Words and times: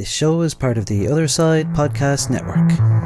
This 0.00 0.08
show 0.08 0.40
is 0.40 0.54
part 0.54 0.78
of 0.78 0.86
the 0.86 1.08
Other 1.08 1.28
Side 1.28 1.74
Podcast 1.74 2.30
Network. 2.30 2.99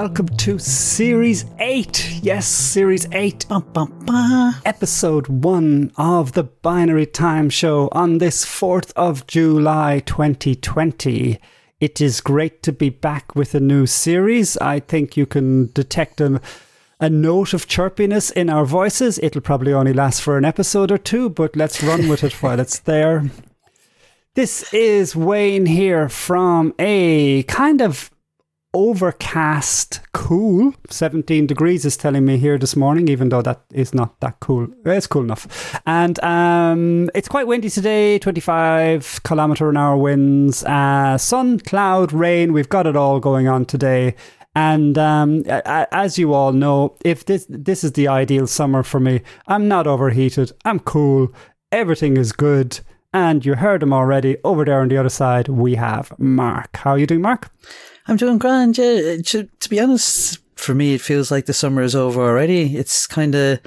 Welcome 0.00 0.28
to 0.28 0.60
Series 0.60 1.44
8. 1.58 2.20
Yes, 2.22 2.46
Series 2.46 3.08
8, 3.10 3.46
Bum, 3.48 3.68
bum, 3.72 4.04
bum. 4.06 4.54
Episode 4.64 5.26
1 5.26 5.90
of 5.96 6.34
the 6.34 6.44
Binary 6.44 7.04
Times 7.04 7.52
Show 7.52 7.88
on 7.90 8.18
this 8.18 8.44
4th 8.44 8.92
of 8.94 9.26
July 9.26 9.98
2020. 10.06 11.40
It 11.80 12.00
is 12.00 12.20
great 12.20 12.62
to 12.62 12.70
be 12.70 12.90
back 12.90 13.34
with 13.34 13.56
a 13.56 13.60
new 13.60 13.86
series. 13.86 14.56
I 14.58 14.78
think 14.78 15.16
you 15.16 15.26
can 15.26 15.72
detect 15.72 16.20
a, 16.20 16.40
a 17.00 17.10
note 17.10 17.52
of 17.52 17.66
chirpiness 17.66 18.30
in 18.30 18.48
our 18.48 18.64
voices. 18.64 19.18
It'll 19.20 19.40
probably 19.40 19.72
only 19.72 19.92
last 19.92 20.22
for 20.22 20.38
an 20.38 20.44
episode 20.44 20.92
or 20.92 20.98
two, 20.98 21.28
but 21.28 21.56
let's 21.56 21.82
run 21.82 22.08
with 22.08 22.22
it 22.22 22.40
while 22.40 22.60
it's 22.60 22.78
there. 22.78 23.28
This 24.34 24.72
is 24.72 25.16
Wayne 25.16 25.66
here 25.66 26.08
from 26.08 26.72
a 26.78 27.42
kind 27.48 27.82
of 27.82 28.12
overcast, 28.74 30.00
cool. 30.12 30.74
17 30.90 31.46
degrees 31.46 31.84
is 31.84 31.96
telling 31.96 32.24
me 32.24 32.36
here 32.36 32.58
this 32.58 32.76
morning, 32.76 33.08
even 33.08 33.28
though 33.28 33.42
that 33.42 33.62
is 33.72 33.94
not 33.94 34.20
that 34.20 34.40
cool. 34.40 34.68
It's 34.84 35.06
cool 35.06 35.22
enough. 35.22 35.80
And 35.86 36.22
um, 36.22 37.10
it's 37.14 37.28
quite 37.28 37.46
windy 37.46 37.70
today 37.70 38.18
25 38.18 39.22
kilometer 39.24 39.68
an 39.70 39.76
hour 39.76 39.96
winds, 39.96 40.64
uh, 40.64 41.16
sun, 41.18 41.60
cloud, 41.60 42.12
rain. 42.12 42.52
We've 42.52 42.68
got 42.68 42.86
it 42.86 42.96
all 42.96 43.20
going 43.20 43.48
on 43.48 43.64
today. 43.64 44.14
And 44.54 44.98
um, 44.98 45.44
as 45.46 46.18
you 46.18 46.32
all 46.34 46.52
know, 46.52 46.96
if 47.04 47.26
this 47.26 47.46
this 47.48 47.84
is 47.84 47.92
the 47.92 48.08
ideal 48.08 48.46
summer 48.46 48.82
for 48.82 48.98
me, 48.98 49.20
I'm 49.46 49.68
not 49.68 49.86
overheated. 49.86 50.52
I'm 50.64 50.80
cool. 50.80 51.28
Everything 51.70 52.16
is 52.16 52.32
good. 52.32 52.80
And 53.14 53.46
you 53.46 53.54
heard 53.54 53.82
him 53.82 53.92
already. 53.92 54.36
Over 54.44 54.64
there 54.64 54.80
on 54.80 54.88
the 54.88 54.98
other 54.98 55.08
side, 55.08 55.48
we 55.48 55.76
have 55.76 56.12
Mark. 56.18 56.76
How 56.76 56.92
are 56.92 56.98
you 56.98 57.06
doing, 57.06 57.22
Mark? 57.22 57.50
I'm 58.08 58.16
doing 58.16 58.38
grand, 58.38 58.78
yeah. 58.78 59.16
Should- 59.24 59.60
to 59.60 59.68
be 59.68 59.80
honest, 59.80 60.38
for 60.56 60.74
me, 60.74 60.94
it 60.94 61.00
feels 61.00 61.30
like 61.30 61.46
the 61.46 61.52
summer 61.52 61.82
is 61.82 61.94
over 61.94 62.20
already. 62.20 62.76
It's 62.76 63.06
kind 63.06 63.34
of, 63.34 63.60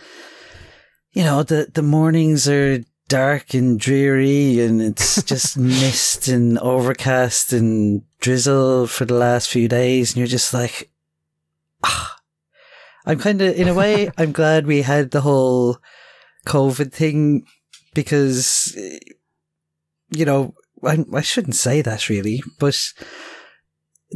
you 1.14 1.24
know, 1.24 1.44
the, 1.44 1.70
the 1.74 1.84
mornings 1.84 2.50
are 2.50 2.84
dark 3.08 3.54
and 3.54 3.80
dreary 3.80 4.62
and 4.62 4.82
it's 4.82 5.22
just 5.34 5.58
mist 5.58 6.28
and 6.28 6.58
overcast 6.60 7.54
and 7.54 8.02
drizzle 8.20 8.88
for 8.88 9.06
the 9.06 9.14
last 9.14 9.50
few 9.50 9.68
days. 9.68 10.12
And 10.12 10.18
you're 10.18 10.28
just 10.28 10.54
like, 10.54 10.90
ah. 11.84 12.18
I'm 13.06 13.20
kind 13.20 13.42
of, 13.42 13.56
in 13.56 13.68
a 13.68 13.74
way, 13.74 14.12
I'm 14.18 14.32
glad 14.32 14.68
we 14.68 14.82
had 14.82 15.12
the 15.12 15.22
whole 15.22 15.78
COVID 16.46 16.92
thing 16.92 17.46
because, 17.94 18.76
you 20.10 20.26
know, 20.26 20.54
I, 20.84 21.04
I 21.14 21.22
shouldn't 21.22 21.56
say 21.56 21.82
that 21.82 22.10
really, 22.10 22.44
but 22.60 22.94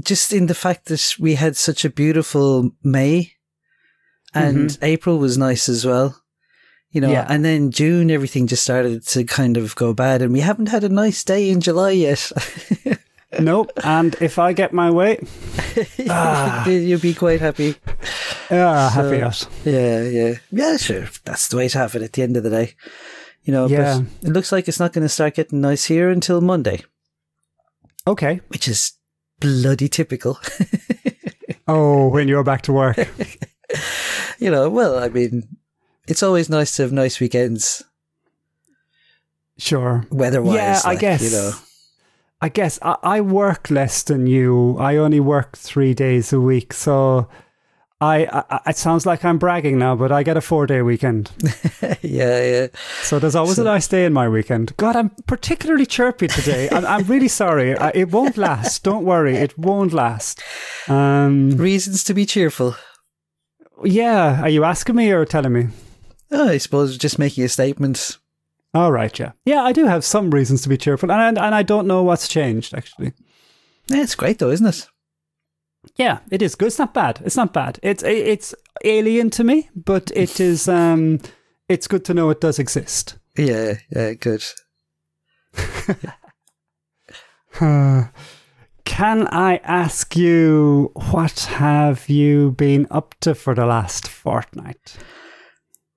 just 0.04 0.34
in 0.34 0.48
the 0.48 0.54
fact 0.56 0.86
that 0.86 1.16
we 1.20 1.36
had 1.36 1.56
such 1.56 1.86
a 1.86 1.90
beautiful 1.90 2.72
May 2.84 3.32
and 4.34 4.78
April 4.82 5.18
was 5.18 5.38
nice 5.38 5.70
as 5.70 5.86
well. 5.86 6.22
You 6.92 7.02
know, 7.02 7.12
Yeah. 7.12 7.26
and 7.30 7.44
then 7.44 7.72
June 7.72 8.10
everything 8.12 8.48
just 8.48 8.64
started 8.64 9.06
to 9.08 9.24
kind 9.26 9.58
of 9.58 9.76
go 9.76 9.94
bad 9.94 10.22
and 10.22 10.32
we 10.34 10.40
haven't 10.42 10.70
had 10.70 10.84
a 10.84 10.90
nice 10.90 11.24
day 11.24 11.50
in 11.50 11.60
July 11.62 11.92
yet. 11.92 12.32
nope. 13.40 13.72
And 13.84 14.16
if 14.22 14.40
I 14.40 14.54
get 14.54 14.72
my 14.74 14.90
way, 14.92 15.20
Ah. 16.10 16.66
You'll 16.68 17.00
be 17.02 17.14
quite 17.14 17.42
happy. 17.42 17.76
ah, 18.50 18.92
So- 18.94 19.02
happy 19.04 19.22
out. 19.22 19.48
Yeah, 19.66 20.04
yeah. 20.04 20.34
Yeah, 20.52 20.78
sure. 20.78 21.08
That's 21.26 21.48
the 21.50 21.58
way 21.58 21.68
to 21.70 21.78
have 21.78 21.96
it 21.96 22.02
at 22.02 22.14
the 22.14 22.22
end 22.24 22.38
of 22.38 22.44
the 22.44 22.50
day. 22.50 22.76
You 23.44 23.52
know, 23.54 23.68
Yeah. 23.68 24.00
but 24.22 24.30
it 24.30 24.34
looks 24.34 24.52
like 24.52 24.68
it's 24.70 24.80
not 24.80 24.94
going 24.94 25.04
to 25.06 25.10
start 25.10 25.36
getting 25.36 25.60
nice 25.62 25.86
here 25.86 26.10
until 26.10 26.40
Monday, 26.42 26.84
Okay. 28.08 28.40
which 28.48 28.68
is 28.68 28.94
bloody 29.40 29.88
typical. 29.90 30.40
Oh, 31.68 32.10
when 32.10 32.28
you're 32.28 32.44
back 32.44 32.62
to 32.64 32.74
work. 32.74 32.96
you 34.38 34.52
know, 34.52 34.70
well, 34.70 35.00
I 35.00 35.10
mean, 35.10 35.48
it's 36.08 36.22
always 36.22 36.48
nice 36.48 36.76
to 36.76 36.84
have 36.84 36.92
nice 36.92 37.20
weekends 37.20 37.84
Sure. 39.58 40.06
weather-wise. 40.12 40.56
Yeah, 40.56 40.82
I 40.86 40.96
guess. 40.96 41.24
you 41.24 41.32
know. 41.32 41.54
I 42.40 42.50
guess 42.50 42.78
I, 42.84 42.98
I 43.02 43.22
work 43.22 43.72
less 43.72 44.04
than 44.04 44.28
you. 44.28 44.78
I 44.78 44.98
only 44.98 45.20
work 45.20 45.58
three 45.58 45.96
days 45.96 46.32
a 46.32 46.40
week, 46.40 46.72
so 46.72 47.30
I, 48.02 48.26
I 48.50 48.70
it 48.72 48.78
sounds 48.78 49.06
like 49.06 49.24
I'm 49.24 49.38
bragging 49.38 49.78
now, 49.80 49.96
but 49.96 50.12
I 50.12 50.24
get 50.24 50.36
a 50.36 50.42
four 50.42 50.68
day 50.68 50.82
weekend. 50.82 51.32
yeah, 52.02 52.44
yeah. 52.44 52.68
So 53.04 53.20
there's 53.20 53.36
always 53.36 53.58
a 53.58 53.64
nice 53.64 53.88
day 53.88 54.04
in 54.06 54.12
my 54.12 54.28
weekend. 54.28 54.76
God, 54.76 54.96
I'm 54.98 55.12
particularly 55.28 55.86
chirpy 55.86 56.28
today. 56.28 56.70
I'm, 56.70 56.86
I'm 56.86 57.04
really 57.06 57.30
sorry. 57.30 57.78
I, 57.78 57.92
it 57.96 58.12
won't 58.12 58.38
last. 58.38 58.84
Don't 58.84 59.06
worry, 59.06 59.36
it 59.38 59.58
won't 59.58 59.94
last. 59.94 60.42
Um, 60.90 61.52
Reasons 61.52 62.04
to 62.06 62.14
be 62.14 62.26
cheerful. 62.26 62.76
yeah, 63.84 64.42
are 64.42 64.50
you 64.50 64.66
asking 64.66 64.96
me 64.96 65.12
or 65.12 65.24
telling 65.26 65.54
me? 65.54 65.68
Oh, 66.32 66.50
I 66.50 66.58
suppose 66.58 66.98
just 66.98 67.18
making 67.18 67.46
a 67.46 67.50
statement. 67.50 68.18
All 68.74 68.92
right, 68.92 69.18
yeah, 69.18 69.32
yeah. 69.46 69.64
I 69.64 69.72
do 69.72 69.86
have 69.86 70.04
some 70.04 70.32
reasons 70.32 70.62
to 70.64 70.70
be 70.70 70.76
cheerful, 70.78 71.10
and 71.10 71.38
and 71.38 71.56
I 71.56 71.64
don't 71.64 71.88
know 71.88 72.04
what's 72.04 72.28
changed 72.28 72.74
actually. 72.74 73.14
Yeah, 73.88 74.02
it's 74.02 74.16
great 74.16 74.40
though, 74.40 74.52
isn't 74.52 74.68
it? 74.68 74.90
Yeah, 75.96 76.20
it 76.32 76.42
is 76.42 76.56
good. 76.56 76.68
It's 76.68 76.80
not 76.80 76.94
bad. 76.94 77.22
It's 77.24 77.38
not 77.38 77.54
bad. 77.54 77.80
It's 77.82 78.04
it's 78.04 78.54
alien 78.84 79.30
to 79.32 79.44
me, 79.44 79.70
but 79.76 80.12
it 80.16 80.40
is. 80.52 80.68
Um, 80.68 81.20
it's 81.68 81.88
good 81.88 82.06
to 82.06 82.14
know 82.14 82.30
it 82.30 82.42
does 82.42 82.60
exist. 82.60 83.18
Yeah, 83.38 83.76
yeah, 83.90 84.14
good. 84.14 84.44
Can 88.86 89.28
I 89.28 89.58
ask 89.64 90.16
you 90.16 90.92
what 90.94 91.40
have 91.42 92.08
you 92.08 92.52
been 92.52 92.88
up 92.92 93.16
to 93.22 93.34
for 93.34 93.56
the 93.56 93.66
last 93.66 94.08
fortnight? 94.08 94.98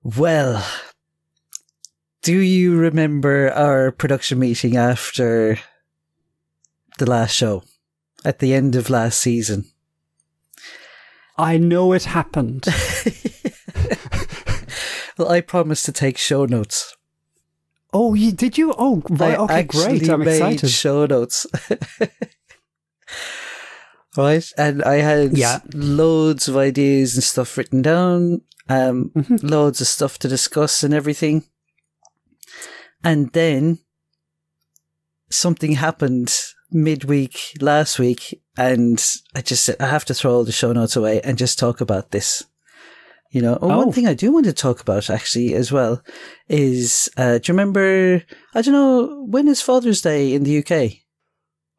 Well, 0.03 0.65
do 2.21 2.37
you 2.37 2.77
remember 2.77 3.51
our 3.51 3.91
production 3.91 4.39
meeting 4.39 4.75
after 4.75 5.59
the 6.97 7.09
last 7.09 7.35
show 7.35 7.63
at 8.25 8.39
the 8.39 8.53
end 8.53 8.75
of 8.75 8.89
last 8.89 9.19
season? 9.19 9.65
I 11.39 11.57
know 11.57 11.93
it 11.93 12.03
happened. 12.05 12.65
Well, 15.17 15.29
I 15.31 15.41
promised 15.41 15.85
to 15.85 15.91
take 15.91 16.17
show 16.17 16.45
notes. 16.45 16.95
oh, 17.91 18.13
you, 18.13 18.31
did 18.31 18.57
you? 18.57 18.73
Oh, 18.77 19.01
right. 19.09 19.37
I 19.37 19.41
Okay, 19.43 19.63
great. 19.63 20.09
I'm 20.09 20.23
made 20.23 20.35
excited. 20.37 20.69
show 20.69 21.05
notes. 21.05 21.45
right, 24.17 24.45
and 24.57 24.81
I 24.83 24.95
had 24.95 25.37
Yeah. 25.37 25.59
loads 25.73 26.47
of 26.47 26.55
ideas 26.55 27.15
and 27.15 27.23
stuff 27.23 27.57
written 27.57 27.81
down. 27.81 28.41
Um, 28.69 29.11
Mhm. 29.15 29.49
loads 29.49 29.81
of 29.81 29.87
stuff 29.87 30.19
to 30.19 30.27
discuss 30.29 30.83
and 30.83 30.93
everything. 30.93 31.43
And 33.03 33.31
then 33.33 33.79
something 35.31 35.73
happened 35.73 36.33
midweek 36.71 37.57
last 37.59 37.97
week, 37.99 38.41
and 38.59 39.03
I 39.35 39.41
just 39.41 39.63
said 39.65 39.77
I 39.79 39.87
have 39.87 40.05
to 40.05 40.13
throw 40.13 40.33
all 40.33 40.43
the 40.43 40.51
show 40.51 40.71
notes 40.73 40.95
away 40.95 41.21
and 41.21 41.37
just 41.37 41.57
talk 41.57 41.81
about 41.81 42.11
this. 42.11 42.43
You 43.31 43.41
know, 43.43 43.57
oh, 43.61 43.71
Oh. 43.71 43.77
one 43.77 43.91
thing 43.93 44.07
I 44.07 44.13
do 44.15 44.31
want 44.31 44.45
to 44.47 44.53
talk 44.53 44.81
about 44.81 45.09
actually 45.09 45.53
as 45.53 45.71
well 45.71 46.01
is 46.47 47.09
uh, 47.17 47.37
do 47.37 47.43
you 47.51 47.53
remember? 47.53 48.23
I 48.55 48.61
don't 48.61 48.73
know 48.73 49.25
when 49.29 49.47
is 49.47 49.61
Father's 49.61 50.01
Day 50.01 50.33
in 50.33 50.43
the 50.43 50.57
UK? 50.63 50.73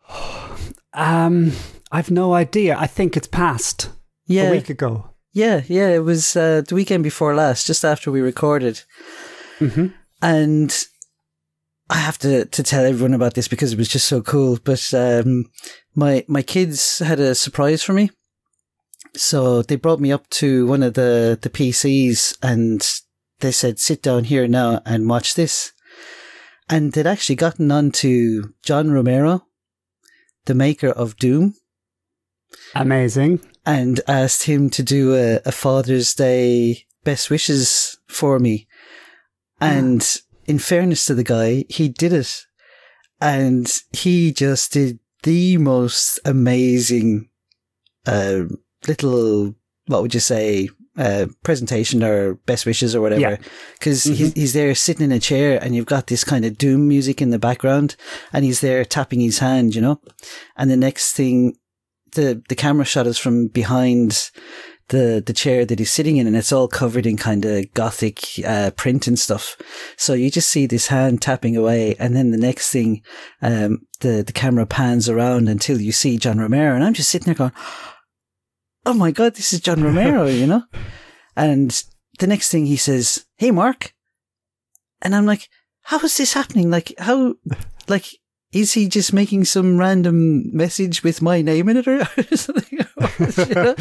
Um, 0.92 1.52
I've 1.92 2.10
no 2.10 2.34
idea. 2.34 2.76
I 2.76 2.88
think 2.88 3.16
it's 3.16 3.28
past 3.28 3.90
a 4.28 4.50
week 4.50 4.68
ago. 4.70 5.10
yeah, 5.32 5.62
yeah. 5.68 5.88
It 5.90 6.00
was 6.04 6.34
uh, 6.36 6.62
the 6.66 6.74
weekend 6.74 7.04
before 7.04 7.32
last, 7.34 7.66
just 7.68 7.84
after 7.84 8.10
we 8.10 8.20
recorded. 8.20 8.82
hmm 9.58 9.86
and 10.22 10.84
I 11.90 11.96
have 11.96 12.18
to, 12.18 12.44
to 12.44 12.62
tell 12.62 12.84
everyone 12.84 13.14
about 13.14 13.34
this 13.34 13.48
because 13.48 13.72
it 13.72 13.78
was 13.78 13.88
just 13.88 14.06
so 14.06 14.22
cool. 14.22 14.58
But 14.62 14.94
um, 14.94 15.46
my 15.94 16.24
my 16.28 16.40
kids 16.40 17.00
had 17.00 17.18
a 17.18 17.34
surprise 17.34 17.82
for 17.82 17.92
me, 17.92 18.10
so 19.16 19.62
they 19.62 19.74
brought 19.74 19.98
me 20.00 20.12
up 20.12 20.30
to 20.30 20.66
one 20.66 20.84
of 20.84 20.94
the 20.94 21.36
the 21.40 21.50
PCs 21.50 22.38
and 22.42 22.88
they 23.40 23.50
said, 23.50 23.80
"Sit 23.80 24.02
down 24.02 24.24
here 24.24 24.46
now 24.46 24.80
and 24.86 25.08
watch 25.08 25.34
this." 25.34 25.72
And 26.68 26.92
they'd 26.92 27.08
actually 27.08 27.34
gotten 27.34 27.72
onto 27.72 28.52
John 28.62 28.92
Romero, 28.92 29.46
the 30.44 30.54
maker 30.54 30.90
of 30.90 31.16
Doom, 31.16 31.56
Amazing. 32.76 33.40
and 33.66 34.00
asked 34.06 34.44
him 34.44 34.70
to 34.70 34.82
do 34.84 35.16
a, 35.16 35.40
a 35.44 35.50
Father's 35.50 36.14
Day 36.14 36.86
best 37.02 37.30
wishes 37.30 37.98
for 38.06 38.38
me. 38.38 38.68
And 39.60 40.06
in 40.50 40.58
fairness 40.58 41.06
to 41.06 41.14
the 41.14 41.24
guy, 41.24 41.64
he 41.68 41.88
did 41.88 42.12
it. 42.12 42.44
And 43.20 43.72
he 43.92 44.32
just 44.32 44.72
did 44.72 44.98
the 45.22 45.56
most 45.58 46.18
amazing 46.24 47.28
uh, 48.06 48.44
little, 48.88 49.54
what 49.86 50.02
would 50.02 50.14
you 50.14 50.20
say, 50.20 50.70
uh, 50.98 51.26
presentation 51.44 52.02
or 52.02 52.34
best 52.46 52.66
wishes 52.66 52.94
or 52.96 53.00
whatever. 53.00 53.38
Because 53.78 54.04
Mhm. 54.04 54.14
he's, 54.14 54.32
he's 54.32 54.52
there 54.54 54.74
sitting 54.74 55.04
in 55.04 55.12
a 55.12 55.20
chair 55.20 55.62
and 55.62 55.74
you've 55.74 55.86
got 55.94 56.06
this 56.08 56.24
kind 56.24 56.44
of 56.44 56.58
doom 56.58 56.88
music 56.88 57.22
in 57.22 57.30
the 57.30 57.38
background 57.38 57.94
and 58.32 58.44
he's 58.44 58.60
there 58.60 58.84
tapping 58.84 59.20
his 59.20 59.38
hand, 59.38 59.74
you 59.74 59.80
know? 59.82 60.00
And 60.56 60.70
the 60.70 60.76
next 60.76 61.12
thing, 61.12 61.56
the, 62.12 62.42
the 62.48 62.56
camera 62.56 62.84
shot 62.84 63.06
is 63.06 63.18
from 63.18 63.46
behind 63.48 64.30
the, 64.90 65.22
the 65.24 65.32
chair 65.32 65.64
that 65.64 65.78
he's 65.78 65.90
sitting 65.90 66.18
in 66.18 66.26
and 66.26 66.36
it's 66.36 66.52
all 66.52 66.68
covered 66.68 67.06
in 67.06 67.16
kind 67.16 67.44
of 67.44 67.72
gothic, 67.74 68.24
uh, 68.46 68.70
print 68.76 69.06
and 69.06 69.18
stuff. 69.18 69.56
So 69.96 70.14
you 70.14 70.30
just 70.30 70.50
see 70.50 70.66
this 70.66 70.88
hand 70.88 71.22
tapping 71.22 71.56
away 71.56 71.96
and 71.98 72.14
then 72.14 72.30
the 72.30 72.36
next 72.36 72.70
thing, 72.70 73.02
um, 73.42 73.86
the, 74.00 74.22
the 74.22 74.32
camera 74.32 74.66
pans 74.66 75.08
around 75.08 75.48
until 75.48 75.80
you 75.80 75.92
see 75.92 76.18
John 76.18 76.38
Romero 76.38 76.74
and 76.74 76.84
I'm 76.84 76.94
just 76.94 77.10
sitting 77.10 77.26
there 77.26 77.34
going, 77.34 77.52
Oh 78.86 78.94
my 78.94 79.10
God, 79.10 79.34
this 79.34 79.52
is 79.52 79.60
John 79.60 79.82
Romero, 79.82 80.26
you 80.26 80.46
know? 80.46 80.62
And 81.36 81.82
the 82.18 82.26
next 82.26 82.50
thing 82.50 82.66
he 82.66 82.76
says, 82.76 83.24
Hey, 83.36 83.50
Mark. 83.50 83.94
And 85.00 85.14
I'm 85.14 85.26
like, 85.26 85.48
how 85.82 85.98
is 86.00 86.16
this 86.16 86.34
happening? 86.34 86.70
Like, 86.70 86.92
how, 86.98 87.34
like, 87.88 88.06
is 88.52 88.72
he 88.72 88.88
just 88.88 89.12
making 89.12 89.44
some 89.44 89.78
random 89.78 90.54
message 90.54 91.04
with 91.04 91.22
my 91.22 91.40
name 91.40 91.68
in 91.68 91.76
it 91.76 91.86
or 91.86 92.04
something? 92.36 92.78
You 92.78 93.54
know? 93.54 93.74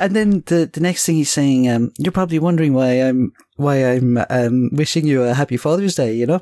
And 0.00 0.16
then 0.16 0.42
the, 0.46 0.68
the 0.72 0.80
next 0.80 1.06
thing 1.06 1.16
he's 1.16 1.30
saying, 1.30 1.68
um, 1.68 1.92
you're 1.98 2.12
probably 2.12 2.40
wondering 2.40 2.74
why 2.74 2.94
I'm, 2.94 3.32
why 3.56 3.76
I'm, 3.76 4.18
um, 4.28 4.70
wishing 4.72 5.06
you 5.06 5.22
a 5.22 5.34
happy 5.34 5.56
Father's 5.56 5.94
Day, 5.94 6.14
you 6.14 6.26
know? 6.26 6.40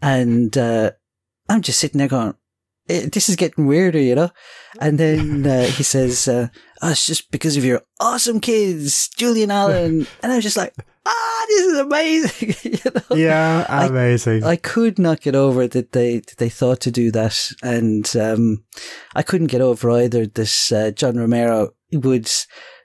And, 0.00 0.56
uh, 0.56 0.92
I'm 1.48 1.62
just 1.62 1.80
sitting 1.80 1.98
there 1.98 2.08
going, 2.08 2.34
eh, 2.88 3.08
this 3.12 3.28
is 3.28 3.34
getting 3.34 3.66
weirder, 3.66 4.00
you 4.00 4.14
know? 4.14 4.30
And 4.80 4.98
then, 4.98 5.44
uh, 5.44 5.64
he 5.64 5.82
says, 5.82 6.28
uh, 6.28 6.48
oh, 6.82 6.90
it's 6.90 7.06
just 7.06 7.32
because 7.32 7.56
of 7.56 7.64
your 7.64 7.82
awesome 7.98 8.38
kids, 8.38 9.08
Julian 9.16 9.50
Allen. 9.50 10.06
And 10.22 10.30
I 10.30 10.36
was 10.36 10.44
just 10.44 10.56
like, 10.56 10.74
ah, 11.06 11.44
this 11.48 11.66
is 11.66 11.78
amazing. 11.78 12.54
you 12.72 12.90
know? 12.94 13.16
yeah, 13.16 13.86
amazing. 13.86 14.44
I 14.44 14.56
could 14.56 14.98
not 14.98 15.20
get 15.20 15.34
over 15.34 15.66
that 15.66 15.92
they 15.92 16.18
that 16.18 16.36
they 16.38 16.48
thought 16.48 16.80
to 16.80 16.90
do 16.90 17.10
that, 17.12 17.50
and 17.62 18.10
um, 18.16 18.64
I 19.14 19.22
couldn't 19.22 19.48
get 19.48 19.60
over 19.60 19.90
either 19.90 20.26
this 20.26 20.72
uh, 20.72 20.90
John 20.90 21.16
Romero 21.16 21.70
would 21.92 22.30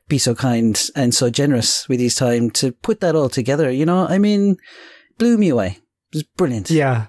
be 0.08 0.18
so 0.18 0.34
kind 0.34 0.82
and 0.96 1.14
so 1.14 1.30
generous 1.30 1.88
with 1.90 2.00
his 2.00 2.16
time 2.16 2.50
to 2.52 2.72
put 2.72 3.02
that 3.02 3.16
all 3.16 3.30
together. 3.30 3.70
You 3.70 3.86
know, 3.86 4.08
I 4.08 4.18
mean, 4.18 4.58
blew 5.18 5.38
me 5.38 5.50
away. 5.50 5.80
It 6.12 6.16
was 6.16 6.24
brilliant. 6.24 6.70
Yeah. 6.70 7.08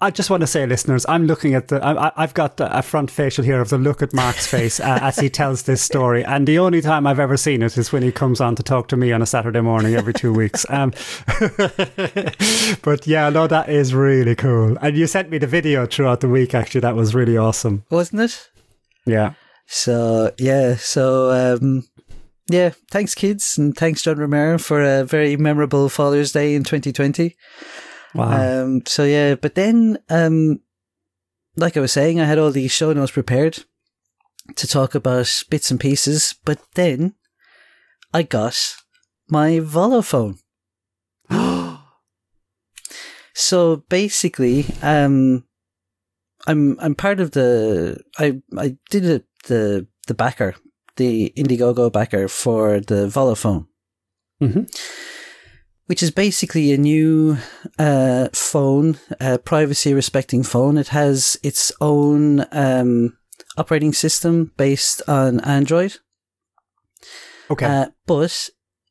I 0.00 0.10
just 0.10 0.30
want 0.30 0.40
to 0.42 0.46
say, 0.46 0.66
listeners, 0.66 1.04
I'm 1.08 1.26
looking 1.26 1.54
at 1.54 1.68
the. 1.68 1.84
I, 1.84 2.12
I've 2.16 2.34
got 2.34 2.54
a 2.58 2.82
front 2.82 3.10
facial 3.10 3.44
here 3.44 3.60
of 3.60 3.68
the 3.68 3.78
look 3.78 4.02
at 4.02 4.12
Mark's 4.12 4.46
face 4.50 4.80
uh, 4.80 4.98
as 5.02 5.18
he 5.18 5.28
tells 5.28 5.62
this 5.62 5.82
story, 5.82 6.24
and 6.24 6.46
the 6.46 6.58
only 6.58 6.80
time 6.80 7.06
I've 7.06 7.20
ever 7.20 7.36
seen 7.36 7.62
it 7.62 7.76
is 7.76 7.92
when 7.92 8.02
he 8.02 8.12
comes 8.12 8.40
on 8.40 8.56
to 8.56 8.62
talk 8.62 8.88
to 8.88 8.96
me 8.96 9.12
on 9.12 9.22
a 9.22 9.26
Saturday 9.26 9.60
morning 9.60 9.94
every 9.94 10.12
two 10.12 10.32
weeks. 10.32 10.66
Um, 10.68 10.90
but 12.82 13.06
yeah, 13.06 13.30
no, 13.30 13.46
that 13.46 13.66
is 13.68 13.94
really 13.94 14.34
cool. 14.34 14.76
And 14.80 14.96
you 14.96 15.06
sent 15.06 15.30
me 15.30 15.38
the 15.38 15.46
video 15.46 15.86
throughout 15.86 16.20
the 16.20 16.28
week. 16.28 16.54
Actually, 16.54 16.82
that 16.82 16.96
was 16.96 17.14
really 17.14 17.36
awesome. 17.36 17.84
wasn't 17.90 18.22
it? 18.22 18.48
Yeah. 19.06 19.34
So 19.66 20.32
yeah, 20.38 20.76
so 20.76 21.30
um, 21.30 21.84
yeah, 22.48 22.70
thanks 22.90 23.14
kids, 23.14 23.58
and 23.58 23.76
thanks 23.76 24.02
John 24.02 24.18
Romero 24.18 24.58
for 24.58 24.82
a 24.82 25.04
very 25.04 25.36
memorable 25.36 25.88
Father's 25.88 26.32
Day 26.32 26.54
in 26.54 26.64
2020. 26.64 27.36
Wow. 28.14 28.62
Um, 28.62 28.82
so 28.86 29.04
yeah, 29.04 29.34
but 29.34 29.54
then, 29.54 29.98
um, 30.08 30.60
like 31.56 31.76
I 31.76 31.80
was 31.80 31.92
saying, 31.92 32.20
I 32.20 32.24
had 32.24 32.38
all 32.38 32.50
these 32.50 32.72
show 32.72 32.92
notes 32.92 33.12
prepared 33.12 33.64
to 34.56 34.66
talk 34.66 34.94
about 34.94 35.42
bits 35.50 35.70
and 35.70 35.78
pieces, 35.80 36.34
but 36.44 36.58
then 36.74 37.14
I 38.14 38.22
got 38.22 38.56
my 39.28 39.60
Volla 39.60 40.02
phone. 40.04 40.38
So 43.34 43.84
basically, 43.88 44.66
um, 44.82 45.44
I'm 46.48 46.76
I'm 46.80 46.96
part 46.96 47.20
of 47.20 47.30
the 47.32 48.00
I 48.18 48.42
I 48.56 48.76
did 48.90 49.04
it 49.04 49.26
the 49.46 49.86
the 50.08 50.14
backer 50.14 50.56
the 50.96 51.32
Indiegogo 51.36 51.92
backer 51.92 52.26
for 52.26 52.80
the 52.80 53.06
Volla 53.06 53.36
phone 53.36 53.68
Mhm. 54.42 54.66
Which 55.88 56.02
is 56.02 56.10
basically 56.10 56.72
a 56.72 56.78
new 56.78 57.36
uh, 57.78 58.28
phone, 58.32 58.98
a 59.20 59.38
privacy 59.38 59.92
respecting 59.92 60.42
phone. 60.42 60.78
It 60.78 60.88
has 60.88 61.38
its 61.42 61.72
own 61.80 62.44
um, 62.52 63.16
operating 63.56 63.92
system 63.92 64.52
based 64.56 65.02
on 65.08 65.40
Android, 65.40 65.96
Okay. 67.50 67.66
uh, 67.66 67.86
but 68.06 68.50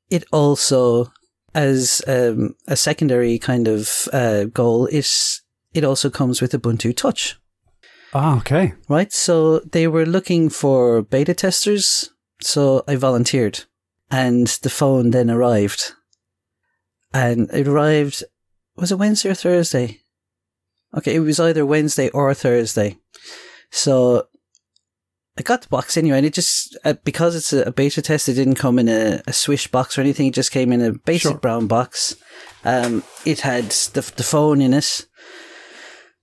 it 0.09 0.23
also, 0.31 1.11
as 1.53 2.01
um, 2.07 2.55
a 2.67 2.75
secondary 2.75 3.37
kind 3.39 3.67
of 3.67 4.07
uh, 4.11 4.45
goal, 4.45 4.87
is 4.87 5.41
it 5.73 5.83
also 5.83 6.09
comes 6.09 6.41
with 6.41 6.51
Ubuntu 6.53 6.95
Touch. 6.95 7.37
oh, 8.13 8.37
okay. 8.37 8.73
Right, 8.89 9.13
so 9.13 9.59
they 9.59 9.87
were 9.87 10.05
looking 10.05 10.49
for 10.49 11.03
beta 11.03 11.33
testers, 11.35 12.09
so 12.41 12.83
I 12.87 12.95
volunteered, 12.95 13.65
and 14.09 14.47
the 14.63 14.69
phone 14.71 15.11
then 15.11 15.29
arrived, 15.29 15.93
and 17.13 17.49
it 17.53 17.67
arrived. 17.67 18.23
Was 18.75 18.91
it 18.91 18.99
Wednesday 18.99 19.29
or 19.29 19.35
Thursday? 19.35 20.01
Okay, 20.95 21.15
it 21.15 21.19
was 21.19 21.39
either 21.39 21.65
Wednesday 21.65 22.09
or 22.09 22.33
Thursday. 22.33 22.97
So 23.71 24.27
I 25.37 25.41
got 25.41 25.61
the 25.61 25.67
box 25.67 25.97
anyway, 25.97 26.17
and 26.17 26.25
it 26.25 26.33
just 26.33 26.77
uh, 26.85 26.93
because 27.03 27.35
it's 27.35 27.53
a, 27.53 27.71
beta 27.71 28.01
test, 28.01 28.29
it 28.29 28.33
didn't 28.33 28.55
come 28.55 28.79
in 28.79 28.87
a, 28.87 29.21
a 29.27 29.33
swish 29.33 29.67
box 29.67 29.97
or 29.97 30.01
anything. 30.01 30.27
It 30.27 30.33
just 30.33 30.51
came 30.51 30.71
in 30.71 30.81
a 30.81 30.93
basic 30.93 31.31
Sure. 31.31 31.37
brown 31.37 31.67
box. 31.67 32.15
Um, 32.63 33.03
it 33.25 33.41
had 33.41 33.65
the 33.93 34.01
the 34.15 34.23
phone 34.23 34.61
in 34.61 34.73
it, 34.73 35.05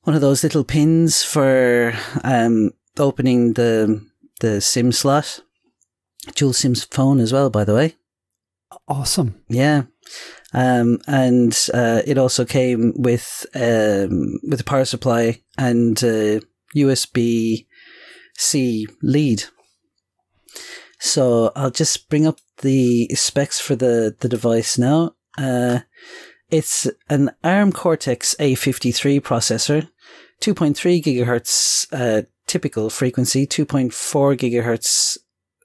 one 0.03 0.15
of 0.17 0.23
those 0.23 0.43
little 0.43 0.65
pins 0.65 1.23
for 1.23 1.93
um 2.25 2.71
opening 2.99 3.53
the 3.55 4.05
the 4.41 4.61
SIM 4.61 4.93
slot, 4.93 5.41
dual 6.35 6.53
SIM 6.53 6.75
phone 6.75 7.21
as 7.21 7.33
well. 7.33 7.51
By 7.51 7.65
the 7.65 7.75
way, 7.75 7.95
Awesome. 8.89 9.41
yeah. 9.49 9.83
Um, 10.55 11.01
and 11.09 11.53
uh, 11.75 12.03
it 12.07 12.17
also 12.17 12.45
came 12.45 12.93
with 12.95 13.45
um, 13.55 14.39
with 14.49 14.61
a 14.61 14.65
power 14.65 14.85
supply 14.85 15.41
and 15.59 15.97
USB 16.77 17.67
C 18.37 18.87
lead. 19.03 19.45
So 21.01 21.53
I'll 21.55 21.71
just 21.71 22.09
bring 22.09 22.27
up 22.27 22.39
the 22.63 23.09
specs 23.15 23.61
for 23.61 23.77
the, 23.77 24.17
the 24.21 24.29
device 24.29 24.79
now. 24.79 25.15
Uh, 25.37 25.81
it's 26.51 26.89
an 27.11 27.31
ARM 27.43 27.73
Cortex 27.73 28.35
A53 28.39 29.21
processor, 29.21 29.89
2.3 30.41 31.03
gigahertz 31.03 31.87
uh, 31.93 32.23
typical 32.47 32.91
frequency, 32.91 33.47
2.4 33.47 33.93
gigahertz 34.39 35.19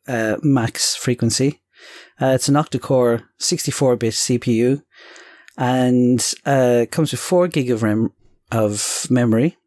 uh, 0.08 0.38
max 0.42 0.96
frequency. 0.96 1.62
Uh, 2.22 2.28
it's 2.36 2.50
an 2.50 2.56
octa-core 2.56 3.22
64-bit 3.40 4.14
CPU, 4.14 4.82
and 5.58 6.34
uh, 6.46 6.86
comes 6.92 7.12
with 7.12 7.20
four 7.22 7.48
gig 7.48 7.70
of 7.72 7.84
RAM 7.84 8.12
of 8.52 9.08
memory, 9.10 9.58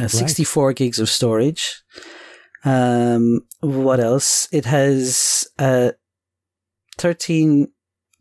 uh, 0.00 0.08
64 0.08 0.72
gigs 0.74 0.98
of 0.98 1.08
storage. 1.08 1.82
Um, 2.64 3.40
what 3.60 4.00
else? 4.00 4.48
It 4.52 4.64
has 4.64 5.46
uh, 5.58 5.92
13 6.98 7.68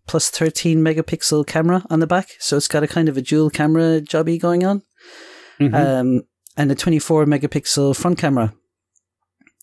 plus 0.07 0.29
13 0.29 0.79
megapixel 0.83 1.47
camera 1.47 1.83
on 1.89 1.99
the 1.99 2.07
back, 2.07 2.29
so 2.39 2.57
it's 2.57 2.67
got 2.67 2.83
a 2.83 2.87
kind 2.87 3.09
of 3.09 3.17
a 3.17 3.21
dual 3.21 3.49
camera 3.49 4.01
jobby 4.01 4.39
going 4.39 4.63
on, 4.65 4.83
Mhm. 5.59 5.73
um, 5.73 6.21
and 6.55 6.71
a 6.71 6.75
24 6.75 7.25
megapixel 7.25 7.95
front 7.95 8.17
camera. 8.19 8.53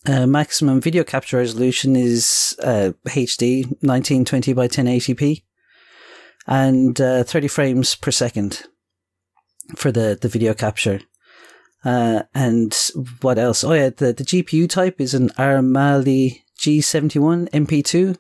Uh, 0.05 0.27
maximum 0.27 0.81
video 0.81 1.05
capture 1.05 1.37
resolution 1.37 1.95
is 1.95 2.57
uh, 2.61 2.91
HD 3.07 3.65
1920 3.83 4.53
by 4.53 4.67
1080p 4.67 5.45
and 6.49 7.01
uh, 7.01 7.23
30 7.23 7.47
frames 7.47 7.95
per 7.95 8.11
second 8.11 8.65
for 9.77 9.93
the, 9.93 10.19
the 10.21 10.29
video 10.29 10.55
capture. 10.55 11.01
Uh, 11.85 12.23
and 12.35 12.77
what 13.21 13.39
else? 13.39 13.63
Oh 13.63 13.75
yeah, 13.75 13.91
the, 13.91 14.13
the 14.13 14.25
GPU 14.25 14.69
type 14.69 15.01
is 15.01 15.15
an 15.15 15.31
ARM 15.39 15.71
Mali 15.71 16.45
G71 16.59 17.49
MP2 17.51 18.19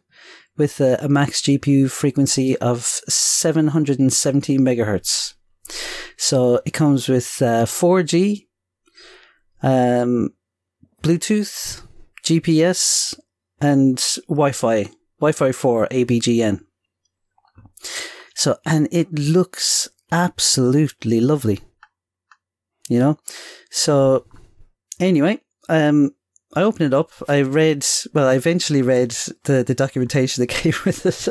with 0.56 0.80
a, 0.80 0.98
a 1.02 1.08
max 1.08 1.42
GPU 1.42 1.90
frequency 1.90 2.56
of 2.58 2.84
770 2.84 4.58
megahertz. 4.58 5.34
So 6.16 6.60
it 6.64 6.72
comes 6.72 7.08
with 7.08 7.42
uh, 7.42 7.64
4G, 7.64 8.46
um, 9.62 10.30
Bluetooth, 11.02 11.82
GPS, 12.25 13.18
and 13.61 14.02
Wi-Fi. 14.28 14.90
Wi-Fi 15.21 15.52
4 15.52 15.88
ABGN. 15.88 16.61
So, 18.35 18.56
and 18.66 18.88
it 18.90 19.12
looks 19.12 19.88
absolutely 20.11 21.21
lovely. 21.21 21.61
You 22.88 22.99
know? 22.99 23.18
So, 23.71 24.26
anyway, 24.99 25.40
um, 25.68 26.11
I 26.54 26.62
opened 26.62 26.92
it 26.92 26.97
up. 26.97 27.11
I 27.28 27.42
read, 27.42 27.87
well, 28.12 28.28
I 28.28 28.35
eventually 28.35 28.82
read 28.82 29.11
the, 29.44 29.62
the 29.66 29.75
documentation 29.75 30.42
that 30.42 30.47
came 30.49 30.75
with 30.85 31.06
it. 31.06 31.28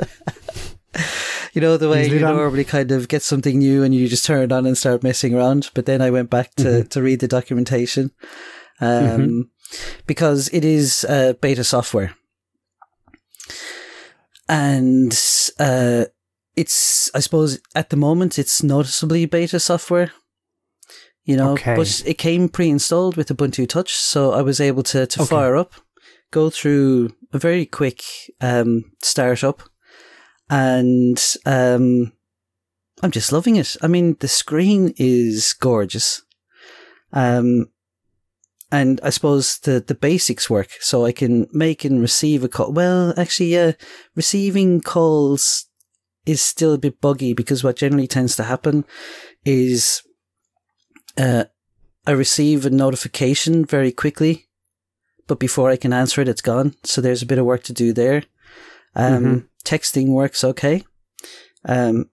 you 1.54 1.62
know, 1.62 1.78
the 1.78 1.90
way 1.90 2.08
you 2.08 2.20
normally 2.20 2.63
kind 2.63 2.92
of 2.92 3.08
get 3.08 3.22
something 3.22 3.60
new 3.60 3.84
and 3.84 3.94
you 3.94 4.08
just 4.08 4.25
turn 4.25 4.44
it 4.44 4.51
on 4.51 4.66
and 4.66 4.78
start 4.78 5.04
messing 5.04 5.36
around. 5.36 5.70
But 5.74 5.86
then 5.86 6.01
I 6.01 6.10
went 6.10 6.30
back 6.30 6.56
to, 6.56 6.63
Mhm. 6.63 6.90
to 6.90 7.01
read 7.01 7.20
the 7.20 7.28
documentation 7.28 8.12
um, 8.80 8.88
Mhm. 8.90 9.50
Because 10.08 10.50
it 10.54 10.63
is 10.66 11.06
uh, 11.10 11.34
beta 11.42 11.63
software. 11.63 12.16
And 14.50 15.13
uh, 15.60 16.06
it's, 16.56 17.10
I 17.16 17.20
suppose, 17.20 17.60
at 17.75 17.90
the 17.90 17.96
moment, 17.98 18.38
it's 18.38 18.63
noticeably 18.63 19.25
beta 19.25 19.60
software. 19.60 20.12
You 21.24 21.38
know, 21.38 21.54
Okay. 21.54 21.75
but 21.75 22.01
it 22.06 22.18
came 22.18 22.50
pre-installed 22.50 23.16
with 23.16 23.30
Ubuntu 23.30 23.68
Touch, 23.70 23.94
so 23.94 24.32
I 24.32 24.42
was 24.42 24.60
able 24.60 24.82
to 24.84 25.06
to 25.06 25.22
Okay. 25.22 25.30
fire 25.30 25.56
up, 25.56 25.74
go 26.32 26.50
through 26.50 27.16
a 27.32 27.38
very 27.38 27.66
quick 27.68 28.01
um, 28.42 28.92
startup, 29.04 29.62
and 30.50 31.24
um, 31.46 32.12
I'm 33.04 33.12
just 33.12 33.32
loving 33.32 33.56
it. 33.56 33.78
I 33.84 33.88
mean, 33.88 34.18
the 34.20 34.28
screen 34.28 34.96
is 34.98 35.54
gorgeous, 35.54 36.24
um, 37.13 37.68
and 38.72 39.00
I 39.04 39.10
suppose 39.10 39.60
the 39.60 39.84
the 39.86 39.96
basics 39.96 40.50
work. 40.50 40.70
So 40.80 41.06
I 41.06 41.12
can 41.12 41.48
make 41.51 41.84
and 41.86 42.01
receive 42.01 42.44
a 42.44 42.48
call. 42.48 42.72
Well, 42.72 43.13
actually, 43.18 43.54
yeah, 43.54 43.74
receiving 44.16 44.82
calls 44.82 45.66
is 46.25 46.42
still 46.42 46.74
a 46.74 46.78
bit 46.78 47.01
buggy 47.01 47.34
because 47.34 47.63
what 47.63 47.78
generally 47.78 48.08
tends 48.08 48.36
to 48.36 48.44
happen 48.44 48.86
is 49.44 50.04
uh, 51.18 51.46
I 52.06 52.12
receive 52.12 52.66
a 52.66 52.70
notification 52.70 53.66
very 53.66 53.92
quickly, 53.92 54.48
but 55.28 55.40
before 55.40 55.70
I 55.70 55.78
can 55.78 55.94
answer 55.94 56.22
it, 56.22 56.30
it's 56.30 56.42
gone. 56.42 56.75
So 56.84 57.01
there's 57.01 57.24
a 57.24 57.25
bit 57.25 57.40
of 57.40 57.46
work 57.46 57.63
to 57.63 57.74
do 57.74 57.92
there. 57.94 58.24
Um, 58.96 59.24
Mhm. 59.24 59.48
Texting 59.63 60.08
works 60.08 60.44
okay. 60.44 60.84
Um, 61.66 62.10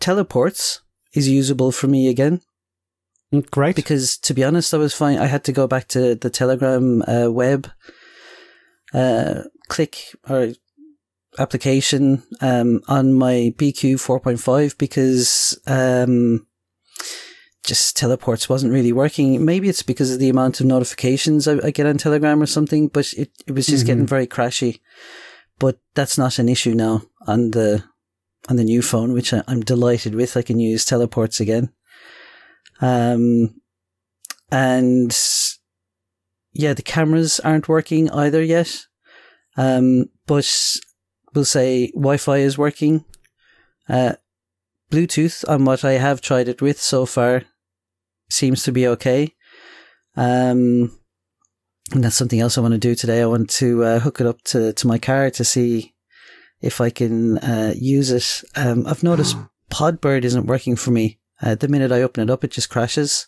TELEports 0.00 0.80
is 1.14 1.28
usable 1.28 1.72
for 1.72 1.86
me 1.88 2.08
again 2.08 2.42
Great. 3.50 3.76
because, 3.76 4.16
to 4.18 4.34
be 4.34 4.42
honest, 4.44 4.74
I 4.74 4.78
was 4.78 4.94
fine. 4.94 5.18
I 5.18 5.26
had 5.26 5.44
to 5.44 5.52
go 5.52 5.66
back 5.66 5.86
to 5.88 6.14
the 6.14 6.30
Telegram 6.30 7.02
uh, 7.06 7.30
web, 7.30 7.70
uh, 8.92 9.42
click 9.68 10.14
or 10.28 10.48
application 11.38 12.22
um, 12.40 12.80
on 12.88 13.14
my 13.14 13.54
BQ 13.56 13.94
4.5 13.94 14.76
because 14.78 15.56
um, 15.68 16.44
just 17.64 17.96
TELEports 17.96 18.48
wasn't 18.48 18.72
really 18.72 18.92
working. 18.92 19.44
Maybe 19.44 19.68
it's 19.68 19.84
because 19.84 20.12
of 20.12 20.18
the 20.18 20.28
amount 20.28 20.58
of 20.58 20.66
notifications 20.66 21.46
I, 21.46 21.58
I 21.66 21.70
get 21.70 21.86
on 21.86 21.98
Telegram 21.98 22.42
or 22.42 22.46
something, 22.46 22.88
but 22.88 23.12
it, 23.12 23.30
it 23.46 23.52
was 23.52 23.66
just 23.68 23.84
Mhm. 23.84 23.86
getting 23.86 24.06
very 24.06 24.26
crashy. 24.26 24.80
But 25.60 25.78
that's 25.94 26.18
not 26.18 26.38
an 26.40 26.48
issue 26.48 26.74
now 26.74 27.02
on 27.26 27.52
the 27.52 27.84
on 28.48 28.56
the 28.56 28.64
new 28.64 28.80
phone, 28.82 29.12
which 29.12 29.32
I, 29.34 29.42
I'm 29.46 29.60
delighted 29.60 30.14
with. 30.14 30.36
I 30.36 30.42
can 30.42 30.58
use 30.58 30.84
TELEports 30.84 31.38
again. 31.38 31.70
Um, 32.80 33.60
and 34.50 35.16
yeah, 36.52 36.74
the 36.74 36.82
cameras 36.82 37.40
aren't 37.40 37.68
working 37.68 38.10
either 38.10 38.42
yet. 38.42 38.86
Um, 39.56 40.06
but 40.26 40.76
we'll 41.34 41.44
say 41.44 41.90
Wi-Fi 41.92 42.38
is 42.38 42.58
working. 42.58 43.04
Uh, 43.88 44.14
Bluetooth 44.90 45.48
on 45.48 45.64
what 45.64 45.84
I 45.84 45.92
have 45.92 46.20
tried 46.20 46.48
it 46.48 46.60
with 46.60 46.80
so 46.80 47.06
far 47.06 47.42
seems 48.28 48.62
to 48.64 48.72
be 48.72 48.86
okay. 48.88 49.34
Um, 50.16 50.98
and 51.92 52.04
that's 52.04 52.16
something 52.16 52.40
else 52.40 52.56
I 52.56 52.60
want 52.60 52.72
to 52.72 52.78
do 52.78 52.94
today. 52.94 53.22
I 53.22 53.26
want 53.26 53.50
to 53.50 53.84
uh, 53.84 53.98
hook 54.00 54.20
it 54.20 54.26
up 54.26 54.42
to, 54.46 54.72
to 54.72 54.86
my 54.86 54.98
car 54.98 55.30
to 55.30 55.44
see 55.44 55.94
if 56.60 56.80
I 56.80 56.90
can 56.90 57.38
uh, 57.38 57.74
use 57.76 58.10
it. 58.10 58.44
Um, 58.56 58.86
I've 58.86 59.02
noticed 59.02 59.36
Podbird 59.70 60.24
isn't 60.24 60.46
working 60.46 60.76
for 60.76 60.90
me. 60.90 61.19
Uh, 61.42 61.54
the 61.54 61.68
minute 61.68 61.92
I 61.92 62.02
open 62.02 62.22
it 62.22 62.30
up, 62.30 62.44
it 62.44 62.50
just 62.50 62.68
crashes. 62.70 63.26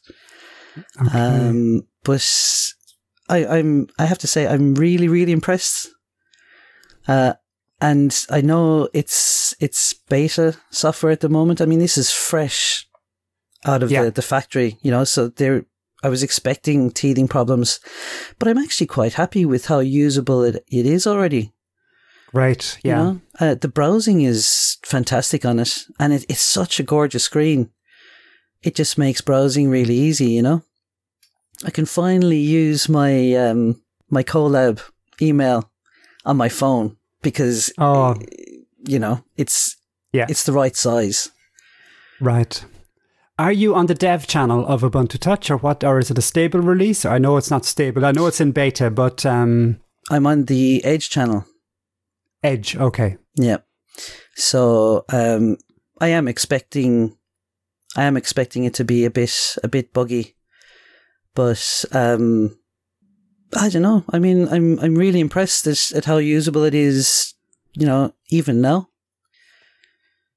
Okay. 1.07 1.19
Um, 1.19 1.83
but 2.05 2.27
I, 3.29 3.47
I'm, 3.47 3.89
I 3.99 4.07
have 4.07 4.19
to 4.19 4.27
say, 4.27 4.47
I'm 4.47 4.75
really, 4.75 5.09
really 5.09 5.33
impressed. 5.33 5.89
Uh, 7.09 7.35
and 7.81 8.27
I 8.31 8.41
know 8.41 8.89
it's, 8.93 9.55
it's 9.61 9.93
beta 9.95 10.57
software 10.71 11.13
at 11.13 11.21
the 11.21 11.29
moment. 11.29 11.61
I 11.61 11.65
mean, 11.67 11.79
this 11.79 11.99
is 11.99 12.11
fresh 12.11 12.87
out 13.65 13.83
of 13.83 13.91
Yeah. 13.91 14.05
the, 14.05 14.11
the 14.13 14.23
factory, 14.23 14.79
you 14.83 14.91
know, 14.91 15.05
so 15.05 15.29
there, 15.29 15.65
I 16.03 16.09
was 16.09 16.23
expecting 16.23 16.91
teething 16.91 17.29
problems, 17.29 17.81
but 18.39 18.49
I'm 18.49 18.59
actually 18.59 18.89
quite 18.89 19.15
happy 19.15 19.45
with 19.45 19.67
how 19.67 19.79
usable 19.81 20.43
it, 20.43 20.65
it 20.71 20.87
is 20.87 21.07
already. 21.07 21.53
Right. 22.33 22.79
you 22.83 22.91
Yeah. 22.91 22.97
know? 22.97 23.21
Uh, 23.39 23.55
the 23.55 23.69
browsing 23.69 24.23
is 24.23 24.79
fantastic 24.85 25.45
on 25.45 25.59
it, 25.59 25.85
and 26.01 26.13
it, 26.13 26.25
it's 26.29 26.41
such 26.41 26.81
a 26.81 26.83
gorgeous 26.85 27.25
screen. 27.25 27.71
It 28.63 28.75
just 28.75 28.97
makes 28.99 29.21
browsing 29.21 29.69
really 29.71 29.95
easy, 29.95 30.31
you 30.31 30.43
know. 30.43 30.63
I 31.65 31.71
can 31.71 31.85
finally 31.87 32.39
use 32.39 32.89
my 32.89 33.35
um, 33.35 33.81
my 34.11 34.23
Kolab 34.23 34.81
email 35.21 35.71
on 36.25 36.37
my 36.37 36.49
phone 36.49 36.97
because 37.23 37.73
Oh, 37.79 38.15
you 38.85 38.99
know 38.99 39.25
it's 39.37 39.77
Yeah. 40.13 40.27
it's 40.29 40.45
the 40.45 40.53
right 40.53 40.77
size. 40.77 41.31
right. 42.21 42.65
Are 43.39 43.53
you 43.53 43.75
on 43.75 43.87
the 43.87 43.95
dev 43.95 44.27
channel 44.27 44.65
of 44.67 44.83
Ubuntu 44.83 45.19
Touch 45.19 45.51
or 45.51 45.57
what? 45.57 45.83
Or 45.83 45.99
is 45.99 46.11
it 46.11 46.19
a 46.19 46.23
stable 46.23 46.61
release? 46.61 47.05
I 47.05 47.19
know 47.19 47.37
it's 47.39 47.51
not 47.51 47.65
stable. 47.65 48.05
I 48.05 48.13
know 48.13 48.27
it's 48.27 48.41
in 48.41 48.53
beta, 48.53 48.91
but 48.91 49.25
um, 49.27 49.81
I'm 50.11 50.27
on 50.27 50.45
the 50.45 50.85
Edge 50.85 51.09
channel. 51.11 51.45
Edge. 52.45 52.77
Okay. 52.77 53.17
Yeah. 53.35 53.59
So 54.37 55.05
um, 55.09 55.57
I 56.01 56.09
am 56.09 56.29
expecting, 56.29 57.17
I 57.97 58.05
am 58.05 58.17
expecting 58.17 58.65
it 58.65 58.75
to 58.75 58.85
be 58.85 59.05
a 59.05 59.11
bit 59.11 59.57
a 59.63 59.69
bit 59.69 59.93
buggy, 59.93 60.37
but 61.35 61.85
um, 61.93 62.59
I 63.57 63.69
don't 63.69 63.83
know. 63.83 64.05
I 64.11 64.19
mean, 64.19 64.49
I'm 64.49 64.79
I'm 64.81 64.95
really 64.95 65.21
impressed 65.21 65.67
at, 65.67 65.93
at 65.93 66.05
how 66.07 66.17
usable 66.19 66.65
it 66.65 66.75
is. 66.75 67.35
You 67.75 67.87
know, 67.87 68.15
even 68.29 68.61
now. 68.61 68.89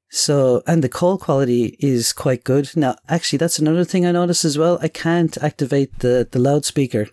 So, 0.10 0.64
and 0.66 0.82
the 0.82 0.88
call 0.88 1.18
quality 1.18 1.76
is 1.80 2.14
quite 2.14 2.46
good. 2.46 2.72
Now, 2.78 2.96
actually, 3.10 3.38
that's 3.38 3.60
another 3.60 3.84
thing 3.84 4.06
I 4.06 4.14
noticed 4.14 4.46
as 4.46 4.58
well. 4.58 4.80
I 4.82 4.88
can't 4.88 5.38
activate 5.44 6.00
the, 6.00 6.26
the 6.32 6.40
loudspeaker 6.40 7.08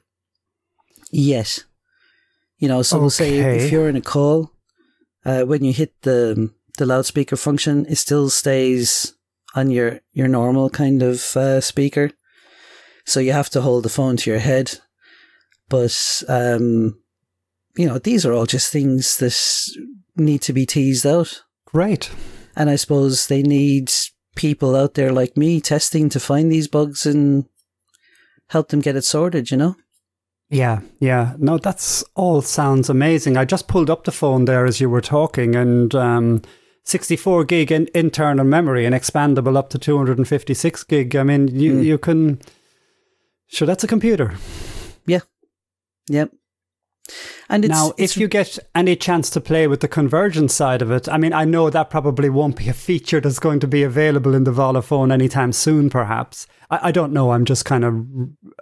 yet. 1.11 1.65
You 2.59 2.69
know, 2.69 2.83
so 2.83 3.01
we'll 3.01 3.11
say 3.11 3.39
if 3.39 3.73
you're 3.73 3.89
in 3.89 3.97
a 3.97 4.01
call, 4.01 4.53
uh, 5.25 5.43
when 5.43 5.65
you 5.65 5.73
hit 5.73 6.01
the 6.03 6.53
the 6.79 6.87
loudspeaker 6.87 7.37
function, 7.37 7.87
it 7.89 7.97
still 7.97 8.31
stays 8.31 9.15
on 9.55 9.71
your 9.71 10.01
your 10.13 10.29
normal 10.29 10.71
kind 10.71 11.03
of 11.03 11.37
uh, 11.37 11.61
speaker. 11.61 12.11
So 13.05 13.21
you 13.21 13.33
have 13.33 13.51
to 13.51 13.61
hold 13.61 13.85
the 13.85 13.89
phone 13.89 14.17
to 14.19 14.31
your 14.31 14.41
head. 14.41 14.79
But 15.69 16.23
um, 16.29 16.99
you 17.77 17.87
know, 17.87 17.99
these 17.99 18.27
are 18.27 18.33
all 18.33 18.47
just 18.47 18.73
things 18.73 19.17
that 19.19 19.37
need 20.17 20.43
to 20.43 20.53
be 20.53 20.67
teased 20.67 21.07
out. 21.07 21.43
Right. 21.73 22.11
And 22.55 22.69
I 22.69 22.77
suppose 22.77 23.27
they 23.27 23.43
need 23.43 23.91
people 24.35 24.77
out 24.77 24.95
there 24.95 25.13
like 25.13 25.37
me 25.37 25.61
testing 25.61 26.09
to 26.11 26.21
find 26.21 26.51
these 26.51 26.69
bugs 26.69 27.07
and 27.07 27.47
help 28.49 28.69
them 28.69 28.81
get 28.81 28.97
it 28.97 29.05
sorted, 29.05 29.51
you 29.51 29.57
know? 29.57 29.77
Yeah, 30.51 30.81
yeah. 31.01 31.35
No, 31.39 31.57
that's 31.57 32.05
all 32.15 32.43
sounds 32.43 32.91
amazing. 32.91 33.39
I 33.39 33.47
just 33.47 33.69
pulled 33.69 33.89
up 33.89 34.05
the 34.05 34.13
phone 34.13 34.45
there 34.45 34.67
as 34.67 34.83
you 34.83 34.91
were 34.91 35.01
talking, 35.01 35.57
and 35.57 35.95
um, 35.95 36.43
64 36.85 37.45
gig 37.45 37.71
in 37.73 37.89
internal 37.95 38.45
memory 38.45 38.85
and 38.85 38.95
expandable 38.95 39.57
up 39.57 39.71
to 39.71 39.79
256 39.79 40.85
gig. 40.85 41.15
I 41.17 41.23
mean, 41.23 41.49
you 41.49 41.75
Mm. 41.75 41.85
you 41.85 41.99
can. 41.99 42.41
Sure, 43.47 43.67
that's 43.67 43.85
a 43.85 43.89
computer. 43.89 44.35
Yeah. 45.07 45.21
Yep. 46.09 46.33
And 47.49 47.65
it's, 47.65 47.73
now, 47.73 47.93
if 47.99 48.17
you 48.17 48.29
get 48.29 48.59
any 48.75 48.97
chance 48.97 49.29
to 49.31 49.41
play 49.41 49.67
with 49.67 49.81
the 49.81 49.89
convergence 49.89 50.55
side 50.55 50.81
of 50.81 50.91
it, 50.91 51.09
I 51.09 51.19
mean, 51.19 51.33
I 51.35 51.45
know 51.45 51.69
that 51.69 51.91
probably 51.91 52.31
won't 52.31 52.57
be 52.57 52.69
a 52.69 52.73
feature 52.73 53.21
that's 53.21 53.39
going 53.41 53.61
to 53.61 53.67
be 53.67 53.83
available 53.83 54.35
in 54.35 54.45
the 54.45 54.53
Volla 54.53 54.83
phone 54.83 55.13
anytime 55.13 55.53
soon, 55.53 55.91
perhaps. 55.91 56.47
I, 56.71 56.89
I 56.89 56.93
don't 56.93 57.13
know. 57.13 57.33
I'm 57.33 57.45
just 57.45 57.65
kind 57.67 57.85
of 57.85 58.07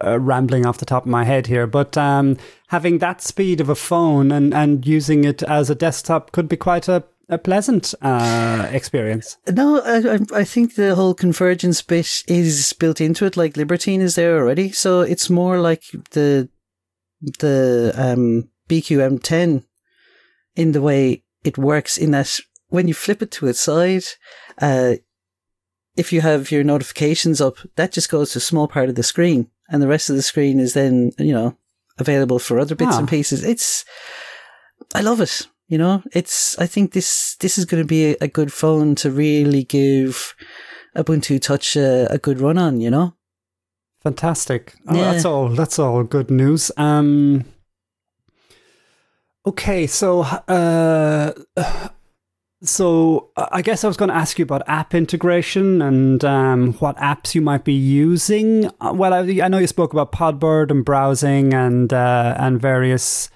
uh, 0.03 0.19
rambling 0.19 0.65
off 0.65 0.79
the 0.79 0.85
top 0.85 1.03
of 1.05 1.09
my 1.11 1.23
head 1.23 1.47
here. 1.47 1.67
But 1.67 1.95
um, 1.97 2.35
having 2.67 2.97
that 2.97 3.21
speed 3.21 3.61
of 3.61 3.69
a 3.69 3.75
phone 3.75 4.31
and, 4.31 4.53
and 4.53 4.85
using 4.85 5.23
it 5.23 5.41
as 5.43 5.69
a 5.69 5.75
desktop 5.75 6.31
could 6.33 6.49
be 6.49 6.57
quite 6.57 6.89
a, 6.89 7.03
a 7.31 7.37
pleasant 7.37 7.93
uh, 8.01 8.67
experience. 8.71 9.37
No, 9.49 9.81
I, 9.81 10.15
I- 10.15 10.39
I 10.41 10.43
think 10.43 10.75
the 10.75 10.93
whole 10.95 11.13
convergence 11.15 11.81
bit 11.81 12.23
is 12.27 12.73
built 12.73 13.01
into 13.01 13.25
it. 13.25 13.35
Like 13.37 13.57
Libertine 13.57 14.01
is 14.01 14.15
there 14.15 14.37
already, 14.37 14.71
so 14.71 15.01
it's 15.01 15.29
more 15.29 15.57
like 15.59 15.83
the 16.11 16.49
the 17.39 17.93
um, 17.95 18.49
BQM10 18.69 19.63
in 20.55 20.71
the 20.73 20.81
way 20.81 21.23
it 21.43 21.57
works. 21.57 21.97
In 21.97 22.11
that 22.11 22.39
when 22.69 22.87
you 22.87 22.93
flip 22.93 23.21
it 23.21 23.31
to 23.31 23.47
its 23.47 23.59
side, 23.61 24.03
uh, 24.61 24.95
if 25.97 26.11
you 26.13 26.21
have 26.21 26.51
your 26.51 26.63
notifications 26.63 27.41
up, 27.41 27.55
that 27.75 27.91
just 27.93 28.09
goes 28.09 28.31
to 28.31 28.37
a 28.37 28.41
small 28.41 28.67
part 28.67 28.89
of 28.89 28.95
the 28.95 29.03
screen, 29.03 29.49
and 29.69 29.81
the 29.81 29.87
rest 29.87 30.09
of 30.09 30.15
the 30.15 30.21
screen 30.21 30.59
is 30.59 30.73
then 30.73 31.11
you 31.17 31.33
know 31.33 31.55
available 31.97 32.39
for 32.39 32.59
other 32.59 32.75
bits 32.75 32.95
Ah. 32.95 32.99
and 32.99 33.07
pieces. 33.09 33.43
It's 33.43 33.85
I 34.93 35.01
love 35.01 35.21
it. 35.21 35.47
You 35.71 35.77
know, 35.77 36.03
it's 36.11 36.59
I 36.59 36.67
think 36.67 36.91
this 36.91 37.37
this 37.39 37.57
is 37.57 37.63
going 37.63 37.81
to 37.81 37.87
be 37.87 38.11
a, 38.11 38.17
a 38.19 38.27
good 38.27 38.51
phone 38.51 38.93
to 38.95 39.09
really 39.09 39.63
give 39.63 40.35
Ubuntu 40.97 41.39
Touch 41.39 41.77
a, 41.77 42.11
a 42.11 42.17
good 42.17 42.41
run 42.41 42.57
on. 42.57 42.81
You 42.81 42.91
know, 42.91 43.13
Fantastic. 44.03 44.75
Oh, 44.89 44.95
Yeah. 44.95 45.13
That's 45.13 45.23
all. 45.23 45.47
That's 45.47 45.79
all 45.79 46.03
good 46.03 46.29
news. 46.29 46.71
Um. 46.75 47.45
Okay, 49.47 49.87
so 49.87 50.23
uh, 50.23 51.31
so 52.63 53.29
I 53.37 53.61
guess 53.61 53.85
I 53.85 53.87
was 53.87 53.95
going 53.95 54.09
to 54.09 54.15
ask 54.15 54.37
you 54.37 54.43
about 54.43 54.63
app 54.67 54.93
integration 54.93 55.81
and 55.81 56.23
um, 56.25 56.73
what 56.73 56.97
apps 56.97 57.33
you 57.33 57.41
might 57.41 57.63
be 57.63 57.73
using. 57.73 58.65
Uh, 58.81 58.91
Well, 58.93 59.13
I, 59.13 59.19
I 59.41 59.47
know 59.47 59.57
you 59.57 59.67
spoke 59.67 59.93
about 59.93 60.11
Podbird 60.11 60.69
and 60.69 60.83
browsing 60.83 61.53
and 61.53 61.93
uh, 61.93 62.35
and 62.37 62.61
various 62.61 63.29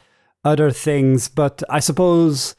other 0.45 0.71
things, 0.71 1.27
but 1.27 1.61
I 1.69 1.79
suppose, 1.81 2.55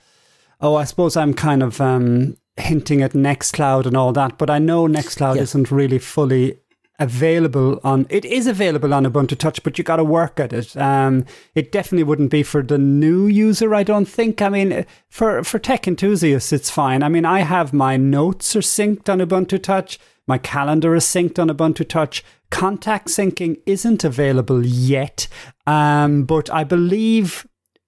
oh, 0.60 0.74
I 0.74 0.84
suppose 0.84 1.16
I'm 1.16 1.32
kind 1.32 1.62
of 1.62 1.80
um, 1.80 2.36
hinting 2.58 3.00
at 3.02 3.12
Nextcloud 3.12 3.86
and 3.86 3.96
all 3.96 4.12
that. 4.12 4.36
But 4.38 4.50
I 4.50 4.58
know 4.58 4.86
Nextcloud 4.86 5.36
Yeah. 5.36 5.42
isn't 5.42 5.70
really 5.70 5.98
fully 5.98 6.58
available 6.98 7.78
on 7.84 8.06
it 8.08 8.24
is 8.24 8.46
available 8.46 8.94
on 8.94 9.04
ubuntu 9.04 9.36
touch 9.36 9.62
but 9.62 9.76
you 9.76 9.84
got 9.84 9.96
to 9.96 10.02
work 10.04 10.40
at 10.40 10.50
it 10.50 10.74
um 10.78 11.26
it 11.54 11.70
definitely 11.70 12.02
wouldn't 12.02 12.30
be 12.30 12.42
for 12.42 12.62
the 12.62 12.78
new 12.78 13.26
user 13.26 13.74
i 13.74 13.82
don't 13.82 14.06
think 14.08 14.40
i 14.40 14.48
mean 14.48 14.86
for 15.10 15.44
for 15.44 15.58
tech 15.58 15.86
enthusiasts 15.86 16.54
it's 16.54 16.70
fine 16.70 17.02
i 17.02 17.08
mean 17.10 17.26
i 17.26 17.40
have 17.40 17.74
my 17.74 17.98
notes 17.98 18.56
are 18.56 18.60
synced 18.62 19.10
on 19.10 19.18
ubuntu 19.20 19.62
touch 19.62 19.98
my 20.26 20.38
calendar 20.38 20.94
is 20.94 21.04
synced 21.04 21.38
on 21.38 21.50
ubuntu 21.50 21.86
touch 21.86 22.24
contact 22.50 23.08
syncing 23.08 23.60
isn't 23.66 24.02
available 24.02 24.64
yet 24.64 25.28
um 25.66 26.24
but 26.24 26.48
i 26.50 26.64
believe 26.64 27.46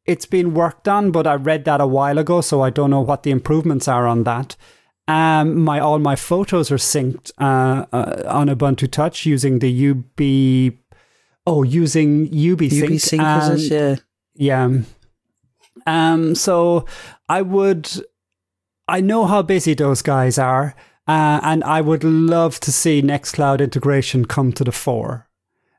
it's 0.09 0.27
been 0.27 0.55
worked 0.55 0.88
on 0.88 1.11
but 1.11 1.27
i 1.27 1.35
read 1.35 1.65
that 1.65 1.81
a 1.81 1.87
while 1.87 2.19
ago 2.19 2.41
so 2.41 2.61
i 2.62 2.71
don't 2.71 2.91
know 2.91 3.00
what 3.00 3.23
the 3.23 3.31
improvements 3.31 3.87
are 3.87 4.07
on 4.07 4.25
that 4.25 4.57
um, 5.09 5.62
my 5.65 5.81
all 5.81 5.99
my 5.99 6.17
photos 6.17 6.71
are 6.71 6.77
synced 6.77 7.33
uh, 7.38 7.87
uh, 7.95 8.25
on 8.27 8.49
Ubuntu 8.49 8.91
Touch 8.91 9.25
using 9.25 9.59
the 9.59 9.91
UB. 9.91 10.79
Oh, 11.47 11.62
using 11.62 12.27
UB 12.27 12.61
Sync. 12.61 12.91
UBsync 12.93 13.21
and- 13.21 13.55
is 13.55 13.71
it? 13.71 14.03
Yeah. 14.35 14.69
yeah. 14.69 14.83
Um. 15.87 16.35
So 16.35 16.85
I 17.27 17.41
would. 17.41 17.91
I 18.87 19.00
know 19.00 19.25
how 19.25 19.41
busy 19.41 19.73
those 19.73 20.03
guys 20.03 20.38
are, 20.38 20.75
uh, 21.07 21.41
and 21.43 21.65
I 21.65 21.81
would 21.81 22.05
love 22.05 22.61
to 22.61 22.71
see 22.71 23.00
Nextcloud 23.00 23.61
integration 23.61 24.27
come 24.27 24.53
to 24.53 24.65
the 24.65 24.73
fore. 24.73 25.27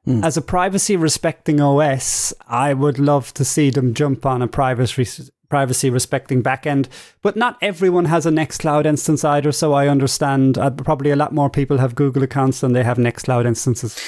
Hmm. 0.09 0.23
As 0.23 0.37
a 0.37 0.41
privacy 0.41 0.95
respecting 0.95 1.61
OS, 1.61 2.33
I 2.47 2.73
would 2.73 2.97
love 2.97 3.31
to 3.35 3.45
see 3.45 3.69
them 3.69 3.93
jump 3.93 4.25
on 4.25 4.41
a 4.41 4.47
privacy 4.47 5.29
privacy 5.49 5.91
respecting 5.91 6.41
backend. 6.41 6.87
But 7.21 7.35
not 7.35 7.59
everyone 7.61 8.05
has 8.05 8.25
a 8.25 8.31
Nextcloud 8.31 8.87
instance 8.87 9.23
either, 9.23 9.51
so 9.51 9.73
I 9.73 9.87
understand. 9.87 10.57
Uh, 10.57 10.71
probably 10.71 11.11
a 11.11 11.15
lot 11.15 11.31
more 11.31 11.47
people 11.47 11.77
have 11.77 11.93
Google 11.93 12.23
accounts 12.23 12.61
than 12.61 12.73
they 12.73 12.83
have 12.83 12.97
Nextcloud 12.97 13.45
instances. 13.45 13.99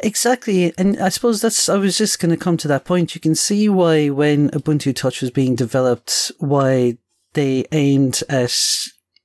Exactly. 0.00 0.74
And 0.76 1.00
I 1.00 1.08
suppose 1.08 1.40
that's, 1.40 1.66
I 1.66 1.76
was 1.76 1.96
just 1.96 2.20
going 2.20 2.30
to 2.30 2.36
come 2.36 2.58
to 2.58 2.68
that 2.68 2.84
point. 2.84 3.14
You 3.14 3.20
can 3.20 3.34
see 3.34 3.70
why 3.70 4.10
when 4.10 4.50
Ubuntu 4.50 4.94
Touch 4.94 5.22
was 5.22 5.30
being 5.30 5.54
developed, 5.54 6.30
why 6.40 6.98
they 7.32 7.64
aimed 7.72 8.22
at, 8.28 8.54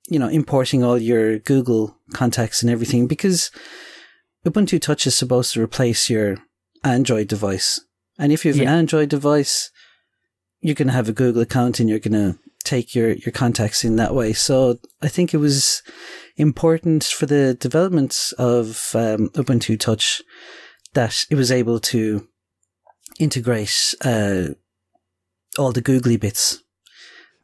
you 0.07 0.19
know, 0.19 0.29
importing 0.29 0.85
all 0.85 0.97
your 0.97 1.39
Google 1.39 1.97
contacts 2.13 2.61
and 2.61 2.71
everything, 2.71 3.07
because 3.07 3.51
Ubuntu 4.45 4.79
Touch 4.81 5.05
is 5.07 5.15
supposed 5.15 5.53
to 5.53 5.61
replace 5.61 6.09
your 6.09 6.37
Android 6.83 7.27
device. 7.27 7.79
And 8.17 8.31
if 8.31 8.45
you 8.45 8.51
have 8.51 8.57
Yeah. 8.57 8.71
an 8.71 8.77
Android 8.79 9.09
device, 9.09 9.69
you're 10.61 10.75
going 10.75 10.87
to 10.87 10.93
have 10.93 11.09
a 11.09 11.13
Google 11.13 11.41
account 11.41 11.79
and 11.79 11.89
you're 11.89 11.99
going 11.99 12.13
to 12.13 12.39
take 12.63 12.95
your, 12.95 13.11
your 13.13 13.31
contacts 13.31 13.83
in 13.83 13.95
that 13.97 14.13
way. 14.13 14.33
So 14.33 14.79
I 15.01 15.07
think 15.07 15.33
it 15.33 15.37
was 15.37 15.81
important 16.35 17.03
for 17.03 17.25
the 17.25 17.53
development 17.53 18.33
of 18.37 18.91
um, 18.93 19.29
Ubuntu 19.35 19.79
Touch 19.79 20.21
that 20.93 21.25
it 21.29 21.35
was 21.35 21.51
able 21.51 21.79
to 21.79 22.27
integrate 23.19 23.93
uh, 24.03 24.49
all 25.57 25.71
the 25.71 25.81
googly 25.81 26.17
bits 26.17 26.61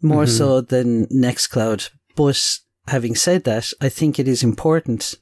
more 0.01 0.25
Mhm. 0.25 0.38
so 0.38 0.62
than 0.62 1.08
Nextcloud. 1.08 1.89
But 2.15 2.60
having 2.88 3.15
said 3.15 3.43
that, 3.45 3.71
I 3.79 3.89
think 3.89 4.19
it 4.19 4.27
is 4.27 4.43
important 4.43 5.15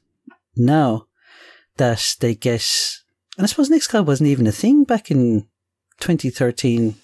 now 0.56 1.06
that 1.76 2.16
they 2.20 2.34
get. 2.34 2.64
And 3.38 3.44
I 3.44 3.48
suppose 3.48 3.70
Nextcloud 3.70 4.06
wasn't 4.06 4.28
even 4.28 4.46
a 4.46 4.52
thing 4.52 4.84
back 4.84 5.10
in 5.10 5.46
2013. 6.00 6.96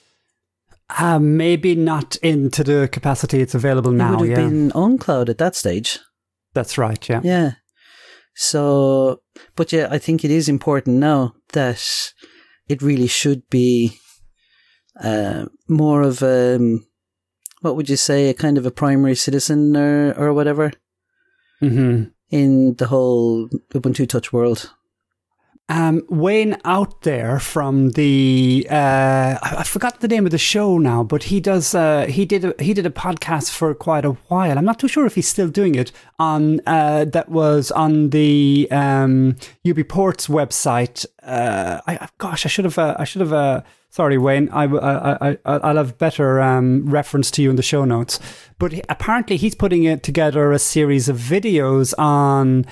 Uh, 0.98 1.18
maybe 1.18 1.74
not 1.74 2.16
into 2.16 2.64
the 2.64 2.88
capacity 2.90 3.40
it's 3.42 3.54
available 3.54 3.90
now. 3.92 4.06
it 4.06 4.10
would 4.20 4.20
have 4.20 4.38
Yeah, 4.38 4.48
been 4.48 4.70
ownCloud 4.72 5.28
at 5.28 5.38
that 5.38 5.54
stage. 5.54 5.98
that's 6.54 6.78
right. 6.78 7.06
Yeah. 7.08 7.20
Yeah. 7.22 7.52
So, 8.34 9.20
but 9.56 9.72
yeah, 9.72 9.88
I 9.90 9.98
think 9.98 10.24
it 10.24 10.30
is 10.30 10.48
important 10.48 10.96
now 10.98 11.34
that 11.52 12.12
it 12.68 12.80
really 12.82 13.06
should 13.06 13.48
be 13.50 13.98
uh, 15.02 15.46
more 15.68 16.02
of 16.02 16.22
a, 16.22 16.56
um, 16.56 16.86
what 17.60 17.76
would 17.76 17.88
you 17.90 17.96
say, 17.96 18.28
a 18.30 18.34
kind 18.34 18.56
of 18.56 18.64
a 18.64 18.70
primary 18.70 19.14
citizen 19.16 19.76
or, 19.76 20.12
or 20.14 20.32
whatever 20.32 20.72
hmm 21.60 22.04
in 22.30 22.74
the 22.74 22.86
whole 22.86 23.48
Ubuntu 23.74 24.08
Touch 24.08 24.32
world. 24.32 24.72
Um, 25.70 26.02
Wayne 26.08 26.56
out 26.64 27.02
there 27.02 27.38
from 27.38 27.90
the 27.90 28.66
uh, 28.70 29.38
I 29.42 29.56
I 29.58 29.62
forgot 29.64 30.00
the 30.00 30.08
name 30.08 30.24
of 30.24 30.32
the 30.32 30.38
show 30.38 30.78
now, 30.78 31.02
but 31.02 31.24
he 31.24 31.40
does 31.40 31.74
uh, 31.74 32.06
he 32.06 32.24
did 32.24 32.44
a, 32.44 32.54
he 32.58 32.72
did 32.72 32.86
a 32.86 32.90
podcast 32.90 33.50
for 33.50 33.74
quite 33.74 34.06
a 34.06 34.12
while. 34.28 34.56
I'm 34.56 34.64
not 34.64 34.78
too 34.78 34.88
sure 34.88 35.04
if 35.04 35.14
he's 35.14 35.28
still 35.28 35.48
doing 35.48 35.74
it 35.74 35.92
on 36.18 36.60
uh, 36.66 37.04
that 37.06 37.28
was 37.28 37.70
on 37.70 38.10
the 38.10 38.66
um, 38.70 39.36
website. 39.62 41.04
Uh, 41.22 41.80
I, 41.86 42.08
gosh, 42.16 42.46
I 42.46 42.48
should 42.48 42.64
have 42.64 42.78
uh, 42.78 42.96
I 42.98 43.04
should 43.04 43.20
have. 43.20 43.34
Uh, 43.34 43.60
sorry, 43.90 44.16
Wayne. 44.16 44.48
I, 44.48 44.64
I, 44.64 45.30
I, 45.30 45.38
I'll 45.44 45.76
have 45.76 45.98
better 45.98 46.40
um, 46.40 46.88
reference 46.88 47.30
to 47.32 47.42
you 47.42 47.50
in 47.50 47.56
the 47.56 47.62
show 47.62 47.84
notes. 47.84 48.18
But 48.58 48.72
apparently, 48.88 49.36
he's 49.36 49.54
putting 49.54 49.84
it 49.84 50.02
together 50.02 50.50
a 50.50 50.58
series 50.58 51.10
of 51.10 51.18
videos 51.18 51.92
on 51.98 52.64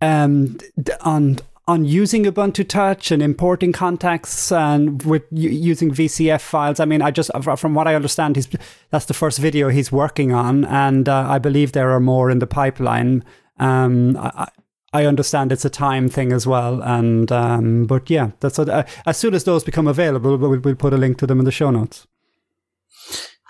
um, 0.00 0.58
on 1.00 1.38
on 1.66 1.84
using 1.84 2.24
Ubuntu 2.24 2.68
Touch 2.68 3.10
and 3.10 3.22
importing 3.22 3.72
contacts 3.72 4.52
and 4.52 5.02
with 5.02 5.22
using 5.30 5.90
VCF 5.90 6.40
files. 6.40 6.78
I 6.78 6.84
mean, 6.84 7.00
I 7.00 7.10
just 7.10 7.30
from 7.56 7.74
what 7.74 7.88
I 7.88 7.94
understand, 7.94 8.36
he's 8.36 8.48
that's 8.90 9.06
the 9.06 9.14
first 9.14 9.38
video 9.38 9.68
he's 9.68 9.90
working 9.90 10.32
on, 10.32 10.64
and 10.66 11.08
uh, 11.08 11.26
I 11.28 11.38
believe 11.38 11.72
there 11.72 11.90
are 11.90 12.00
more 12.00 12.30
in 12.30 12.38
the 12.38 12.46
pipeline. 12.46 13.24
Um, 13.58 14.16
I, 14.16 14.48
I 14.92 15.06
understand 15.06 15.52
it's 15.52 15.64
a 15.64 15.70
time 15.70 16.08
thing 16.08 16.32
as 16.32 16.46
well, 16.46 16.82
and 16.82 17.32
um, 17.32 17.84
but 17.84 18.10
yeah, 18.10 18.30
that's 18.40 18.58
what, 18.58 18.68
uh, 18.68 18.84
as 19.06 19.16
soon 19.16 19.34
as 19.34 19.44
those 19.44 19.64
become 19.64 19.88
available, 19.88 20.36
we'll, 20.36 20.58
we'll 20.58 20.74
put 20.74 20.92
a 20.92 20.98
link 20.98 21.18
to 21.18 21.26
them 21.26 21.38
in 21.38 21.44
the 21.44 21.50
show 21.50 21.70
notes. 21.70 22.06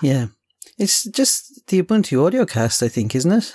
Yeah. 0.02 0.26
It's 0.78 1.04
just 1.04 1.66
the 1.68 1.82
Ubuntu 1.82 2.18
Audiocast, 2.18 2.82
I 2.82 2.88
think, 2.88 3.14
isn't 3.14 3.30
it? 3.30 3.54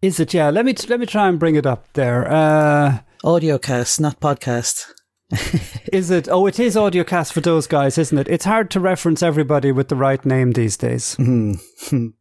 Is 0.00 0.20
it? 0.20 0.32
Yeah. 0.32 0.50
Let 0.50 0.64
me 0.64 0.74
let 0.88 1.00
me 1.00 1.06
try 1.06 1.28
and 1.28 1.38
bring 1.38 1.56
it 1.56 1.66
up 1.66 1.92
there. 1.94 2.30
Uh, 2.30 3.00
Audiocast, 3.24 4.00
not 4.00 4.20
podcast. 4.20 4.86
Is 5.92 6.10
it? 6.10 6.28
Oh, 6.30 6.46
it 6.46 6.58
is 6.58 6.74
audiocast 6.74 7.32
for 7.32 7.40
those 7.42 7.66
guys, 7.66 7.98
isn't 7.98 8.16
it? 8.16 8.28
It's 8.28 8.46
hard 8.46 8.70
to 8.70 8.80
reference 8.80 9.22
everybody 9.22 9.72
with 9.72 9.88
the 9.88 9.96
right 9.96 10.24
name 10.24 10.52
these 10.52 10.76
days. 10.78 11.16
Mhm. 11.16 11.58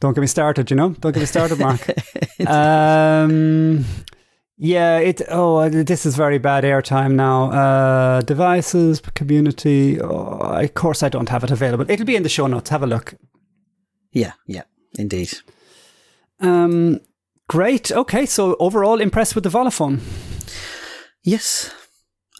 Don't 0.00 0.14
get 0.14 0.20
me 0.20 0.28
started, 0.28 0.70
you 0.70 0.76
know? 0.76 0.90
Don't 0.90 1.10
get 1.12 1.20
me 1.20 1.26
started, 1.26 1.58
Mark. 1.58 1.80
um, 2.46 3.84
yeah, 4.56 4.98
it. 4.98 5.22
Oh, 5.28 5.68
this 5.68 6.06
is 6.06 6.14
very 6.14 6.38
bad 6.38 6.62
airtime 6.62 7.14
now. 7.14 7.50
Uh, 7.50 8.20
devices, 8.20 9.00
community. 9.14 10.00
Oh, 10.00 10.38
of 10.62 10.74
course, 10.74 11.02
I 11.02 11.08
don't 11.08 11.28
have 11.30 11.42
it 11.42 11.50
available. 11.50 11.90
It'll 11.90 12.06
be 12.06 12.14
in 12.14 12.22
the 12.22 12.28
show 12.28 12.46
notes. 12.46 12.70
Have 12.70 12.84
a 12.84 12.86
look. 12.86 13.14
yeah, 14.12 14.34
yeah, 14.46 14.62
indeed. 14.96 15.32
Um, 16.38 17.00
great. 17.48 17.90
Okay, 17.92 18.26
so 18.26 18.56
overall, 18.60 19.00
impressed 19.00 19.34
with 19.34 19.44
the 19.44 19.50
Volla 19.50 19.72
phone. 19.72 20.00
Yes, 21.22 21.70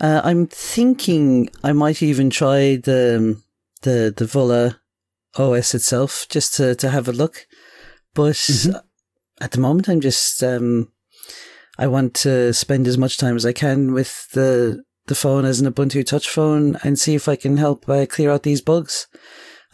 uh, 0.00 0.20
I'm 0.24 0.46
thinking 0.46 1.50
I 1.64 1.72
might 1.72 2.02
even 2.02 2.30
try 2.30 2.76
the 2.76 3.36
the 3.82 4.12
the 4.16 4.24
Volla 4.26 4.76
OS 5.36 5.74
itself 5.74 6.26
just 6.28 6.54
to 6.54 6.74
to 6.76 6.88
have 6.90 7.08
a 7.08 7.12
look. 7.12 7.46
But 8.14 8.36
Mhm. 8.36 8.80
at 9.40 9.50
the 9.52 9.60
moment, 9.60 9.88
I'm 9.88 10.00
just 10.00 10.42
um, 10.42 10.88
I 11.78 11.86
want 11.86 12.14
to 12.22 12.52
spend 12.52 12.86
as 12.88 12.96
much 12.98 13.18
time 13.18 13.36
as 13.36 13.44
I 13.46 13.52
can 13.52 13.92
with 13.92 14.28
the 14.32 14.82
the 15.06 15.14
phone 15.14 15.44
as 15.44 15.60
an 15.60 15.72
Ubuntu 15.72 16.04
Touch 16.04 16.28
phone 16.28 16.76
and 16.84 16.98
see 16.98 17.14
if 17.14 17.28
I 17.28 17.36
can 17.36 17.56
help 17.56 17.88
uh, 17.88 18.06
clear 18.06 18.30
out 18.30 18.42
these 18.42 18.60
bugs. 18.62 19.06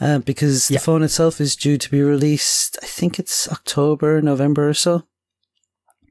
uh, 0.00 0.18
because 0.18 0.70
Yeah. 0.70 0.78
the 0.78 0.84
phone 0.84 1.04
itself 1.04 1.40
is 1.40 1.54
due 1.54 1.78
to 1.78 1.88
be 1.90 2.02
released. 2.02 2.76
I 2.82 2.86
think 2.86 3.18
it's 3.20 3.48
October, 3.48 4.20
November 4.20 4.68
or 4.68 4.74
so. 4.74 5.04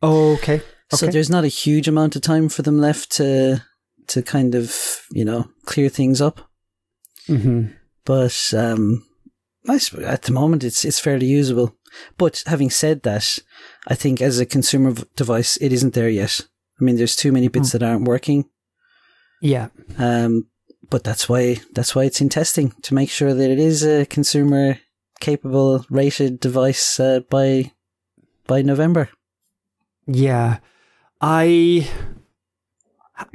Okay. 0.03 0.61
So 0.91 1.07
there's 1.07 1.29
not 1.29 1.43
a 1.43 1.47
huge 1.47 1.87
amount 1.87 2.15
of 2.15 2.21
time 2.21 2.49
for 2.49 2.61
them 2.61 2.77
left 2.77 3.11
to 3.13 3.63
to 4.07 4.21
kind 4.21 4.53
of 4.53 5.01
you 5.11 5.25
know 5.25 5.49
clear 5.65 5.89
things 5.89 6.21
up. 6.21 6.41
hmm 7.25 7.67
But 8.05 8.53
um, 8.55 9.05
I 9.67 9.79
at 10.03 10.23
the 10.23 10.33
moment 10.33 10.63
it's 10.63 10.85
it's 10.85 10.99
fairly 10.99 11.25
usable. 11.25 11.75
But 12.17 12.43
having 12.47 12.69
said 12.69 13.03
that, 13.03 13.39
I 13.87 13.95
think 13.95 14.21
as 14.21 14.39
a 14.39 14.45
consumer 14.45 14.91
v- 14.91 15.03
device, 15.15 15.57
it 15.57 15.71
isn't 15.71 15.93
there 15.93 16.09
yet. 16.09 16.41
I 16.79 16.83
mean, 16.83 16.97
there's 16.97 17.15
too 17.15 17.31
many 17.31 17.47
bits 17.47 17.71
that 17.71 17.83
aren't 17.83 18.07
working. 18.07 18.49
Yeah. 19.41 19.67
Um, 19.97 20.47
but 20.89 21.03
that's 21.03 21.29
why 21.29 21.57
that's 21.73 21.95
why 21.95 22.03
it's 22.05 22.21
in 22.21 22.29
testing 22.29 22.71
to 22.81 22.93
make 22.93 23.09
sure 23.09 23.33
that 23.33 23.49
it 23.49 23.59
is 23.59 23.83
a 23.83 24.05
consumer 24.05 24.79
capable 25.19 25.85
rated 25.89 26.39
device 26.39 26.99
uh, 26.99 27.21
by 27.29 27.71
by 28.47 28.61
November. 28.61 29.09
Yeah. 30.05 30.59
I 31.21 31.89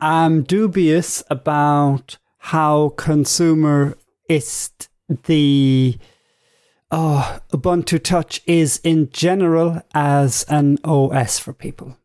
am 0.03 0.43
dubious 0.43 1.23
about 1.31 2.19
how 2.39 2.95
consumerist 2.97 4.89
the 5.25 5.99
oh, 6.91 7.41
Ubuntu 7.53 8.03
Touch 8.03 8.43
is 8.47 8.81
in 8.85 9.11
general 9.11 9.83
as 9.95 10.45
an 10.49 10.79
OS 10.85 11.39
for 11.39 11.53
people. 11.53 11.97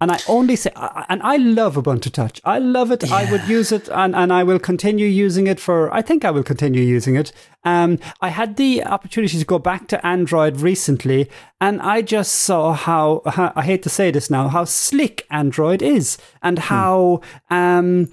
And 0.00 0.12
I 0.12 0.18
only 0.28 0.54
say, 0.56 0.70
and 1.08 1.22
I 1.22 1.36
love 1.38 1.76
Ubuntu 1.76 2.12
Touch. 2.12 2.40
I 2.44 2.58
love 2.58 2.90
it. 2.90 3.10
I 3.10 3.30
would 3.30 3.48
use 3.48 3.72
it, 3.72 3.88
and, 3.88 4.14
and 4.14 4.32
I 4.32 4.42
will 4.44 4.58
continue 4.58 5.06
using 5.06 5.46
it 5.46 5.58
for. 5.58 5.92
I 5.94 6.02
think 6.02 6.24
I 6.24 6.30
will 6.30 6.42
continue 6.42 6.82
using 6.82 7.16
it. 7.16 7.32
Um, 7.64 7.98
I 8.20 8.28
had 8.28 8.56
the 8.56 8.84
opportunity 8.84 9.38
to 9.38 9.44
go 9.44 9.58
back 9.58 9.88
to 9.88 10.06
Android 10.06 10.60
recently, 10.60 11.30
and 11.60 11.80
I 11.80 12.02
just 12.02 12.34
saw 12.34 12.74
how, 12.74 13.22
how 13.24 13.52
I 13.56 13.62
hate 13.62 13.82
to 13.84 13.88
say 13.88 14.10
this 14.10 14.28
now, 14.28 14.48
how 14.48 14.64
slick 14.64 15.26
Android 15.30 15.80
is, 15.80 16.18
and 16.42 16.58
how 16.58 17.22
um, 17.48 18.10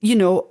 you 0.00 0.16
know 0.16 0.48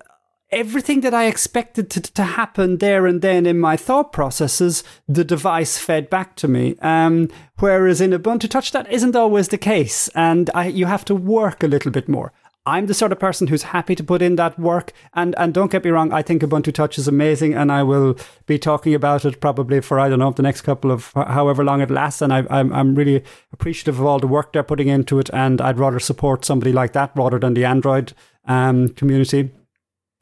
everything 0.52 1.02
that 1.02 1.14
I 1.14 1.26
expected 1.26 1.90
to, 1.92 2.02
to 2.02 2.24
happen 2.24 2.78
there 2.78 3.08
and 3.08 3.22
then 3.22 3.46
in 3.46 3.60
my 3.60 3.78
thought 3.78 4.12
processes, 4.12 4.84
the 5.08 5.24
device 5.24 5.78
fed 5.78 6.10
back 6.10 6.36
to 6.38 6.48
me. 6.48 6.76
Um, 6.82 7.30
whereas 7.60 8.02
in 8.02 8.12
Ubuntu 8.12 8.50
Touch, 8.50 8.72
that 8.72 8.92
isn't 8.92 9.16
always 9.16 9.48
the 9.48 9.58
case, 9.58 10.10
and 10.10 10.50
I, 10.54 10.68
you 10.68 10.86
have 10.88 11.06
to 11.06 11.16
work 11.16 11.64
a 11.64 11.68
little 11.68 11.92
bit 11.92 12.10
more. 12.10 12.34
I'm 12.64 12.86
the 12.86 12.94
sort 12.94 13.12
of 13.12 13.18
person 13.18 13.48
who's 13.48 13.64
happy 13.64 13.96
to 13.96 14.04
put 14.04 14.22
in 14.22 14.36
that 14.36 14.60
work, 14.60 14.92
and, 15.16 15.34
and 15.40 15.54
don't 15.54 15.72
get 15.72 15.84
me 15.84 15.90
wrong, 15.90 16.12
I 16.12 16.22
think 16.22 16.44
Ubuntu 16.44 16.74
Touch 16.74 17.00
is 17.00 17.08
amazing, 17.08 17.54
and 17.54 17.72
I 17.72 17.82
will 17.82 18.18
be 18.46 18.60
talking 18.60 18.94
about 18.94 19.26
it 19.26 19.40
probably 19.40 19.82
for 19.82 20.00
I 20.00 20.10
don't 20.10 20.20
know 20.20 20.32
the 20.32 20.44
next 20.44 20.62
couple 20.62 20.92
of 20.92 21.12
however 21.14 21.64
long 21.64 21.82
it 21.82 21.90
lasts, 21.90 22.22
and 22.22 22.32
I, 22.32 22.44
I'm 22.50 22.72
I'm 22.74 22.94
really 22.94 23.24
appreciative 23.52 24.00
of 24.00 24.06
all 24.06 24.20
the 24.20 24.28
work 24.28 24.54
they're 24.54 24.64
putting 24.64 24.90
into 24.90 25.18
it, 25.18 25.30
and 25.34 25.62
I'd 25.62 25.80
rather 25.80 26.00
support 26.00 26.46
somebody 26.46 26.72
like 26.72 26.94
that 26.94 27.12
rather 27.16 27.40
than 27.40 27.56
the 27.56 27.66
Android 27.66 28.14
um, 28.46 28.90
community 28.90 29.52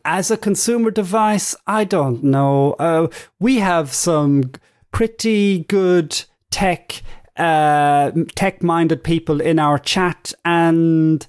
as 0.05 0.31
a 0.31 0.37
consumer 0.37 0.91
device, 0.91 1.55
I 1.67 1.83
don't 1.83 2.23
know. 2.23 2.73
Uh, 2.73 3.07
we 3.39 3.57
have 3.59 3.93
some 3.93 4.51
pretty 4.91 5.65
good 5.65 6.23
tech 6.51 7.01
uh, 7.37 8.11
tech 8.35 8.61
minded 8.61 9.03
people 9.03 9.39
in 9.39 9.59
our 9.59 9.79
chat, 9.79 10.33
and 10.43 11.25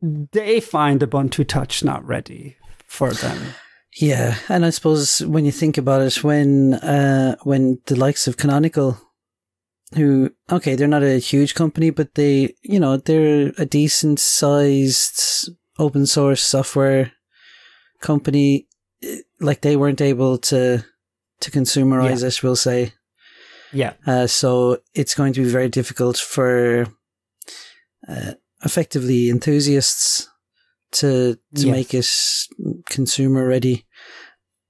they 0.00 0.60
find 0.60 1.00
Ubuntu 1.00 1.46
Touch 1.46 1.84
not 1.84 2.04
ready 2.06 2.56
for 2.84 3.12
them. 3.12 3.54
Yeah, 3.96 4.38
and 4.48 4.64
I 4.64 4.70
suppose 4.70 5.20
when 5.20 5.44
you 5.44 5.52
think 5.52 5.78
about 5.78 6.02
it, 6.02 6.24
when 6.24 6.74
uh, 6.74 7.36
when 7.44 7.78
the 7.86 7.96
likes 7.96 8.26
of 8.26 8.36
Canonical, 8.36 8.98
who 9.94 10.32
okay, 10.50 10.74
they're 10.74 10.88
not 10.88 11.04
a 11.04 11.18
huge 11.18 11.54
company, 11.54 11.90
but 11.90 12.14
they 12.14 12.54
you 12.62 12.80
know 12.80 12.96
they're 12.96 13.52
a 13.58 13.66
decent 13.66 14.18
sized 14.18 15.50
open 15.78 16.06
source 16.06 16.42
software 16.42 17.12
company, 18.02 18.66
eh, 19.02 19.18
like 19.40 19.60
they 19.60 19.76
weren't 19.76 20.00
able 20.00 20.38
to 20.38 20.84
to 21.40 21.50
consumerize 21.50 22.22
it, 22.24 22.42
we'll 22.42 22.56
say. 22.56 22.92
Yeah, 23.74 23.94
Uh, 24.06 24.26
so 24.26 24.78
it's 24.94 25.14
going 25.14 25.32
to 25.32 25.42
be 25.44 25.48
very 25.50 25.68
difficult 25.70 26.18
for 26.18 26.86
uh, 28.08 28.32
effectively 28.64 29.30
enthusiasts 29.30 30.28
to 30.92 31.34
to 31.54 31.66
Yes. 31.66 31.76
make 31.76 31.94
it 31.94 32.08
consumer 32.90 33.46
ready. 33.48 33.86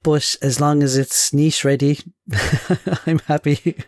But 0.05 0.37
as 0.43 0.59
long 0.61 0.83
as 0.83 0.97
it's 0.97 1.33
niche 1.33 1.65
ready, 1.65 1.99
I'm 3.07 3.21
happy. 3.27 3.57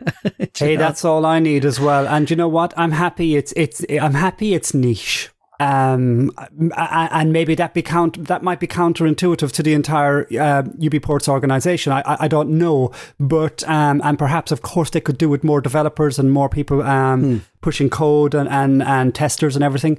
Hey, 0.57 0.76
know? 0.76 0.83
that's 0.85 1.04
all 1.04 1.24
I 1.26 1.40
need 1.40 1.64
as 1.64 1.80
well. 1.80 2.07
And 2.07 2.30
you 2.30 2.37
know 2.37 2.48
what? 2.48 2.72
I'm 2.76 2.92
happy. 2.92 3.35
It's 3.37 3.52
it's. 3.57 3.85
I'm 3.90 4.14
happy. 4.14 4.54
It's 4.54 4.72
niche. 4.74 5.30
Um, 5.60 6.32
and 6.76 7.32
maybe 7.32 7.54
that 7.54 7.74
be 7.74 7.82
count 7.82 8.26
that 8.26 8.42
might 8.42 8.58
be 8.58 8.66
counterintuitive 8.66 9.52
to 9.52 9.62
the 9.62 9.72
entire 9.72 10.22
uh, 10.22 10.62
UBports 10.62 11.28
organization. 11.28 11.92
I, 11.92 12.02
I 12.20 12.28
don't 12.28 12.50
know, 12.50 12.90
but 13.20 13.62
um, 13.68 14.00
and 14.02 14.18
perhaps 14.18 14.50
of 14.50 14.62
course 14.62 14.90
they 14.90 15.00
could 15.00 15.16
do 15.16 15.28
with 15.28 15.44
more 15.44 15.60
developers 15.60 16.18
and 16.18 16.32
more 16.32 16.48
people 16.48 16.82
um 16.82 17.44
pushing 17.60 17.88
code 17.88 18.34
and, 18.34 18.48
and 18.48 18.82
and 18.82 19.14
testers 19.14 19.54
and 19.54 19.64
everything. 19.64 19.98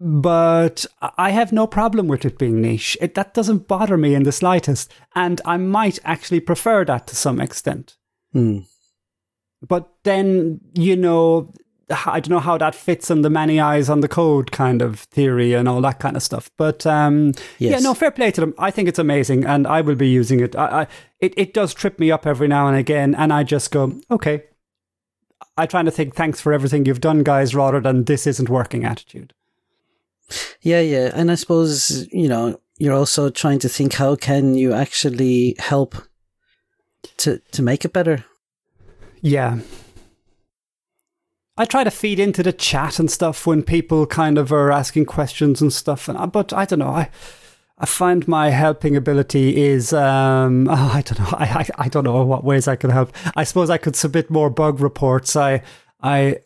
But 0.00 0.86
I 1.18 1.30
have 1.30 1.52
no 1.52 1.66
problem 1.66 2.08
with 2.08 2.24
it 2.24 2.38
being 2.38 2.62
niche. 2.62 2.96
It, 3.02 3.14
that 3.16 3.34
doesn't 3.34 3.68
bother 3.68 3.98
me 3.98 4.14
in 4.14 4.22
the 4.22 4.32
slightest, 4.32 4.90
and 5.14 5.40
I 5.44 5.58
might 5.58 5.98
actually 6.04 6.40
prefer 6.40 6.84
that 6.86 7.06
to 7.08 7.16
some 7.16 7.40
extent. 7.40 7.96
Hmm. 8.32 8.60
But 9.66 9.92
then, 10.04 10.60
you 10.74 10.96
know, 10.96 11.52
I 11.90 12.20
don't 12.20 12.30
know 12.30 12.40
how 12.40 12.58
that 12.58 12.74
fits 12.74 13.10
in 13.10 13.22
the 13.22 13.30
many 13.30 13.60
eyes 13.60 13.88
on 13.88 14.00
the 14.00 14.08
code 14.08 14.52
kind 14.52 14.82
of 14.82 15.00
theory 15.00 15.54
and 15.54 15.68
all 15.68 15.80
that 15.82 15.98
kind 15.98 16.16
of 16.16 16.22
stuff. 16.22 16.50
But 16.56 16.86
um, 16.86 17.32
yeah, 17.58 17.78
no, 17.78 17.94
fair 17.94 18.10
play 18.10 18.30
to 18.32 18.40
them. 18.40 18.54
I 18.58 18.70
think 18.70 18.88
it's 18.88 18.98
amazing, 18.98 19.44
and 19.44 19.66
I 19.66 19.80
will 19.80 19.94
be 19.94 20.08
using 20.08 20.40
it. 20.40 20.54
I, 20.56 20.82
I, 20.82 20.86
it. 21.20 21.34
It 21.36 21.54
does 21.54 21.74
trip 21.74 21.98
me 21.98 22.10
up 22.10 22.26
every 22.26 22.48
now 22.48 22.68
and 22.68 22.76
again, 22.76 23.14
and 23.14 23.32
I 23.32 23.42
just 23.42 23.70
go, 23.70 23.98
okay. 24.10 24.44
I 25.56 25.66
try 25.66 25.82
to 25.82 25.90
think, 25.90 26.14
thanks 26.14 26.40
for 26.40 26.52
everything 26.54 26.86
you've 26.86 27.00
done, 27.00 27.22
guys, 27.22 27.54
rather 27.54 27.80
than 27.80 28.04
this 28.04 28.26
isn't 28.26 28.48
working 28.48 28.84
attitude. 28.84 29.34
Yeah, 30.62 30.80
yeah, 30.80 31.10
and 31.14 31.30
I 31.30 31.34
suppose 31.34 32.06
you 32.12 32.28
know 32.28 32.60
you're 32.78 32.94
also 32.94 33.30
trying 33.30 33.58
to 33.60 33.68
think 33.68 33.94
how 33.94 34.16
can 34.16 34.54
you 34.54 34.72
actually 34.72 35.56
help 35.58 35.96
to 37.18 37.38
to 37.52 37.62
make 37.62 37.84
it 37.84 37.92
better. 37.92 38.24
Yeah. 39.20 39.58
I 41.56 41.64
try 41.64 41.84
to 41.84 41.90
feed 41.90 42.18
into 42.18 42.42
the 42.42 42.52
chat 42.52 42.98
and 42.98 43.10
stuff 43.10 43.46
when 43.46 43.62
people 43.62 44.06
kind 44.06 44.38
of 44.38 44.52
are 44.52 44.70
asking 44.72 45.06
questions 45.06 45.60
and 45.60 45.72
stuff, 45.72 46.08
and 46.08 46.16
I- 46.16 46.26
but 46.26 46.52
I 46.52 46.64
don't 46.64 46.78
know. 46.78 46.88
I 46.88 47.10
I 47.82 47.86
find 47.86 48.28
my 48.28 48.50
helping 48.50 48.94
ability 48.94 49.56
is 49.62 49.92
um, 49.94 50.68
oh, 50.70 50.90
I 50.94 51.00
don't 51.02 51.18
know. 51.18 51.28
I, 51.38 51.44
I 51.78 51.84
I 51.84 51.88
don't 51.88 52.04
know 52.04 52.22
what 52.24 52.44
ways 52.44 52.68
I 52.68 52.76
can 52.76 52.90
help. 52.90 53.12
I 53.36 53.44
suppose 53.44 53.70
I 53.70 53.78
could 53.78 53.96
submit 53.96 54.30
more 54.30 54.50
bug 54.50 54.80
reports. 54.80 55.34
I 55.36 55.62
I 56.02 56.38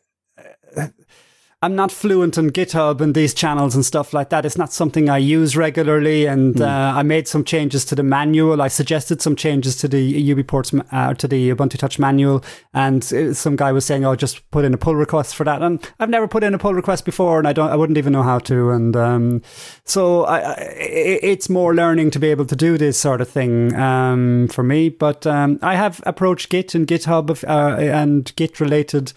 I'm 1.64 1.74
not 1.74 1.90
fluent 1.90 2.36
on 2.36 2.50
GitHub 2.50 3.00
and 3.00 3.14
these 3.14 3.32
channels 3.32 3.74
and 3.74 3.86
stuff 3.86 4.12
like 4.12 4.28
that. 4.28 4.44
It's 4.44 4.58
not 4.58 4.70
something 4.70 5.08
I 5.08 5.16
use 5.16 5.56
regularly, 5.56 6.26
and 6.26 6.60
uh, 6.60 6.92
I 6.94 7.02
made 7.02 7.26
some 7.26 7.42
changes 7.42 7.86
to 7.86 7.94
the 7.94 8.02
manual. 8.02 8.60
I 8.60 8.68
suggested 8.68 9.22
some 9.22 9.34
changes 9.34 9.74
to 9.78 9.88
the 9.88 10.34
UBports 10.34 10.86
uh, 10.92 11.14
to 11.14 11.26
the 11.26 11.50
Ubuntu 11.50 11.78
Touch 11.78 11.98
manual, 11.98 12.44
and 12.74 13.02
uh, 13.14 13.32
some 13.32 13.56
guy 13.56 13.72
was 13.72 13.86
saying, 13.86 14.04
"Oh, 14.04 14.14
just 14.14 14.48
put 14.50 14.66
in 14.66 14.74
a 14.74 14.76
pull 14.76 14.94
request 14.94 15.34
for 15.34 15.44
that." 15.44 15.62
And 15.62 15.80
I've 15.98 16.10
never 16.10 16.28
put 16.28 16.44
in 16.44 16.52
a 16.52 16.58
pull 16.58 16.74
request 16.74 17.06
before, 17.06 17.38
and 17.38 17.48
I 17.48 17.54
don't, 17.54 17.70
I 17.70 17.76
wouldn't 17.76 17.96
even 17.96 18.12
know 18.12 18.22
how 18.22 18.40
to. 18.40 18.68
And 18.70 18.94
um, 18.94 19.40
so 19.84 20.24
I, 20.24 20.40
I, 20.40 20.52
i- 20.52 21.20
it's 21.32 21.48
more 21.48 21.74
learning 21.74 22.10
to 22.10 22.18
be 22.18 22.28
able 22.28 22.44
to 22.44 22.56
do 22.56 22.76
this 22.76 22.98
sort 22.98 23.22
of 23.22 23.28
thing 23.30 23.74
um, 23.74 24.48
for 24.48 24.62
me. 24.62 24.90
But 24.90 25.26
um, 25.26 25.58
I 25.62 25.76
have 25.76 26.02
approached 26.04 26.50
Git 26.50 26.74
and 26.74 26.86
GitHub 26.86 27.42
uh, 27.48 27.80
and 27.80 28.30
Git 28.36 28.60
related 28.60 29.14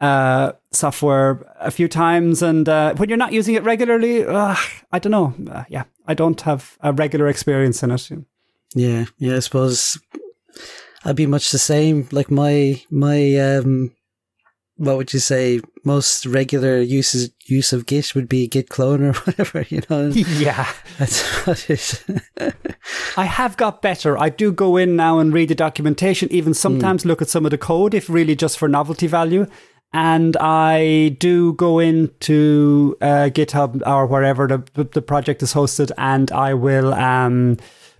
uh, 0.00 0.52
software 0.72 1.54
a 1.58 1.70
few 1.70 1.88
times, 1.88 2.42
and 2.42 2.68
uh, 2.68 2.94
when 2.94 3.08
you're 3.08 3.18
not 3.18 3.32
using 3.32 3.54
it 3.54 3.62
regularly, 3.64 4.24
uh, 4.24 4.54
I 4.92 4.98
don't 4.98 5.12
know. 5.12 5.34
Uh, 5.50 5.64
yeah, 5.68 5.84
I 6.06 6.14
don't 6.14 6.40
have 6.42 6.76
a 6.80 6.92
regular 6.92 7.28
experience 7.28 7.82
in 7.82 7.90
it. 7.90 8.10
Yeah, 8.74 9.06
yeah. 9.18 9.36
I 9.36 9.38
suppose 9.38 9.98
I'd 11.04 11.16
be 11.16 11.26
much 11.26 11.50
the 11.50 11.58
same. 11.58 12.08
Like 12.12 12.30
my 12.30 12.82
my 12.90 13.36
um, 13.36 13.92
what 14.76 14.96
would 14.96 15.12
you 15.12 15.18
say? 15.18 15.60
Most 15.84 16.26
regular 16.26 16.80
uses 16.80 17.30
use 17.44 17.72
of 17.72 17.86
Git 17.86 18.14
would 18.14 18.28
be 18.28 18.48
Git 18.48 18.68
clone 18.68 19.02
or 19.02 19.12
whatever. 19.24 19.64
You 19.68 19.82
know, 19.88 20.08
yeah, 20.14 20.70
that's 20.98 21.22
what 21.46 21.70
it. 21.70 22.04
I 23.16 23.24
have 23.24 23.56
got 23.56 23.82
better. 23.82 24.18
I 24.18 24.28
do 24.28 24.52
go 24.52 24.76
in 24.76 24.96
now 24.96 25.18
and 25.18 25.32
read 25.32 25.48
the 25.48 25.54
documentation, 25.54 26.30
even 26.30 26.52
sometimes 26.54 27.06
look 27.06 27.22
at 27.22 27.28
some 27.28 27.46
of 27.46 27.50
the 27.50 27.58
code, 27.58 27.94
if 27.94 28.10
really 28.10 28.36
just 28.36 28.58
for 28.58 28.68
novelty 28.68 29.06
value. 29.06 29.46
And 29.92 30.36
I 30.38 31.16
do 31.18 31.54
go 31.54 31.78
into 31.78 32.96
uh, 33.00 33.30
GitHub 33.32 33.86
or 33.86 34.06
wherever 34.06 34.46
the, 34.46 34.84
the 34.84 35.00
project 35.00 35.42
is 35.42 35.54
hosted, 35.54 35.90
and 35.96 36.30
I 36.32 36.52
will 36.54 36.92
um, 36.92 37.56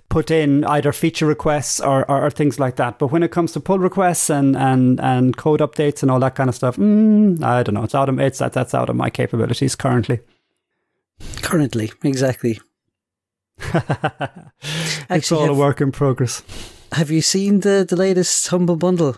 put 0.08 0.30
in 0.30 0.64
either 0.64 0.92
feature 0.92 1.26
requests 1.26 1.80
or, 1.80 2.08
or, 2.10 2.24
or, 2.24 2.30
things 2.30 2.60
like 2.60 2.76
that. 2.76 2.98
But 2.98 3.08
when 3.08 3.22
it 3.22 3.30
comes 3.30 3.52
to 3.52 3.60
pull 3.60 3.78
requests 3.78 4.30
and, 4.30 4.56
and, 4.56 5.00
and 5.00 5.36
code 5.36 5.60
updates 5.60 6.02
and 6.02 6.10
all 6.10 6.20
that 6.20 6.34
kind 6.34 6.48
of 6.48 6.54
stuff, 6.54 6.76
mm, 6.76 7.42
I 7.42 7.62
don't 7.62 7.74
know. 7.74 7.84
It's 7.84 7.94
out 7.94 8.08
of 8.08 8.18
it's 8.18 8.38
that 8.38 8.52
that's 8.52 8.74
out 8.74 8.90
of 8.90 8.96
my 8.96 9.10
capabilities 9.10 9.74
currently. 9.74 10.20
Currently, 11.42 11.92
exactly. 12.04 12.60
it's 13.58 15.04
Actually, 15.08 15.40
all 15.40 15.46
have, 15.46 15.56
a 15.56 15.58
work 15.58 15.80
in 15.80 15.92
progress. 15.92 16.42
Have 16.92 17.10
you 17.10 17.22
seen 17.22 17.60
the 17.60 17.86
the 17.88 17.96
latest 17.96 18.48
Humble 18.48 18.76
Bundle? 18.76 19.16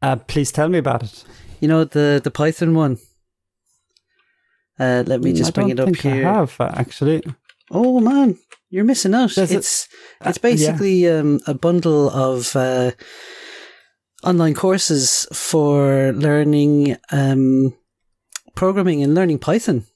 Uh, 0.00 0.16
please 0.16 0.52
tell 0.52 0.68
me 0.68 0.78
about 0.78 1.02
it. 1.02 1.24
You 1.62 1.68
know 1.68 1.84
the 1.84 2.20
the 2.22 2.32
Python 2.32 2.74
one. 2.74 2.98
Uh, 4.80 5.04
let 5.06 5.20
me 5.20 5.32
mm, 5.32 5.36
just 5.36 5.54
bring 5.54 5.68
it 5.68 5.78
up 5.78 5.94
here. 5.94 6.26
I 6.26 6.32
have 6.34 6.56
actually. 6.60 7.22
Oh 7.70 8.00
man, 8.00 8.36
you're 8.68 8.82
missing 8.82 9.14
out. 9.14 9.30
Does 9.30 9.52
it's 9.52 9.86
it, 9.86 10.26
uh, 10.26 10.30
it's 10.30 10.38
basically 10.38 11.04
yeah. 11.04 11.18
um, 11.18 11.40
a 11.46 11.54
bundle 11.54 12.10
of 12.10 12.56
uh, 12.56 12.90
online 14.24 14.54
courses 14.54 15.28
for 15.32 16.12
learning 16.14 16.96
um, 17.12 17.74
programming 18.56 19.04
and 19.04 19.14
learning 19.14 19.38
Python. 19.38 19.86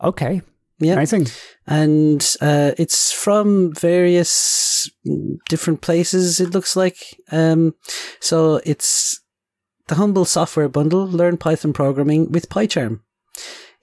Okay. 0.00 0.42
Yeah. 0.78 0.92
Amazing. 0.92 1.26
And 1.66 2.22
uh, 2.40 2.70
it's 2.78 3.12
from 3.12 3.74
various 3.74 4.88
different 5.48 5.80
places, 5.80 6.38
it 6.38 6.50
looks 6.50 6.76
like. 6.76 7.18
Um, 7.32 7.74
so 8.20 8.60
it's 8.64 9.20
the 9.88 9.96
Humble 9.96 10.24
Software 10.24 10.68
Bundle, 10.68 11.06
Learn 11.06 11.36
Python 11.36 11.72
Programming 11.72 12.30
with 12.30 12.48
PyCharm 12.48 13.00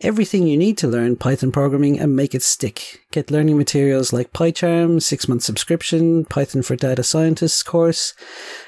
everything 0.02 0.48
you 0.48 0.58
need 0.58 0.78
to 0.78 0.88
learn 0.88 1.15
Python 1.15 1.52
programming 1.52 2.00
and 2.00 2.15
make 2.15 2.36
it 2.36 2.44
stick. 2.44 3.02
Get 3.12 3.32
learning 3.32 3.58
materials 3.58 4.12
like 4.12 4.34
PyCharm, 4.34 5.02
six 5.02 5.28
month 5.28 5.44
subscription, 5.44 6.26
Python 6.26 6.62
for 6.62 6.76
Data 6.76 7.04
Scientists 7.04 7.63
course, 7.63 8.13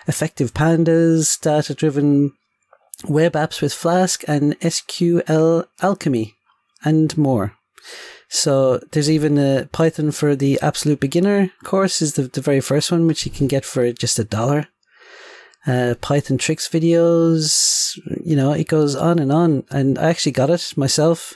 effective 0.08 0.54
pandas, 0.54 1.40
data 1.40 1.74
driven 1.74 2.34
web 3.08 3.34
apps 3.34 3.62
with 3.62 3.74
Flask 3.74 4.24
and 4.28 4.60
SQL 4.60 5.66
Alchemy, 5.82 6.36
and 6.84 7.18
more. 7.18 7.54
So 8.30 8.80
there's 8.92 9.10
even 9.10 9.38
a 9.38 9.70
Python 9.72 10.12
for 10.12 10.36
the 10.36 10.60
absolute 10.62 11.00
beginner 11.00 11.52
course 11.64 12.02
is 12.02 12.16
the, 12.16 12.24
the 12.24 12.42
very 12.42 12.60
first 12.60 12.92
one, 12.92 13.08
which 13.08 13.26
you 13.26 13.32
can 13.32 13.48
get 13.48 13.64
for 13.64 13.92
just 13.94 14.20
a 14.20 14.24
dollar 14.24 14.68
uh, 15.68 15.96
Python 16.02 16.38
tricks 16.38 16.68
videos. 16.68 17.98
You 18.24 18.36
know, 18.36 18.54
it 18.54 18.68
goes 18.68 18.96
on 18.96 19.20
and 19.20 19.32
on. 19.32 19.66
And 19.70 20.00
I 20.00 20.10
actually 20.10 20.32
got 20.32 20.50
it 20.50 20.74
myself, 20.76 21.36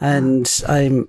and 0.00 0.48
I'm. 0.68 1.08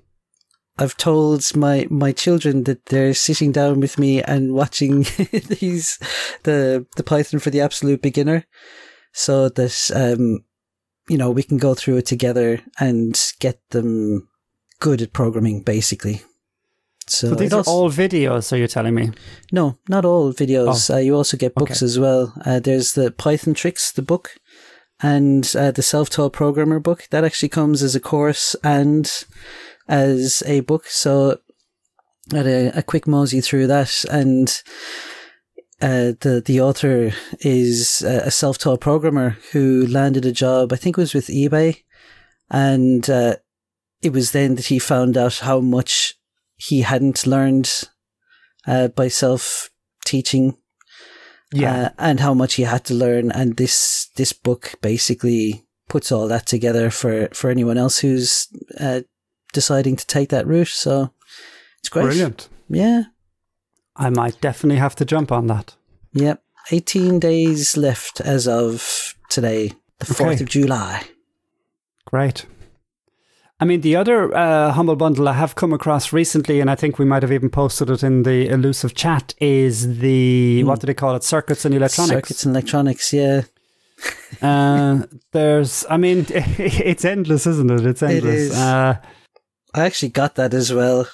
I've 0.76 0.98
told 0.98 1.56
my 1.56 1.86
my 1.92 2.12
children 2.12 2.64
that 2.64 2.88
they're 2.88 3.14
sitting 3.14 3.52
down 3.52 3.80
with 3.80 4.00
me 4.00 4.24
and 4.24 4.54
watching 4.62 5.02
these 5.32 6.00
the 6.44 6.88
the 6.96 7.04
Python 7.04 7.40
for 7.40 7.52
the 7.52 7.62
absolute 7.62 8.02
beginner, 8.02 8.46
so 9.12 9.50
that 9.50 9.92
um, 9.94 10.44
you 11.08 11.18
know 11.18 11.30
we 11.30 11.44
can 11.44 11.58
go 11.58 11.76
through 11.76 11.98
it 11.98 12.08
together 12.08 12.62
and 12.80 13.34
get 13.40 13.60
them 13.70 14.30
good 14.80 15.02
at 15.02 15.14
programming, 15.14 15.62
basically. 15.62 16.24
So, 17.08 17.30
so 17.30 17.36
these 17.36 17.54
are 17.54 17.64
all 17.68 17.90
videos, 17.90 18.44
so 18.46 18.56
you're 18.56 18.68
telling 18.68 18.96
me? 18.96 19.12
No, 19.52 19.78
not 19.90 20.06
all 20.06 20.34
videos. 20.34 20.90
Oh. 20.90 20.96
Uh, 20.96 21.00
you 21.00 21.16
also 21.16 21.38
get 21.38 21.56
books 21.56 21.80
okay. 21.80 21.86
as 21.86 22.00
well. 22.00 22.34
Uh, 22.46 22.60
there's 22.60 22.94
the 22.94 23.12
Python 23.12 23.54
Tricks, 23.54 23.92
the 23.92 24.02
book, 24.02 24.36
and 25.02 25.54
uh, 25.56 25.72
the 25.72 25.82
Self 25.82 26.10
Taught 26.10 26.34
Programmer 26.34 26.80
book. 26.80 27.08
That 27.12 27.24
actually 27.24 27.50
comes 27.50 27.84
as 27.84 27.96
a 27.96 28.00
course 28.00 28.56
and 28.64 29.12
as 29.88 30.44
a 30.46 30.62
book. 30.62 30.88
So 30.88 31.40
I 32.32 32.38
had 32.38 32.48
a, 32.48 32.80
a 32.80 32.84
quick 32.84 33.08
mosey 33.08 33.42
through 33.42 33.68
that. 33.68 34.06
And 34.10 34.50
uh, 35.82 36.14
the, 36.22 36.42
the 36.46 36.62
author 36.62 37.12
is 37.40 38.02
a 38.02 38.32
self 38.32 38.58
taught 38.58 38.80
programmer 38.80 39.38
who 39.52 39.86
landed 39.88 40.26
a 40.26 40.32
job, 40.32 40.72
I 40.72 40.78
think 40.78 40.98
it 40.98 41.02
was 41.02 41.14
with 41.14 41.28
eBay. 41.28 41.84
And 42.50 43.10
uh, 43.10 43.38
it 44.02 44.14
was 44.14 44.32
then 44.32 44.56
that 44.56 44.68
he 44.68 44.80
found 44.80 45.18
out 45.18 45.40
how 45.40 45.60
much 45.60 46.16
he 46.68 46.82
hadn't 46.82 47.28
learned 47.28 47.90
uh, 48.68 48.88
by 48.90 49.08
self 49.08 49.70
teaching. 50.06 50.58
Yeah, 51.54 51.86
uh, 51.86 51.90
and 52.00 52.20
how 52.20 52.34
much 52.34 52.56
he 52.56 52.64
had 52.64 52.84
to 52.86 52.94
learn, 52.96 53.32
and 53.32 53.58
this 53.58 54.10
this 54.16 54.34
book 54.34 54.74
basically 54.82 55.66
puts 55.88 56.12
all 56.12 56.28
that 56.28 56.48
together 56.48 56.90
for 56.90 57.28
for 57.34 57.50
anyone 57.52 57.78
else 57.78 58.00
who's 58.00 58.48
uh, 58.80 59.02
deciding 59.52 59.96
to 59.98 60.08
take 60.08 60.30
that 60.30 60.48
route. 60.48 60.70
So 60.70 61.12
it's 61.80 61.90
great. 61.90 62.06
Brilliant. 62.06 62.50
Yeah, 62.70 63.04
I 63.96 64.10
might 64.10 64.42
definitely 64.42 64.80
have 64.80 64.96
to 64.96 65.06
jump 65.06 65.32
on 65.32 65.48
that. 65.48 65.76
Yep, 66.14 66.42
eighteen 66.72 67.20
days 67.20 67.78
left 67.78 68.20
as 68.20 68.48
of 68.48 69.14
today, 69.30 69.74
the 70.00 70.06
fourth 70.06 70.36
okay. 70.36 70.44
of 70.44 70.50
July. 70.50 71.04
Great. 72.06 72.46
I 73.64 73.66
mean, 73.66 73.80
the 73.80 73.96
other 73.96 74.36
uh, 74.36 74.74
Humble 74.74 74.98
Bundle 74.98 75.30
I 75.30 75.32
have 75.32 75.56
come 75.56 75.72
across 75.72 76.12
recently, 76.12 76.60
and 76.60 76.70
I 76.70 76.76
think 76.76 77.00
we 77.00 77.06
might 77.06 77.24
have 77.24 77.32
even 77.32 77.50
posted 77.50 77.90
it 77.90 78.04
in 78.04 78.24
the 78.24 78.50
elusive 78.50 78.94
chat, 78.94 79.34
is 79.40 80.00
the, 80.00 80.64
mm. 80.64 80.66
what 80.66 80.82
do 80.82 80.88
they 80.88 80.94
call 80.94 81.16
it? 81.16 81.24
Circuits 81.24 81.64
and 81.64 81.74
Electronics. 81.74 82.14
Circuits 82.14 82.46
and 82.46 82.54
Electronics, 82.54 83.14
yeah. 83.14 83.44
uh, 84.42 85.04
there's, 85.32 85.86
I 85.90 85.96
mean, 85.96 86.26
it's 86.30 87.06
endless, 87.06 87.48
isn't 87.48 87.72
it? 87.72 87.86
It's 87.86 88.04
endless. 88.04 88.26
It 88.26 88.38
is. 88.38 88.54
Uh, 88.54 88.98
I 89.74 89.86
actually 89.86 90.10
got 90.10 90.36
that 90.36 90.54
as 90.54 90.74
well. 90.74 91.08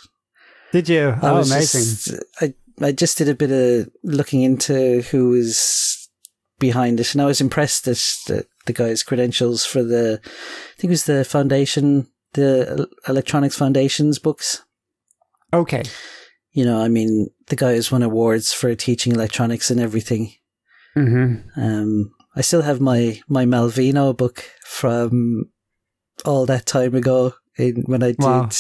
Did 0.72 0.90
you? 0.90 1.10
I 1.10 1.30
oh, 1.30 1.42
amazing. 1.42 1.82
Just, 1.82 2.24
I, 2.42 2.56
I 2.82 2.94
just 2.94 3.20
did 3.20 3.30
a 3.30 3.36
bit 3.36 3.52
of 3.52 3.92
looking 4.04 4.42
into 4.42 5.04
who 5.04 5.30
was 5.30 6.10
behind 6.58 7.00
it, 7.00 7.14
and 7.14 7.22
I 7.22 7.26
was 7.26 7.42
impressed 7.42 7.88
at 7.88 7.98
the, 8.26 8.48
the 8.66 8.74
guy's 8.74 9.04
credentials 9.04 9.68
for 9.68 9.84
the, 9.84 10.20
I 10.24 10.82
think 10.82 10.86
it 10.86 10.90
was 10.90 11.06
the 11.06 11.24
foundation 11.24 12.08
the 12.34 12.88
Electronics 13.08 13.58
Foundation's 13.58 14.20
books. 14.20 14.64
Okay. 15.54 15.84
You 16.52 16.66
know, 16.66 16.82
I 16.82 16.88
mean, 16.88 17.30
the 17.48 17.56
guy 17.56 17.74
has 17.74 17.92
won 17.92 18.04
awards 18.04 18.54
for 18.54 18.74
teaching 18.76 19.14
electronics 19.14 19.72
and 19.72 19.80
everything. 19.80 20.34
Mm-hmm. 20.98 21.60
Um, 21.60 22.12
I 22.36 22.42
still 22.42 22.62
have 22.62 22.82
my 22.82 23.22
my 23.28 23.46
Malvino 23.46 24.16
book 24.16 24.44
from 24.64 25.52
all 26.26 26.46
that 26.46 26.66
time 26.66 26.96
ago 26.96 27.34
in, 27.58 27.84
when 27.84 28.04
I 28.04 28.16
wow. 28.18 28.44
did, 28.44 28.56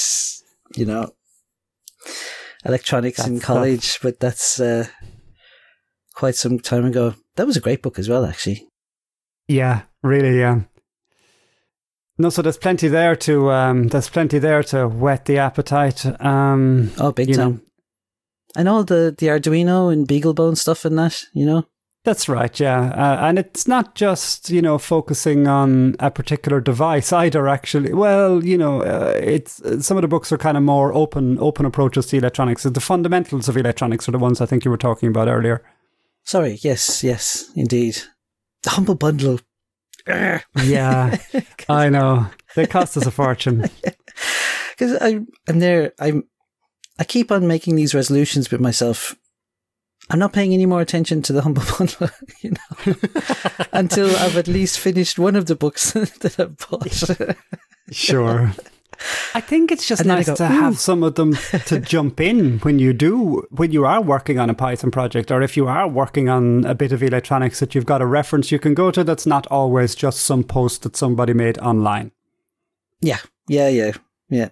you 0.76 0.86
know, 0.86 1.12
electronics 2.66 3.18
that's 3.18 3.30
in 3.30 3.40
college, 3.40 3.94
tough. 3.94 4.02
but 4.02 4.20
that's 4.20 4.60
uh, 4.60 4.88
quite 6.14 6.36
some 6.36 6.60
time 6.60 6.86
ago. 6.86 7.16
That 7.36 7.48
was 7.48 7.58
a 7.58 7.62
great 7.62 7.82
book 7.82 8.00
as 8.00 8.10
well, 8.10 8.26
actually. 8.26 8.68
Yeah, 9.48 9.84
really, 10.04 10.38
yeah. 10.38 10.62
No, 12.22 12.30
so 12.30 12.42
there's 12.42 12.58
plenty 12.58 12.90
there 12.90 13.16
to 13.16 13.50
um, 13.50 13.88
there's 13.88 14.10
plenty 14.10 14.40
there 14.40 14.62
to 14.64 14.90
whet 14.90 15.24
the 15.24 15.38
appetite. 15.38 16.06
Um, 16.22 16.92
oh, 16.98 17.14
big 17.14 17.34
time! 17.34 17.52
Know. 17.54 17.60
And 18.58 18.68
all 18.68 18.84
the 18.84 19.16
the 19.18 19.28
Arduino 19.28 19.92
and 19.92 20.06
BeagleBone 20.06 20.58
stuff 20.58 20.84
and 20.84 21.00
that, 21.00 21.24
you 21.34 21.46
know. 21.46 21.66
That's 22.04 22.28
right, 22.28 22.60
yeah, 22.60 22.92
uh, 22.92 23.26
and 23.26 23.40
it's 23.40 23.70
not 23.70 23.96
just 23.96 24.50
you 24.50 24.62
know 24.62 24.78
focusing 24.78 25.48
on 25.48 25.96
a 26.00 26.12
particular 26.12 26.60
device 26.60 27.14
either. 27.14 27.48
Actually, 27.48 27.94
well, 27.94 28.44
you 28.44 28.58
know, 28.58 28.82
uh, 28.82 29.14
it's 29.16 29.62
some 29.86 29.96
of 29.96 30.02
the 30.02 30.08
books 30.10 30.32
are 30.34 30.38
kind 30.38 30.58
of 30.58 30.64
more 30.64 30.94
open 30.94 31.38
open 31.40 31.66
approaches 31.66 32.08
to 32.08 32.18
electronics. 32.18 32.64
The 32.64 32.82
fundamentals 32.82 33.48
of 33.48 33.56
electronics 33.56 34.10
are 34.10 34.12
the 34.12 34.20
ones 34.20 34.42
I 34.42 34.46
think 34.46 34.66
you 34.66 34.72
were 34.72 34.78
talking 34.78 35.08
about 35.08 35.30
earlier. 35.30 35.64
Sorry, 36.24 36.60
yes, 36.62 37.02
yes, 37.02 37.50
indeed. 37.56 37.98
The 38.64 38.72
humble 38.72 38.96
bundle 38.96 39.40
yeah, 40.64 41.18
I 41.70 41.90
know. 41.90 42.28
They 42.56 42.66
cost 42.66 42.98
us 42.98 43.06
a 43.06 43.12
fortune. 43.12 43.66
Because 44.72 44.98
I, 45.02 45.20
I'm 45.48 45.60
there. 45.60 45.92
I'm. 46.00 46.24
I 46.98 47.04
keep 47.04 47.32
on 47.34 47.48
making 47.48 47.76
these 47.76 47.94
resolutions 47.94 48.50
with 48.50 48.62
myself. 48.62 49.14
I'm 50.10 50.20
not 50.20 50.32
paying 50.32 50.54
any 50.54 50.66
more 50.66 50.80
attention 50.80 51.22
to 51.24 51.34
the 51.34 51.42
humble 51.42 51.64
bundle, 51.78 52.10
you 52.42 52.52
know, 52.52 52.96
until 53.74 54.10
I've 54.16 54.38
at 54.38 54.48
least 54.48 54.80
finished 54.80 55.20
one 55.20 55.36
of 55.36 55.48
the 55.48 55.56
books 55.56 55.92
that 55.92 56.40
I've 56.40 56.58
bought. 56.58 57.36
sure. 57.92 58.54
I 59.34 59.42
think 59.42 59.72
it's 59.72 59.88
just 59.88 60.02
and 60.02 60.10
nice 60.10 60.28
go, 60.28 60.36
to 60.36 60.48
have 60.48 60.78
some 60.78 61.04
of 61.04 61.16
them 61.16 61.34
to 61.68 61.80
jump 61.94 62.20
in 62.20 62.60
when 62.60 62.80
you 62.80 62.94
do, 62.94 63.48
when 63.50 63.72
you 63.72 63.86
are 63.86 64.02
working 64.02 64.40
on 64.40 64.50
a 64.50 64.54
Python 64.54 64.92
project, 64.92 65.32
or 65.32 65.42
if 65.42 65.56
you 65.56 65.68
are 65.68 65.88
working 65.88 66.28
on 66.28 66.66
a 66.66 66.76
bit 66.76 66.92
of 66.92 67.02
electronics 67.02 67.60
that 67.60 67.74
you've 67.74 67.86
got 67.86 68.02
a 68.02 68.06
reference 68.06 68.52
you 68.52 68.60
can 68.60 68.74
go 68.74 68.92
to 68.92 69.04
that's 69.04 69.26
not 69.26 69.48
always 69.48 69.96
just 69.96 70.20
some 70.22 70.44
post 70.44 70.84
that 70.84 70.98
somebody 70.98 71.34
made 71.34 71.58
online. 71.60 72.12
Yeah, 73.02 73.20
yeah, 73.48 73.70
yeah, 73.70 73.92
yeah. 74.30 74.50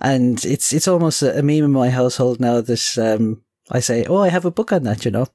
And 0.00 0.44
it's 0.44 0.72
it's 0.72 0.86
almost 0.86 1.22
a, 1.22 1.42
meme 1.42 1.64
in 1.64 1.72
my 1.72 1.88
household 1.90 2.38
now 2.38 2.60
This 2.60 2.98
um, 2.98 3.42
I 3.70 3.80
say, 3.80 4.04
"Oh, 4.04 4.18
I 4.18 4.28
have 4.28 4.44
a 4.44 4.50
book 4.50 4.72
on 4.72 4.82
that," 4.84 5.04
you 5.04 5.10
know. 5.10 5.26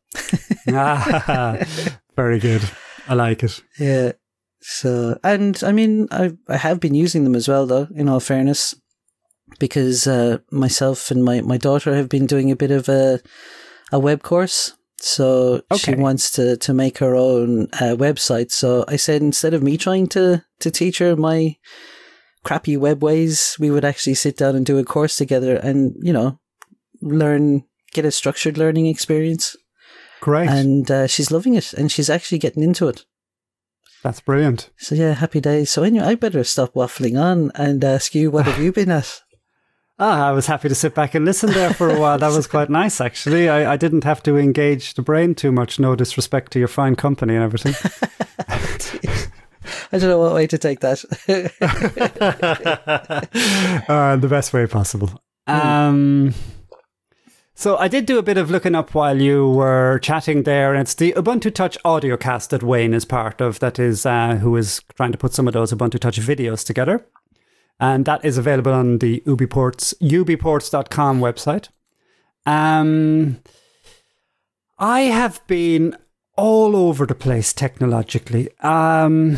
ah, 0.70 1.58
very 2.16 2.40
good. 2.40 2.62
I 3.08 3.16
like 3.16 3.44
it. 3.44 3.62
Yeah. 3.80 4.14
So, 4.62 5.20
and 5.24 5.62
I 5.64 5.72
mean, 5.72 6.08
I 6.12 6.32
I 6.48 6.58
have 6.58 6.80
been 6.80 6.96
using 6.96 7.24
them 7.24 7.36
as 7.36 7.48
well, 7.48 7.66
though. 7.66 7.88
In 7.96 8.08
all 8.08 8.20
fairness, 8.20 8.76
because 9.60 10.08
uh, 10.08 10.38
myself 10.52 11.12
and 11.12 11.24
my, 11.24 11.42
my 11.42 11.58
daughter 11.58 11.96
have 11.96 12.10
been 12.10 12.28
doing 12.28 12.52
a 12.52 12.56
bit 12.56 12.72
of 12.72 12.88
a 12.88 13.20
a 13.92 14.00
web 14.00 14.24
course. 14.24 14.74
So 15.04 15.64
she 15.78 15.96
wants 15.96 16.30
to, 16.34 16.58
to 16.58 16.76
make 16.76 17.00
her 17.00 17.16
own 17.16 17.64
uh, 17.74 17.96
website. 17.98 18.52
So 18.52 18.86
I 18.88 18.98
said 18.98 19.24
instead 19.24 19.56
of 19.56 19.64
me 19.64 19.76
trying 19.76 20.06
to, 20.10 20.46
to 20.60 20.70
teach 20.70 21.00
her 21.00 21.16
my 21.16 21.58
crappy 22.44 22.78
web 22.78 23.04
ways, 23.04 23.58
we 23.60 23.72
would 23.72 23.84
actually 23.84 24.14
sit 24.14 24.38
down 24.38 24.56
and 24.56 24.64
do 24.64 24.78
a 24.78 24.84
course 24.84 25.16
together 25.16 25.56
and, 25.56 25.96
you 26.04 26.14
know, 26.14 26.40
learn, 27.02 27.64
get 27.94 28.06
a 28.06 28.12
structured 28.12 28.60
learning 28.60 28.86
experience. 28.86 29.56
Great. 30.20 30.50
And 30.50 30.92
uh, 30.92 31.08
she's 31.08 31.32
loving 31.32 31.56
it 31.56 31.74
and 31.74 31.92
she's 31.92 32.10
actually 32.10 32.38
getting 32.38 32.62
into 32.62 32.88
it. 32.88 33.04
That's 34.04 34.20
brilliant. 34.22 34.70
So 34.78 34.96
yeah, 34.96 35.14
happy 35.14 35.40
days. 35.40 35.70
So 35.70 35.84
anyway, 35.84 36.06
I 36.06 36.16
better 36.16 36.44
stop 36.44 36.74
waffling 36.74 37.22
on 37.22 37.52
and 37.56 37.84
ask 37.84 38.16
you, 38.16 38.32
what 38.32 38.46
have 38.48 38.60
you 38.62 38.72
been 38.72 38.92
at? 38.92 39.22
Ah, 40.04 40.30
I 40.30 40.32
was 40.32 40.48
happy 40.48 40.68
to 40.68 40.74
sit 40.74 40.96
back 40.96 41.14
and 41.14 41.26
listen 41.26 41.52
there 41.52 41.76
for 41.76 41.88
a 41.88 42.00
while. 42.00 42.18
That 42.18 42.36
was 42.36 42.48
quite 42.48 42.70
nice, 42.82 43.00
actually. 43.00 43.48
I, 43.50 43.74
I 43.74 43.78
didn't 43.78 44.04
have 44.04 44.24
to 44.24 44.36
engage 44.36 44.96
the 44.96 45.04
brain 45.04 45.36
too 45.36 45.52
much. 45.52 45.80
No 45.80 45.96
disrespect 45.96 46.52
to 46.54 46.60
your 46.60 46.68
fine 46.68 46.96
company 46.96 47.36
and 47.36 47.44
everything. 47.44 47.76
I 49.92 50.00
don't 50.00 50.10
know 50.10 50.18
what 50.18 50.34
way 50.34 50.48
to 50.48 50.58
take 50.58 50.80
that. 50.80 51.06
uh, 53.88 54.16
the 54.16 54.28
best 54.28 54.54
way 54.54 54.66
possible. 54.66 55.22
Um, 55.46 56.34
so 57.54 57.78
I 57.78 57.88
did 57.88 58.06
do 58.06 58.18
a 58.18 58.24
bit 58.24 58.38
of 58.38 58.50
looking 58.50 58.76
up 58.76 58.94
while 58.94 59.20
you 59.22 59.50
were 59.50 60.00
chatting 60.00 60.44
there, 60.44 60.74
and 60.74 60.82
it's 60.82 60.94
the 60.94 61.14
Ubuntu 61.14 61.54
Touch 61.54 61.78
audiocast 61.84 62.50
that 62.50 62.64
Wayne 62.64 62.94
is 62.94 63.06
part 63.06 63.42
of. 63.42 63.60
That 63.60 63.80
is 63.80 64.06
uh, 64.06 64.36
who 64.36 64.56
is 64.56 64.82
trying 64.96 65.12
to 65.12 65.18
put 65.18 65.34
some 65.34 65.48
of 65.48 65.54
those 65.54 65.74
Ubuntu 65.74 66.00
Touch 66.00 66.20
videos 66.20 66.66
together, 66.66 67.06
and 67.80 68.06
that 68.06 68.24
is 68.24 68.38
available 68.38 68.74
on 68.74 69.00
the 69.00 69.22
UBports 69.26 69.94
ubports.com 70.02 71.20
website. 71.20 71.70
Um, 72.46 73.40
I 74.80 75.02
have 75.02 75.46
been 75.48 75.96
all 76.36 76.76
over 76.76 77.06
the 77.06 77.16
place 77.16 77.54
technologically. 77.54 78.50
Um, 78.62 79.38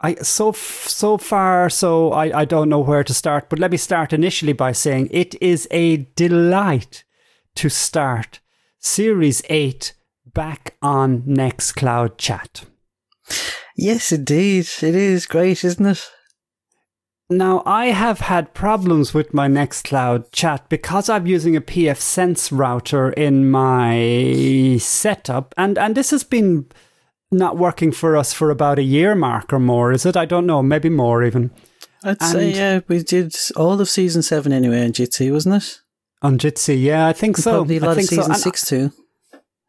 I 0.00 0.14
so 0.14 0.52
so 0.52 1.18
far 1.18 1.70
so 1.70 2.12
I, 2.12 2.40
I 2.40 2.44
don't 2.44 2.68
know 2.68 2.80
where 2.80 3.04
to 3.04 3.14
start, 3.14 3.48
but 3.48 3.58
let 3.58 3.70
me 3.70 3.76
start 3.76 4.12
initially 4.12 4.52
by 4.52 4.72
saying 4.72 5.08
it 5.10 5.40
is 5.40 5.68
a 5.70 6.08
delight 6.16 7.04
to 7.56 7.68
start 7.68 8.40
Series 8.78 9.42
8 9.48 9.94
back 10.32 10.76
on 10.82 11.22
Nextcloud 11.22 12.18
Chat. 12.18 12.64
yes, 13.76 14.12
indeed. 14.12 14.66
It 14.80 14.94
is 14.94 15.26
great, 15.26 15.64
isn't 15.64 15.86
it? 15.86 16.10
Now, 17.30 17.62
I 17.64 17.86
have 17.86 18.20
had 18.20 18.52
problems 18.52 19.14
with 19.14 19.32
my 19.32 19.48
Nextcloud 19.48 20.32
chat 20.32 20.68
because 20.68 21.08
I'm 21.08 21.26
using 21.26 21.56
a 21.56 21.62
pfSense 21.62 22.50
router 22.56 23.10
in 23.10 23.50
my 23.50 24.76
setup, 24.78 25.54
and, 25.56 25.78
and 25.78 25.94
this 25.94 26.10
has 26.10 26.24
been 26.24 26.66
not 27.30 27.56
working 27.56 27.90
for 27.92 28.16
us 28.16 28.32
for 28.32 28.50
about 28.50 28.78
a 28.78 28.82
year 28.82 29.14
mark 29.14 29.52
or 29.52 29.58
more, 29.58 29.92
is 29.92 30.04
it? 30.04 30.16
I 30.16 30.26
don't 30.26 30.46
know, 30.46 30.62
maybe 30.62 30.90
more 30.90 31.24
even. 31.24 31.50
I'd 32.04 32.22
say, 32.22 32.52
yeah, 32.52 32.80
we 32.88 33.02
did 33.02 33.34
all 33.56 33.80
of 33.80 33.88
season 33.88 34.22
seven 34.22 34.52
anyway 34.52 34.84
on 34.84 34.92
Jitsi, 34.92 35.32
wasn't 35.32 35.62
it? 35.62 35.80
On 36.22 36.38
Jitsi, 36.38 36.80
yeah, 36.80 37.06
I 37.08 37.12
think 37.12 37.36
so. 37.36 37.52
Probably 37.52 37.76
a 37.78 37.80
lot 37.80 37.90
of 37.90 37.96
think 37.96 38.08
so. 38.10 38.16
season 38.16 38.32
And- 38.32 38.40
six 38.40 38.64
too. 38.64 38.92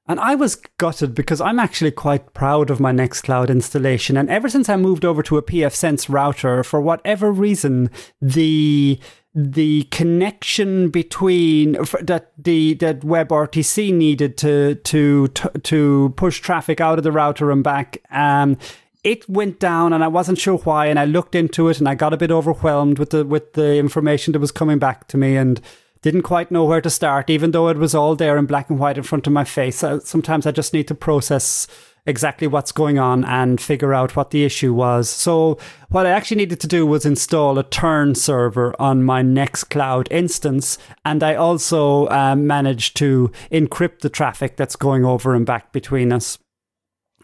And 0.06 0.20
I 0.20 0.36
was 0.36 0.58
gutted 0.78 1.16
because 1.16 1.40
I'm 1.40 1.60
actually 1.60 1.92
quite 1.92 2.34
proud 2.34 2.70
of 2.70 2.82
my 2.82 2.92
Nextcloud 2.92 3.48
installation. 3.48 4.18
And 4.18 4.30
ever 4.30 4.50
since 4.50 4.68
I 4.68 4.76
moved 4.76 5.06
over 5.06 5.24
to 5.24 5.38
a 5.38 5.42
pfSense 5.42 6.10
router, 6.10 6.62
for 6.62 6.82
whatever 6.82 7.32
reason, 7.32 7.90
the 8.22 9.00
the 9.34 9.84
connection 9.92 10.90
between 10.90 11.72
that 12.02 12.34
the 12.38 12.74
that 12.76 13.00
WebRTC 13.00 13.94
needed 13.94 14.38
to 14.40 14.76
to 14.76 15.30
to 15.30 16.14
push 16.18 16.42
traffic 16.42 16.82
out 16.82 16.98
of 16.98 17.06
the 17.06 17.12
router 17.14 17.50
and 17.50 17.64
back, 17.64 17.98
um, 18.12 18.58
it 19.06 19.28
went 19.30 19.58
down, 19.58 19.94
and 19.94 20.04
I 20.04 20.10
wasn't 20.10 20.38
sure 20.38 20.58
why. 20.58 20.88
And 20.88 21.00
I 21.00 21.06
looked 21.06 21.34
into 21.34 21.70
it, 21.70 21.80
and 21.80 21.88
I 21.88 21.96
got 21.96 22.12
a 22.14 22.18
bit 22.18 22.30
overwhelmed 22.30 23.00
with 23.00 23.12
the 23.12 23.26
with 23.26 23.54
the 23.54 23.78
information 23.78 24.34
that 24.34 24.40
was 24.40 24.52
coming 24.52 24.80
back 24.80 25.08
to 25.08 25.18
me, 25.18 25.38
and 25.38 25.62
didn't 26.04 26.22
quite 26.22 26.52
know 26.52 26.66
where 26.66 26.82
to 26.82 26.90
start, 26.90 27.30
even 27.30 27.52
though 27.52 27.70
it 27.70 27.78
was 27.78 27.96
all 27.96 28.16
there 28.16 28.38
in 28.38 28.46
black 28.46 28.70
and 28.70 28.78
white 28.78 28.98
in 28.98 29.04
front 29.04 29.26
of 29.26 29.34
my 29.34 29.46
face. 29.46 29.84
Sometimes 30.04 30.46
I 30.46 30.52
just 30.52 30.74
need 30.74 30.88
to 30.90 30.96
process 30.96 31.66
exactly 32.06 32.46
what's 32.46 32.74
going 32.74 33.00
on 33.00 33.24
and 33.24 33.62
figure 33.62 33.94
out 33.94 34.14
what 34.14 34.32
the 34.32 34.44
issue 34.44 34.74
was. 34.74 35.10
So, 35.10 35.58
what 35.90 36.06
I 36.06 36.10
actually 36.10 36.38
needed 36.38 36.60
to 36.60 36.68
do 36.68 36.86
was 36.86 37.06
install 37.06 37.58
a 37.58 37.64
turn 37.64 38.16
server 38.16 38.76
on 38.80 39.06
my 39.06 39.24
Nextcloud 39.24 40.08
instance, 40.12 40.78
and 41.06 41.24
I 41.24 41.36
also 41.36 42.10
um, 42.10 42.46
managed 42.46 42.98
to 42.98 43.32
encrypt 43.50 44.00
the 44.00 44.10
traffic 44.10 44.58
that's 44.58 44.76
going 44.76 45.06
over 45.06 45.34
and 45.34 45.46
back 45.46 45.72
between 45.72 46.12
us 46.12 46.38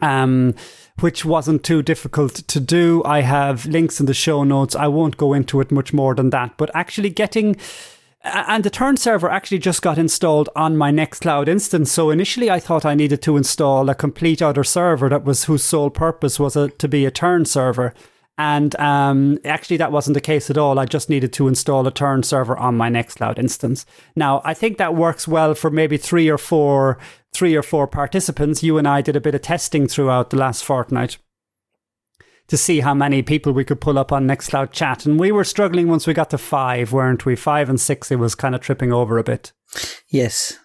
um, 0.02 0.54
which 1.00 1.24
wasn't 1.24 1.62
too 1.62 1.82
difficult 1.82 2.34
to 2.34 2.60
do. 2.60 3.02
I 3.04 3.20
have 3.20 3.66
links 3.66 4.00
in 4.00 4.06
the 4.06 4.14
show 4.14 4.44
notes. 4.44 4.74
I 4.74 4.88
won't 4.88 5.16
go 5.16 5.32
into 5.32 5.60
it 5.60 5.70
much 5.70 5.92
more 5.92 6.14
than 6.14 6.30
that, 6.30 6.56
but 6.56 6.70
actually 6.74 7.10
getting 7.10 7.56
and 8.22 8.64
the 8.64 8.70
turn 8.70 8.96
server 8.96 9.30
actually 9.30 9.58
just 9.58 9.82
got 9.82 9.98
installed 9.98 10.48
on 10.54 10.76
my 10.76 10.90
Nextcloud 10.90 11.48
instance. 11.48 11.90
So 11.90 12.10
initially, 12.10 12.50
I 12.50 12.60
thought 12.60 12.84
I 12.84 12.94
needed 12.94 13.22
to 13.22 13.36
install 13.36 13.88
a 13.88 13.94
complete 13.94 14.42
other 14.42 14.64
server 14.64 15.08
that 15.08 15.24
was 15.24 15.44
whose 15.44 15.64
sole 15.64 15.90
purpose 15.90 16.38
was 16.38 16.56
a, 16.56 16.68
to 16.68 16.88
be 16.88 17.06
a 17.06 17.10
turn 17.10 17.44
server. 17.44 17.94
And 18.36 18.78
um, 18.80 19.38
actually, 19.44 19.76
that 19.78 19.92
wasn't 19.92 20.14
the 20.14 20.20
case 20.20 20.50
at 20.50 20.58
all. 20.58 20.78
I 20.78 20.86
just 20.86 21.10
needed 21.10 21.32
to 21.34 21.48
install 21.48 21.86
a 21.86 21.90
turn 21.90 22.22
server 22.22 22.56
on 22.56 22.76
my 22.76 22.90
Nextcloud 22.90 23.38
instance. 23.38 23.86
Now, 24.16 24.42
I 24.44 24.54
think 24.54 24.78
that 24.78 24.94
works 24.94 25.26
well 25.26 25.54
for 25.54 25.70
maybe 25.70 25.96
three 25.96 26.28
or 26.28 26.38
four, 26.38 26.98
three 27.32 27.54
or 27.54 27.62
four 27.62 27.86
participants. 27.86 28.62
You 28.62 28.78
and 28.78 28.88
I 28.88 29.02
did 29.02 29.16
a 29.16 29.20
bit 29.20 29.34
of 29.34 29.42
testing 29.42 29.86
throughout 29.86 30.30
the 30.30 30.38
last 30.38 30.64
fortnight 30.64 31.18
to 32.50 32.56
see 32.56 32.80
how 32.80 32.92
many 32.92 33.22
people 33.22 33.52
we 33.52 33.64
could 33.64 33.80
pull 33.80 33.96
up 33.96 34.10
on 34.10 34.26
Nextcloud 34.26 34.72
chat. 34.72 35.06
And 35.06 35.20
we 35.20 35.30
were 35.30 35.44
struggling 35.44 35.86
once 35.86 36.06
we 36.06 36.12
got 36.12 36.30
to 36.30 36.38
five, 36.38 36.92
weren't 36.92 37.24
we? 37.24 37.36
Five 37.36 37.70
and 37.70 37.80
six, 37.80 38.10
it 38.10 38.16
was 38.16 38.34
kind 38.34 38.56
of 38.56 38.60
tripping 38.60 38.92
over 38.92 39.18
a 39.18 39.24
bit. 39.24 39.52
Yes. 40.08 40.58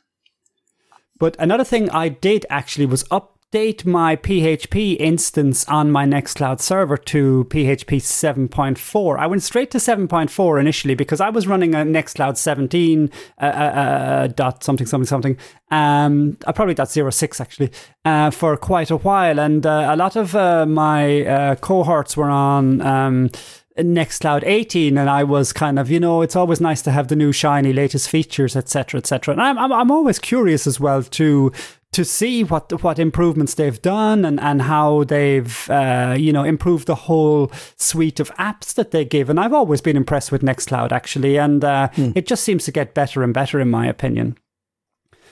But 1.19 1.35
another 1.37 1.63
thing 1.63 1.91
I 1.91 2.09
did 2.09 2.43
actually 2.49 2.87
was 2.87 3.05
update 3.51 3.85
my 3.85 4.15
PHP 4.15 4.97
instance 4.99 5.65
on 5.67 5.91
my 5.91 6.05
Nextcloud 6.05 6.59
server 6.59 6.97
to 6.97 7.45
PHP 7.49 7.97
7.4. 7.97 9.19
I 9.19 9.27
went 9.27 9.43
straight 9.43 9.71
to 9.71 9.77
7.4 9.77 10.59
initially 10.59 10.95
because 10.95 11.21
I 11.21 11.29
was 11.29 11.47
running 11.47 11.73
a 11.73 11.79
Nextcloud 11.79 12.37
17 12.37 13.09
uh, 13.39 13.45
uh, 13.45 13.47
uh, 13.47 14.27
dot 14.27 14.63
something 14.63 14.87
something 14.87 15.07
something. 15.07 15.37
Um, 15.71 16.37
uh, 16.45 16.53
probably 16.53 16.73
dot 16.73 16.89
06 16.89 17.41
actually 17.41 17.71
uh, 18.03 18.29
for 18.31 18.57
quite 18.57 18.91
a 18.91 18.97
while, 18.97 19.39
and 19.39 19.65
uh, 19.65 19.87
a 19.89 19.95
lot 19.95 20.15
of 20.15 20.35
uh, 20.35 20.65
my 20.65 21.25
uh, 21.25 21.55
cohorts 21.55 22.17
were 22.17 22.29
on. 22.29 22.81
Um, 22.81 23.29
Nextcloud 23.77 24.43
18, 24.45 24.97
and 24.97 25.09
I 25.09 25.25
was 25.25 25.51
kind 25.51 25.77
of, 25.77 25.91
you 25.91 25.99
know, 25.99 26.21
it's 26.21 26.37
always 26.37 26.61
nice 26.61 26.81
to 26.83 26.91
have 26.91 27.09
the 27.09 27.15
new 27.17 27.33
shiny 27.33 27.73
latest 27.73 28.07
features, 28.07 28.55
etc., 28.55 28.99
etc. 28.99 29.33
And 29.33 29.41
I'm, 29.41 29.57
I'm 29.57 29.73
I'm 29.73 29.91
always 29.91 30.17
curious 30.17 30.65
as 30.65 30.79
well 30.79 31.03
to 31.03 31.51
to 31.95 32.03
see 32.03 32.43
what 32.43 32.83
what 32.83 32.99
improvements 32.99 33.53
they've 33.53 33.81
done 33.81 34.25
and 34.25 34.37
and 34.41 34.63
how 34.63 35.05
they've 35.05 35.69
uh, 35.69 36.13
you 36.17 36.33
know 36.33 36.43
improved 36.43 36.87
the 36.87 36.95
whole 36.95 37.49
suite 37.77 38.19
of 38.19 38.35
apps 38.35 38.73
that 38.73 38.91
they 38.91 39.05
give. 39.05 39.29
And 39.29 39.39
I've 39.39 39.53
always 39.53 39.79
been 39.79 39.95
impressed 39.95 40.29
with 40.29 40.41
Nextcloud 40.41 40.91
actually, 40.91 41.37
and 41.37 41.63
uh, 41.63 41.87
it 41.95 42.27
just 42.27 42.43
seems 42.43 42.65
to 42.65 42.71
get 42.73 42.93
better 42.93 43.23
and 43.23 43.33
better 43.33 43.61
in 43.61 43.69
my 43.71 43.87
opinion. 43.87 44.37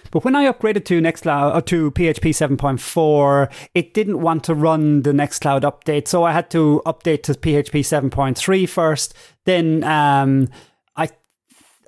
But 0.10 0.24
when 0.24 0.36
I 0.38 0.46
upgraded 0.46 0.86
to 0.86 1.02
Nextcloud 1.02 1.56
uh, 1.56 1.62
to 1.62 1.92
PHP 1.92 2.30
7.4, 2.58 3.52
it 3.74 3.94
didn't 3.94 4.22
want 4.22 4.46
to 4.46 4.54
run 4.54 5.02
the 5.02 5.12
Nextcloud 5.12 5.62
update, 5.62 6.08
so 6.08 6.24
I 6.24 6.32
had 6.32 6.50
to 6.52 6.82
update 6.86 7.24
to 7.24 7.34
PHP 7.34 7.82
7.3 7.82 8.70
first. 8.70 9.14
Then 9.46 9.84
um, 9.84 10.50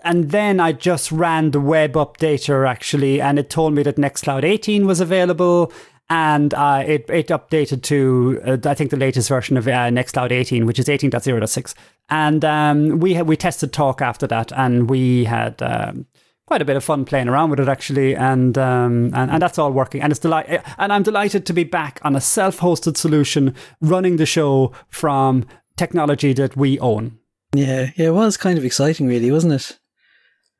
and 0.06 0.30
then 0.30 0.60
I 0.60 0.72
just 0.72 1.12
ran 1.12 1.52
the 1.52 1.60
web 1.60 1.94
updater 1.94 2.68
actually, 2.70 3.20
and 3.20 3.38
it 3.38 3.50
told 3.50 3.73
me 3.73 3.84
that 3.84 3.98
Nextcloud 3.98 4.44
18 4.44 4.86
was 4.86 5.02
available. 5.02 5.73
And 6.08 6.54
uh, 6.54 6.84
it 6.86 7.10
it 7.10 7.29
updated 7.29 7.82
to 7.84 8.40
uh, 8.46 8.69
I 8.69 8.75
think 8.75 8.92
the 8.92 8.98
latest 8.98 9.27
version 9.27 9.58
of 9.58 9.67
uh, 9.67 9.90
Nextcloud 9.90 10.32
18, 10.32 10.67
which 10.67 10.77
is 10.77 10.86
18.0.6. 10.86 11.73
And 12.10 12.46
um, 12.46 13.00
we 13.00 13.19
we 13.23 13.36
tested 13.36 13.73
Talk 13.73 14.04
after 14.04 14.27
that, 14.27 14.54
and 14.54 14.88
we 14.88 15.23
had 15.23 15.60
um, 15.63 16.06
quite 16.46 16.62
a 16.62 16.65
bit 16.65 16.77
of 16.77 16.84
fun 16.84 17.06
playing 17.06 17.27
around 17.27 17.50
with 17.50 17.60
it 17.60 17.67
actually, 17.67 18.15
and 18.15 18.56
um, 18.56 19.12
and, 19.15 19.32
and 19.32 19.42
that's 19.42 19.58
all 19.58 19.71
working. 19.71 20.04
And 20.04 20.12
it's 20.12 20.19
delight, 20.19 20.62
and 20.77 20.94
I'm 20.94 21.02
delighted 21.02 21.44
to 21.48 21.54
be 21.54 21.63
back 21.63 22.00
on 22.04 22.15
a 22.15 22.21
self-hosted 22.21 22.98
solution, 22.98 23.56
running 23.82 24.17
the 24.17 24.27
show 24.27 24.73
from 24.90 25.48
technology 25.75 26.34
that 26.34 26.56
we 26.56 26.77
own. 26.79 27.17
Yeah. 27.56 27.90
Yeah. 27.96 28.08
It 28.08 28.13
was 28.13 28.38
kind 28.38 28.60
of 28.60 28.65
exciting, 28.65 29.08
really, 29.08 29.32
wasn't 29.32 29.54
it? 29.54 29.79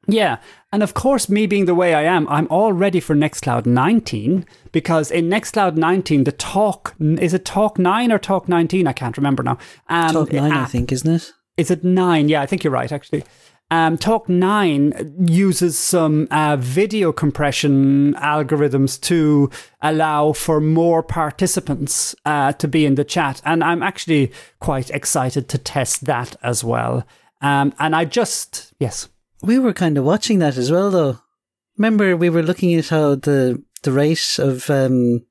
Yeah, 0.08 0.38
and 0.72 0.84
of 0.84 0.93
course, 0.93 1.30
me 1.30 1.47
being 1.47 1.66
the 1.66 1.76
way 1.76 1.93
I 1.93 2.03
am, 2.03 2.28
I'm 2.28 2.47
all 2.49 2.74
ready 2.74 2.99
for 2.99 3.16
Nextcloud 3.16 3.66
19 3.66 4.45
because 4.72 5.10
in 5.10 5.30
Nextcloud 5.30 5.76
19, 5.76 6.26
the 6.26 6.32
talk 6.32 6.95
is 6.99 7.34
it 7.34 7.45
talk 7.45 7.80
9 7.80 8.12
or 8.12 8.20
talk 8.20 8.49
19? 8.49 8.88
I 8.88 8.93
can't 8.93 9.18
remember 9.18 9.41
now. 9.43 9.58
Um, 9.89 10.14
Talk 10.14 10.34
nine, 10.34 10.51
I 10.51 10.66
think, 10.66 10.91
isn't 10.91 11.12
it? 11.12 11.34
Is 11.58 11.72
it 11.72 11.84
9? 11.84 12.30
Yeah, 12.30 12.41
I 12.41 12.45
think 12.45 12.64
you're 12.64 12.74
right, 12.74 12.91
actually. 12.91 13.24
Um, 13.72 13.97
Talk 13.97 14.30
9 14.30 15.26
uses 15.28 15.80
some 15.80 16.28
uh, 16.30 16.58
video 16.58 17.12
compression 17.12 18.14
algorithms 18.16 18.99
to 19.01 19.49
allow 19.82 20.34
for 20.34 20.62
more 20.62 21.01
participants 21.01 22.16
uh, 22.26 22.51
to 22.53 22.68
be 22.68 22.86
in 22.86 22.95
the 22.95 23.03
chat. 23.03 23.41
And 23.43 23.64
I'm 23.64 23.82
actually 23.82 24.32
quite 24.60 24.91
excited 24.91 25.49
to 25.49 25.58
test 25.58 26.06
that 26.06 26.36
as 26.43 26.64
well. 26.64 27.08
Um, 27.41 27.74
and 27.80 27.95
I 27.95 28.06
just, 28.06 28.74
yes. 28.80 29.10
We 29.41 29.59
were 29.59 29.73
kind 29.73 29.97
of 29.97 30.03
watching 30.03 30.39
that 30.39 30.57
as 30.57 30.71
well, 30.71 30.91
though. 30.91 31.19
Remember, 31.77 32.15
we 32.15 32.29
were 32.29 32.43
looking 32.43 32.73
at 32.75 32.89
how 32.89 33.15
the 33.15 33.61
the 33.83 33.91
race 33.91 34.39
of 34.39 34.69
um, 34.69 35.25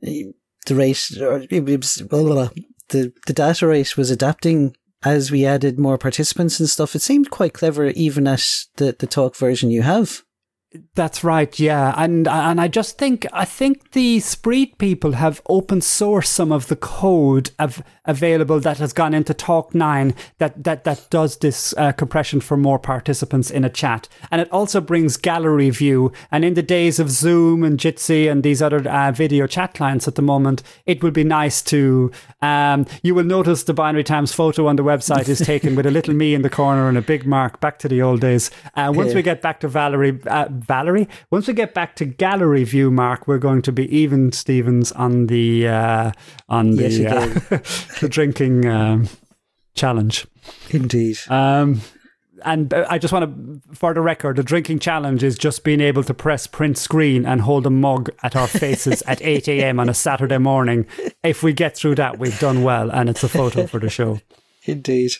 the 0.00 0.74
race 0.74 1.16
or 1.20 1.44
it 1.50 1.64
was, 1.64 2.02
blah, 2.08 2.22
blah, 2.22 2.34
blah, 2.34 2.48
the 2.90 3.12
the 3.26 3.32
data 3.32 3.66
rate 3.66 3.96
was 3.96 4.10
adapting 4.10 4.76
as 5.04 5.30
we 5.30 5.44
added 5.44 5.78
more 5.78 5.98
participants 5.98 6.58
and 6.58 6.68
stuff. 6.68 6.94
It 6.94 7.02
seemed 7.02 7.30
quite 7.30 7.52
clever, 7.52 7.86
even 7.86 8.26
at 8.26 8.46
the 8.76 8.94
the 8.98 9.06
talk 9.06 9.36
version 9.36 9.70
you 9.70 9.82
have. 9.82 10.22
That's 10.94 11.22
right, 11.22 11.58
yeah, 11.58 11.94
and 11.96 12.26
and 12.26 12.60
I 12.60 12.68
just 12.68 12.98
think 12.98 13.26
I 13.32 13.44
think 13.44 13.92
the 13.92 14.20
Spreed 14.20 14.78
people 14.78 15.12
have 15.12 15.42
open 15.48 15.80
sourced 15.80 16.26
some 16.26 16.52
of 16.52 16.68
the 16.68 16.76
code 16.76 17.50
of, 17.58 17.82
available 18.04 18.60
that 18.60 18.78
has 18.78 18.92
gone 18.92 19.14
into 19.14 19.34
Talk 19.34 19.74
Nine 19.74 20.14
that 20.38 20.64
that 20.64 20.84
that 20.84 21.06
does 21.10 21.38
this 21.38 21.74
uh, 21.76 21.92
compression 21.92 22.40
for 22.40 22.56
more 22.56 22.78
participants 22.78 23.50
in 23.50 23.64
a 23.64 23.70
chat, 23.70 24.08
and 24.30 24.40
it 24.40 24.50
also 24.50 24.80
brings 24.80 25.16
gallery 25.16 25.70
view. 25.70 26.12
And 26.30 26.44
in 26.44 26.54
the 26.54 26.62
days 26.62 26.98
of 26.98 27.10
Zoom 27.10 27.62
and 27.62 27.78
Jitsi 27.78 28.30
and 28.30 28.42
these 28.42 28.62
other 28.62 28.88
uh, 28.88 29.12
video 29.12 29.46
chat 29.46 29.74
clients 29.74 30.08
at 30.08 30.14
the 30.14 30.22
moment, 30.22 30.62
it 30.86 31.02
will 31.02 31.10
be 31.10 31.24
nice 31.24 31.62
to. 31.62 32.10
Um, 32.42 32.86
you 33.02 33.14
will 33.14 33.24
notice 33.24 33.64
the 33.64 33.74
Binary 33.74 34.04
Times 34.04 34.32
photo 34.32 34.66
on 34.66 34.76
the 34.76 34.84
website 34.84 35.28
is 35.28 35.40
taken 35.40 35.74
with 35.74 35.86
a 35.86 35.90
little 35.90 36.14
me 36.14 36.34
in 36.34 36.42
the 36.42 36.50
corner 36.50 36.88
and 36.88 36.96
a 36.96 37.02
big 37.02 37.26
mark 37.26 37.60
back 37.60 37.78
to 37.80 37.88
the 37.88 38.02
old 38.02 38.20
days. 38.20 38.50
Uh, 38.74 38.92
once 38.94 39.10
yeah. 39.10 39.16
we 39.16 39.22
get 39.22 39.42
back 39.42 39.60
to 39.60 39.68
Valerie. 39.68 40.20
Uh, 40.26 40.48
Valerie. 40.66 41.08
Once 41.30 41.46
we 41.46 41.54
get 41.54 41.74
back 41.74 41.96
to 41.96 42.04
gallery 42.04 42.64
view, 42.64 42.90
Mark, 42.90 43.26
we're 43.26 43.38
going 43.38 43.62
to 43.62 43.72
be 43.72 43.94
even 43.96 44.32
Stevens 44.32 44.92
on 44.92 45.26
the 45.26 45.68
uh, 45.68 46.12
on 46.48 46.72
the, 46.72 46.90
yes, 46.90 47.52
uh, 47.52 47.58
the 48.00 48.08
drinking 48.08 48.66
um, 48.66 49.08
challenge. 49.74 50.26
Indeed. 50.70 51.18
Um, 51.28 51.80
and 52.44 52.72
uh, 52.72 52.86
I 52.88 52.98
just 52.98 53.12
want 53.12 53.24
to, 53.24 53.74
for 53.74 53.94
the 53.94 54.00
record, 54.00 54.36
the 54.36 54.42
drinking 54.42 54.80
challenge 54.80 55.22
is 55.22 55.38
just 55.38 55.64
being 55.64 55.80
able 55.80 56.02
to 56.04 56.14
press 56.14 56.46
print 56.46 56.78
screen 56.78 57.24
and 57.24 57.40
hold 57.40 57.66
a 57.66 57.70
mug 57.70 58.10
at 58.22 58.36
our 58.36 58.46
faces 58.46 59.02
at 59.02 59.22
8 59.24 59.48
a.m. 59.48 59.80
on 59.80 59.88
a 59.88 59.94
Saturday 59.94 60.38
morning. 60.38 60.86
If 61.22 61.42
we 61.42 61.52
get 61.52 61.76
through 61.76 61.96
that, 61.96 62.18
we've 62.18 62.38
done 62.38 62.62
well, 62.62 62.90
and 62.90 63.08
it's 63.08 63.24
a 63.24 63.28
photo 63.28 63.66
for 63.66 63.80
the 63.80 63.90
show. 63.90 64.20
Indeed. 64.64 65.12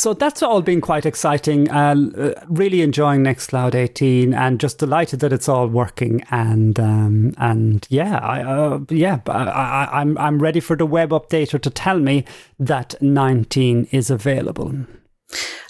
So 0.00 0.14
that's 0.14 0.42
all 0.42 0.62
been 0.62 0.80
quite 0.80 1.04
exciting. 1.04 1.70
Uh, 1.70 2.32
really 2.48 2.80
enjoying 2.80 3.22
Nextcloud 3.22 3.74
18, 3.74 4.32
and 4.32 4.58
just 4.58 4.78
delighted 4.78 5.20
that 5.20 5.30
it's 5.30 5.46
all 5.46 5.66
working. 5.66 6.24
And 6.30 6.80
um, 6.80 7.34
and 7.36 7.86
yeah, 7.90 8.16
I, 8.16 8.42
uh, 8.42 8.78
yeah, 8.88 9.20
I, 9.26 9.42
I, 9.44 10.00
I'm 10.00 10.16
I'm 10.16 10.38
ready 10.38 10.60
for 10.60 10.74
the 10.74 10.86
web 10.86 11.10
updater 11.10 11.60
to 11.60 11.68
tell 11.68 11.98
me 11.98 12.24
that 12.58 12.94
19 13.02 13.88
is 13.90 14.08
available. 14.08 14.74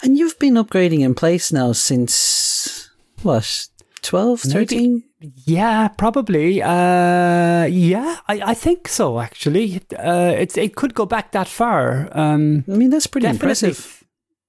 And 0.05 0.17
you've 0.17 0.39
been 0.39 0.55
upgrading 0.55 1.01
in 1.01 1.17
place 1.17 1.53
now 1.53 1.73
since 1.73 2.89
what 3.23 3.67
12, 4.03 4.43
13? 4.43 5.03
Yeah, 5.45 5.89
probably. 5.89 6.63
Uh, 6.63 7.65
yeah, 7.65 8.19
I, 8.29 8.43
I 8.45 8.55
think 8.55 8.87
so. 8.87 9.19
Actually, 9.19 9.83
uh, 9.99 10.35
it 10.39 10.57
it 10.57 10.77
could 10.77 10.95
go 10.95 11.05
back 11.05 11.33
that 11.33 11.49
far. 11.49 12.09
Um, 12.13 12.65
I 12.69 12.77
mean, 12.77 12.91
that's 12.91 13.09
pretty 13.09 13.27
impressive. 13.27 14.00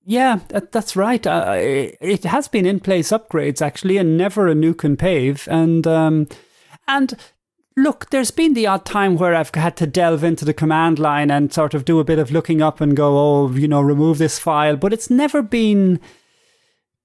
Yeah, 0.04 0.39
that, 0.49 0.72
that's 0.72 0.95
right. 0.95 1.26
Uh, 1.26 1.54
it, 1.58 1.97
it, 2.02 2.24
has 2.24 2.47
been 2.47 2.66
in 2.66 2.80
place 2.80 3.10
upgrades 3.10 3.62
actually, 3.62 3.97
and 3.97 4.18
never 4.18 4.47
a 4.47 4.56
nuke 4.56 4.84
and 4.84 4.97
pave. 4.97 5.47
And 5.49 5.86
um, 5.86 6.28
and 6.88 7.16
look, 7.78 8.10
there's 8.10 8.32
been 8.32 8.54
the 8.54 8.68
odd 8.68 8.86
time 8.86 9.16
where 9.16 9.36
I've 9.36 9.54
had 9.54 9.78
to 9.78 9.88
delve 9.88 10.24
into 10.24 10.45
the 10.45 10.54
command 10.54 10.99
line 10.99 11.30
and 11.30 11.54
sort 11.54 11.74
of 11.74 11.86
do 11.86 11.99
a 11.99 12.04
bit 12.04 12.20
of 12.20 12.32
looking 12.32 12.62
up 12.62 12.82
and 12.82 12.97
go, 12.97 13.18
oh, 13.18 13.52
you 13.52 13.68
know, 13.68 13.82
remove 13.82 14.18
this 14.18 14.39
file. 14.39 14.76
But 14.76 14.93
it's 14.93 15.10
never 15.10 15.41
been 15.41 15.99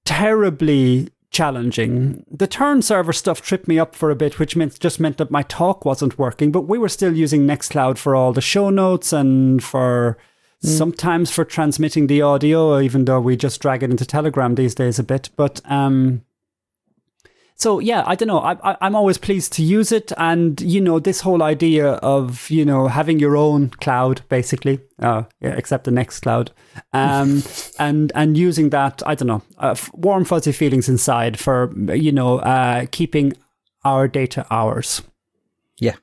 terribly 0.05 1.09
challenging. 1.29 2.23
The 2.31 2.47
turn 2.47 2.81
server 2.81 3.13
stuff 3.13 3.41
tripped 3.41 3.67
me 3.67 3.77
up 3.77 3.95
for 3.95 4.09
a 4.09 4.15
bit, 4.15 4.39
which 4.39 4.55
meant 4.55 4.79
just 4.79 4.99
meant 4.99 5.17
that 5.17 5.31
my 5.31 5.43
talk 5.43 5.85
wasn't 5.85 6.17
working. 6.17 6.51
But 6.51 6.61
we 6.61 6.77
were 6.77 6.89
still 6.89 7.15
using 7.15 7.45
Nextcloud 7.45 7.97
for 7.97 8.15
all 8.15 8.33
the 8.33 8.41
show 8.41 8.69
notes 8.69 9.13
and 9.13 9.63
for 9.63 10.17
Mm. 10.63 10.77
Sometimes 10.77 11.31
for 11.31 11.45
transmitting 11.45 12.07
the 12.07 12.21
audio, 12.21 12.79
even 12.79 13.05
though 13.05 13.21
we 13.21 13.37
just 13.37 13.61
drag 13.61 13.83
it 13.83 13.91
into 13.91 14.05
Telegram 14.05 14.55
these 14.55 14.73
days 14.73 14.97
a 14.97 15.03
bit. 15.03 15.29
But 15.35 15.61
um, 15.65 16.23
so 17.59 17.79
yeah, 17.79 18.03
I 18.05 18.13
don't 18.13 18.27
know. 18.27 18.39
I, 18.39 18.53
I, 18.63 18.87
am 18.87 18.95
always 18.95 19.17
pleased 19.17 19.51
to 19.53 19.63
use 19.63 19.91
it, 19.91 20.11
and 20.17 20.61
you 20.61 20.79
know 20.79 20.99
this 20.99 21.21
whole 21.21 21.41
idea 21.41 21.93
of 21.93 22.49
you 22.51 22.63
know 22.63 22.87
having 22.87 23.19
your 23.19 23.35
own 23.35 23.69
cloud, 23.69 24.21
basically, 24.29 24.79
uh, 24.99 25.23
yeah, 25.41 25.55
except 25.55 25.83
the 25.83 25.91
next 25.91 26.19
cloud, 26.19 26.51
um, 26.93 27.41
and 27.79 28.11
and 28.13 28.37
using 28.37 28.69
that. 28.69 29.01
I 29.07 29.15
don't 29.15 29.27
know, 29.27 29.41
uh, 29.57 29.75
warm 29.93 30.23
fuzzy 30.23 30.51
feelings 30.51 30.87
inside 30.87 31.39
for 31.39 31.73
you 31.93 32.11
know 32.11 32.37
uh, 32.39 32.85
keeping 32.91 33.33
our 33.83 34.07
data 34.07 34.45
ours. 34.51 35.01
Yeah, 35.79 35.95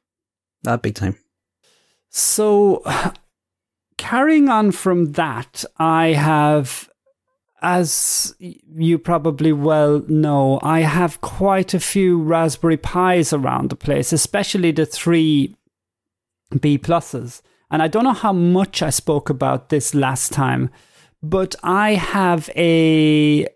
that 0.64 0.82
big 0.82 0.96
time. 0.96 1.16
So 2.10 2.82
carrying 3.96 4.48
on 4.48 4.72
from 4.72 5.12
that, 5.12 5.64
I 5.78 6.08
have, 6.08 6.90
as 7.62 8.34
you 8.40 8.98
probably 8.98 9.52
well 9.52 10.02
know, 10.08 10.60
I 10.62 10.80
have 10.80 11.20
quite 11.20 11.74
a 11.74 11.80
few 11.80 12.20
Raspberry 12.20 12.76
Pis 12.76 13.32
around 13.32 13.70
the 13.70 13.76
place, 13.76 14.12
especially 14.12 14.72
the 14.72 14.86
three 14.86 15.56
B 16.60 16.78
pluses. 16.78 17.42
And 17.70 17.82
I 17.82 17.88
don't 17.88 18.04
know 18.04 18.12
how 18.12 18.32
much 18.32 18.82
I 18.82 18.90
spoke 18.90 19.30
about 19.30 19.68
this 19.68 19.94
last 19.94 20.32
time, 20.32 20.70
but 21.22 21.54
I 21.62 21.94
have 21.94 22.50
a. 22.54 23.48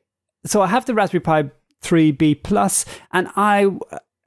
So 0.46 0.62
I 0.62 0.68
have 0.68 0.86
the 0.86 0.94
Raspberry 0.94 1.20
Pi 1.20 1.50
3B 1.82 2.42
Plus, 2.42 2.84
and 3.12 3.28
I 3.36 3.66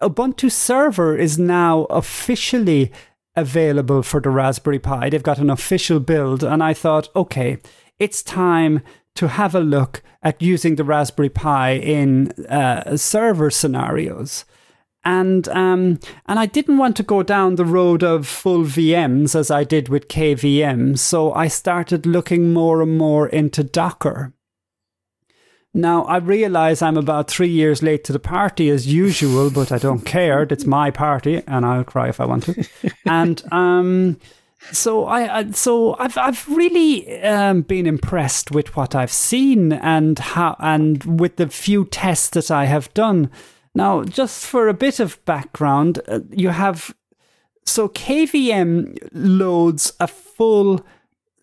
Ubuntu 0.02 0.52
Server 0.52 1.18
is 1.18 1.38
now 1.38 1.84
officially 1.86 2.92
available 3.36 4.04
for 4.04 4.20
the 4.20 4.30
Raspberry 4.30 4.80
Pi. 4.80 5.10
They've 5.10 5.24
got 5.24 5.40
an 5.40 5.50
official 5.50 6.00
build, 6.00 6.44
and 6.44 6.64
I 6.64 6.74
thought, 6.74 7.10
okay, 7.16 7.58
it's 8.00 8.24
time 8.24 8.82
to 9.16 9.28
have 9.28 9.54
a 9.56 9.60
look 9.60 10.02
at 10.24 10.42
using 10.42 10.76
the 10.76 10.84
Raspberry 10.84 11.30
Pi 11.30 11.72
in 11.72 12.32
uh, 12.46 12.98
server 12.98 13.50
scenarios. 13.50 14.46
And 15.04 15.48
um, 15.50 16.00
and 16.28 16.38
I 16.38 16.46
didn't 16.46 16.78
want 16.78 16.96
to 16.98 17.04
go 17.04 17.24
down 17.24 17.56
the 17.56 17.66
road 17.66 18.04
of 18.04 18.28
full 18.28 18.64
VMs 18.64 19.36
as 19.36 19.50
I 19.50 19.64
did 19.64 19.90
with 19.90 20.08
KVM, 20.08 21.00
so 21.00 21.34
I 21.34 21.48
started 21.48 22.06
looking 22.06 22.54
more 22.54 22.84
and 22.84 23.00
more 23.00 23.28
into 23.28 23.64
Docker. 23.64 24.34
Now, 25.74 26.04
I 26.04 26.18
realize 26.18 26.82
I'm 26.82 26.98
about 26.98 27.30
three 27.30 27.50
years 27.50 27.82
late 27.82 28.04
to 28.06 28.14
the 28.14 28.20
party 28.20 28.70
as 28.70 28.88
usual, 28.88 29.50
but 29.50 29.72
I 29.72 29.78
don't 29.78 30.06
care. 30.06 30.44
It's 30.44 30.66
my 30.66 30.92
party, 30.92 31.42
and 31.48 31.66
I'll 31.66 31.86
cry 31.86 32.10
if 32.10 32.20
I 32.20 32.26
want 32.26 32.44
to. 32.44 32.68
and 33.06 33.42
um, 33.54 34.18
so 34.72 35.06
I, 35.06 35.50
so 35.52 35.96
I've 35.98 36.18
I've 36.18 36.48
really 36.50 37.22
um, 37.24 37.62
been 37.62 37.88
impressed 37.88 38.52
with 38.52 38.76
what 38.76 38.96
I've 38.96 39.12
seen 39.12 39.72
and 39.72 40.20
how 40.20 40.58
and 40.60 41.20
with 41.20 41.38
the 41.38 41.48
few 41.48 41.86
tests 41.86 42.30
that 42.32 42.52
I 42.52 42.66
have 42.66 42.94
done. 42.94 43.32
Now, 43.74 44.04
just 44.04 44.46
for 44.46 44.68
a 44.68 44.74
bit 44.74 45.00
of 45.00 45.24
background, 45.24 46.02
uh, 46.08 46.20
you 46.32 46.50
have 46.50 46.94
so 47.66 47.88
KVM 47.88 48.98
loads 49.14 49.94
a 50.02 50.08
full 50.08 50.86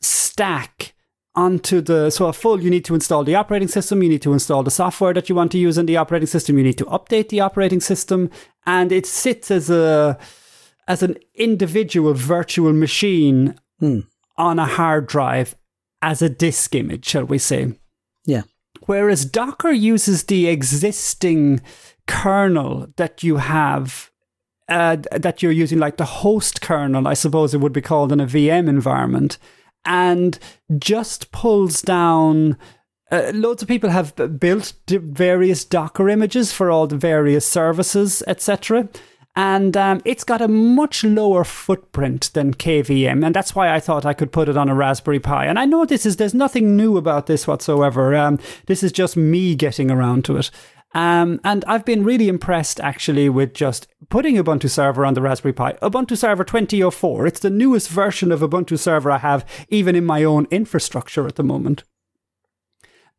stack 0.00 0.94
onto 1.38 1.80
the 1.80 2.10
so 2.10 2.26
a 2.26 2.32
full 2.32 2.60
you 2.60 2.68
need 2.68 2.84
to 2.84 2.96
install 2.96 3.22
the 3.22 3.36
operating 3.36 3.68
system 3.68 4.02
you 4.02 4.08
need 4.08 4.20
to 4.20 4.32
install 4.32 4.64
the 4.64 4.72
software 4.72 5.14
that 5.14 5.28
you 5.28 5.36
want 5.36 5.52
to 5.52 5.58
use 5.58 5.78
in 5.78 5.86
the 5.86 5.96
operating 5.96 6.26
system 6.26 6.58
you 6.58 6.64
need 6.64 6.76
to 6.76 6.84
update 6.86 7.28
the 7.28 7.38
operating 7.38 7.78
system 7.78 8.28
and 8.66 8.90
it 8.90 9.06
sits 9.06 9.48
as 9.48 9.70
a 9.70 10.18
as 10.88 11.00
an 11.00 11.16
individual 11.36 12.12
virtual 12.12 12.72
machine 12.72 13.54
hmm. 13.78 14.00
on 14.36 14.58
a 14.58 14.66
hard 14.66 15.06
drive 15.06 15.54
as 16.02 16.20
a 16.22 16.28
disk 16.28 16.74
image 16.74 17.06
shall 17.06 17.24
we 17.24 17.38
say 17.38 17.72
yeah 18.26 18.42
whereas 18.86 19.24
docker 19.24 19.70
uses 19.70 20.24
the 20.24 20.48
existing 20.48 21.60
kernel 22.08 22.88
that 22.96 23.22
you 23.22 23.36
have 23.36 24.10
uh, 24.68 24.96
that 25.12 25.40
you're 25.40 25.62
using 25.64 25.78
like 25.78 25.98
the 25.98 26.12
host 26.24 26.60
kernel 26.60 27.06
i 27.06 27.14
suppose 27.14 27.54
it 27.54 27.60
would 27.60 27.72
be 27.72 27.88
called 27.90 28.10
in 28.10 28.18
a 28.18 28.26
vm 28.26 28.68
environment 28.68 29.38
and 29.88 30.38
just 30.78 31.32
pulls 31.32 31.82
down. 31.82 32.56
Uh, 33.10 33.32
loads 33.34 33.62
of 33.62 33.68
people 33.68 33.88
have 33.88 34.14
built 34.38 34.74
various 34.86 35.64
Docker 35.64 36.10
images 36.10 36.52
for 36.52 36.70
all 36.70 36.86
the 36.86 36.96
various 36.96 37.48
services, 37.48 38.22
etc. 38.26 38.88
and 39.34 39.76
um, 39.78 40.02
it's 40.04 40.24
got 40.24 40.42
a 40.42 40.48
much 40.48 41.04
lower 41.04 41.42
footprint 41.42 42.30
than 42.34 42.52
KVM, 42.52 43.24
and 43.24 43.34
that's 43.34 43.54
why 43.54 43.74
I 43.74 43.80
thought 43.80 44.04
I 44.04 44.12
could 44.12 44.30
put 44.30 44.50
it 44.50 44.58
on 44.58 44.68
a 44.68 44.74
Raspberry 44.74 45.20
Pi. 45.20 45.46
And 45.46 45.58
I 45.58 45.64
know 45.64 45.86
this 45.86 46.04
is 46.04 46.16
there's 46.16 46.34
nothing 46.34 46.76
new 46.76 46.98
about 46.98 47.26
this 47.26 47.46
whatsoever. 47.46 48.14
Um, 48.14 48.38
this 48.66 48.82
is 48.82 48.92
just 48.92 49.16
me 49.16 49.54
getting 49.54 49.90
around 49.90 50.26
to 50.26 50.36
it. 50.36 50.50
Um, 50.94 51.40
and 51.44 51.64
I've 51.66 51.84
been 51.84 52.02
really 52.02 52.28
impressed 52.28 52.80
actually 52.80 53.28
with 53.28 53.52
just 53.52 53.86
putting 54.08 54.36
Ubuntu 54.36 54.70
Server 54.70 55.04
on 55.04 55.14
the 55.14 55.22
Raspberry 55.22 55.52
Pi. 55.52 55.74
Ubuntu 55.82 56.16
Server 56.16 56.44
2004. 56.44 57.26
It's 57.26 57.40
the 57.40 57.50
newest 57.50 57.90
version 57.90 58.32
of 58.32 58.40
Ubuntu 58.40 58.78
Server 58.78 59.10
I 59.10 59.18
have, 59.18 59.44
even 59.68 59.94
in 59.94 60.06
my 60.06 60.24
own 60.24 60.46
infrastructure 60.50 61.26
at 61.26 61.36
the 61.36 61.44
moment 61.44 61.84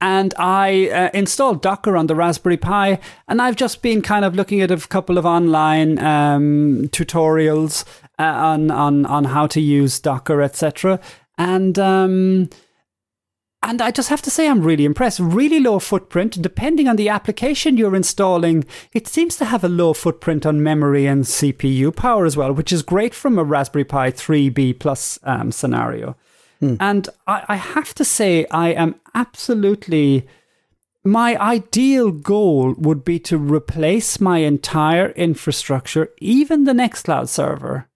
and 0.02 0.34
I 0.38 0.90
uh, 0.90 1.10
installed 1.14 1.62
Docker 1.62 1.98
on 1.98 2.08
the 2.08 2.16
Raspberry 2.16 2.58
Pi, 2.58 3.00
and 3.28 3.42
I've 3.42 3.56
just 3.56 3.82
been 3.82 4.02
kind 4.02 4.24
of 4.24 4.36
looking 4.36 4.62
at 4.62 4.72
a 4.72 4.78
couple 4.78 5.18
of 5.18 5.26
online 5.26 6.00
um, 6.00 6.88
tutorials 6.90 7.86
uh, 8.18 8.24
on 8.24 8.72
on 8.72 9.06
on 9.06 9.26
how 9.26 9.48
to 9.48 9.62
use 9.62 10.00
Docker, 10.00 10.42
etc. 10.42 11.00
And 11.38 11.78
um, 11.78 12.50
and 13.62 13.82
I 13.82 13.92
just 13.92 14.10
have 14.10 14.22
to 14.22 14.32
say, 14.32 14.48
I'm 14.48 14.62
really 14.62 14.86
impressed. 14.86 15.20
Really 15.20 15.60
low 15.60 15.80
footprint. 15.80 16.42
Depending 16.42 16.88
on 16.88 16.96
the 16.96 17.10
application 17.10 17.76
you're 17.76 17.96
installing, 17.96 18.64
it 18.94 19.08
seems 19.08 19.36
to 19.38 19.46
have 19.46 19.66
a 19.66 19.70
low 19.70 19.94
footprint 19.94 20.46
on 20.46 20.64
memory 20.64 21.06
and 21.06 21.26
CPU 21.26 21.94
power 21.94 22.26
as 22.26 22.38
well, 22.38 22.54
which 22.54 22.72
is 22.72 22.82
great 22.82 23.14
from 23.14 23.38
a 23.38 23.44
Raspberry 23.44 23.84
Pi 23.84 24.12
3B 24.12 24.80
plus 24.80 25.20
um, 25.24 25.52
scenario. 25.52 26.16
Mm. 26.62 26.78
And 26.80 27.10
I, 27.28 27.46
I 27.50 27.56
have 27.58 27.94
to 27.96 28.06
say, 28.06 28.46
I 28.50 28.70
am 28.70 28.96
absolutely. 29.14 30.26
My 31.04 31.38
ideal 31.38 32.12
goal 32.12 32.76
would 32.78 33.04
be 33.04 33.20
to 33.20 33.38
replace 33.38 34.22
my 34.22 34.40
entire 34.40 35.10
infrastructure, 35.12 36.10
even 36.20 36.64
the 36.64 36.74
Nextcloud 36.74 37.28
server, 37.28 37.90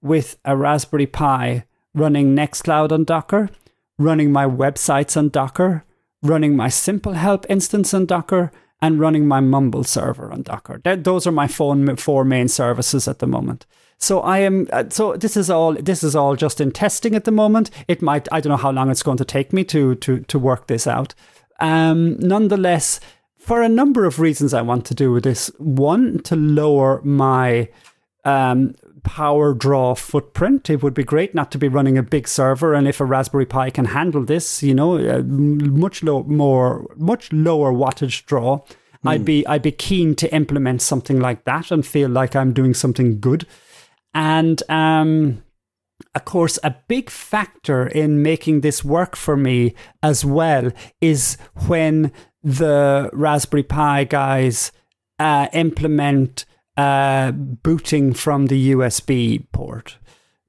with 0.00 0.38
a 0.44 0.56
Raspberry 0.56 1.06
Pi 1.06 1.64
running 1.94 2.34
Nextcloud 2.34 2.90
on 2.90 3.04
Docker, 3.04 3.50
running 3.98 4.32
my 4.32 4.46
websites 4.46 5.16
on 5.16 5.28
Docker, 5.28 5.84
running 6.22 6.56
my 6.56 6.68
Simple 6.68 7.14
Help 7.14 7.46
instance 7.48 7.94
on 7.94 8.06
Docker, 8.06 8.50
and 8.80 8.98
running 8.98 9.26
my 9.26 9.40
Mumble 9.40 9.84
server 9.84 10.32
on 10.32 10.42
Docker. 10.42 10.80
Those 10.96 11.26
are 11.26 11.32
my 11.32 11.46
four 11.46 12.24
main 12.24 12.48
services 12.48 13.06
at 13.06 13.20
the 13.20 13.26
moment. 13.26 13.64
So 13.98 14.20
I 14.20 14.38
am. 14.38 14.66
Uh, 14.72 14.84
so 14.90 15.16
this 15.16 15.36
is 15.36 15.48
all. 15.48 15.74
This 15.74 16.02
is 16.02 16.16
all 16.16 16.34
just 16.34 16.60
in 16.60 16.72
testing 16.72 17.14
at 17.14 17.24
the 17.24 17.30
moment. 17.30 17.70
It 17.86 18.02
might. 18.02 18.26
I 18.32 18.40
don't 18.40 18.50
know 18.50 18.56
how 18.56 18.72
long 18.72 18.90
it's 18.90 19.04
going 19.04 19.18
to 19.18 19.24
take 19.24 19.52
me 19.52 19.62
to 19.66 19.94
to 19.94 20.20
to 20.20 20.38
work 20.40 20.66
this 20.66 20.88
out. 20.88 21.14
Um, 21.60 22.18
nonetheless, 22.18 22.98
for 23.38 23.62
a 23.62 23.68
number 23.68 24.04
of 24.04 24.18
reasons, 24.18 24.52
I 24.52 24.62
want 24.62 24.84
to 24.86 24.94
do 24.94 25.12
with 25.12 25.22
this. 25.22 25.52
One, 25.58 26.18
to 26.24 26.34
lower 26.34 27.00
my 27.02 27.68
um, 28.24 28.74
power 29.02 29.54
draw 29.54 29.94
footprint. 29.94 30.70
It 30.70 30.82
would 30.82 30.94
be 30.94 31.04
great 31.04 31.34
not 31.34 31.50
to 31.52 31.58
be 31.58 31.68
running 31.68 31.98
a 31.98 32.02
big 32.02 32.28
server, 32.28 32.74
and 32.74 32.86
if 32.86 33.00
a 33.00 33.04
Raspberry 33.04 33.46
Pi 33.46 33.70
can 33.70 33.86
handle 33.86 34.24
this, 34.24 34.62
you 34.62 34.74
know, 34.74 34.96
uh, 34.98 35.22
much 35.22 36.02
low, 36.02 36.22
more, 36.24 36.86
much 36.96 37.32
lower 37.32 37.72
wattage 37.72 38.24
draw. 38.26 38.58
Mm. 39.04 39.10
I'd 39.10 39.24
be 39.24 39.46
I'd 39.46 39.62
be 39.62 39.72
keen 39.72 40.14
to 40.16 40.32
implement 40.34 40.82
something 40.82 41.20
like 41.20 41.44
that 41.44 41.70
and 41.70 41.86
feel 41.86 42.08
like 42.08 42.36
I'm 42.36 42.52
doing 42.52 42.74
something 42.74 43.20
good. 43.20 43.46
And 44.14 44.62
um, 44.68 45.42
of 46.14 46.24
course, 46.24 46.58
a 46.62 46.74
big 46.88 47.10
factor 47.10 47.86
in 47.86 48.22
making 48.22 48.60
this 48.60 48.84
work 48.84 49.16
for 49.16 49.36
me 49.36 49.74
as 50.02 50.24
well 50.24 50.70
is 51.00 51.38
when 51.66 52.12
the 52.42 53.08
Raspberry 53.12 53.62
Pi 53.62 54.04
guys 54.04 54.72
uh, 55.18 55.48
implement 55.52 56.44
uh, 56.76 57.32
booting 57.32 58.12
from 58.12 58.46
the 58.46 58.72
USB 58.72 59.46
port. 59.52 59.98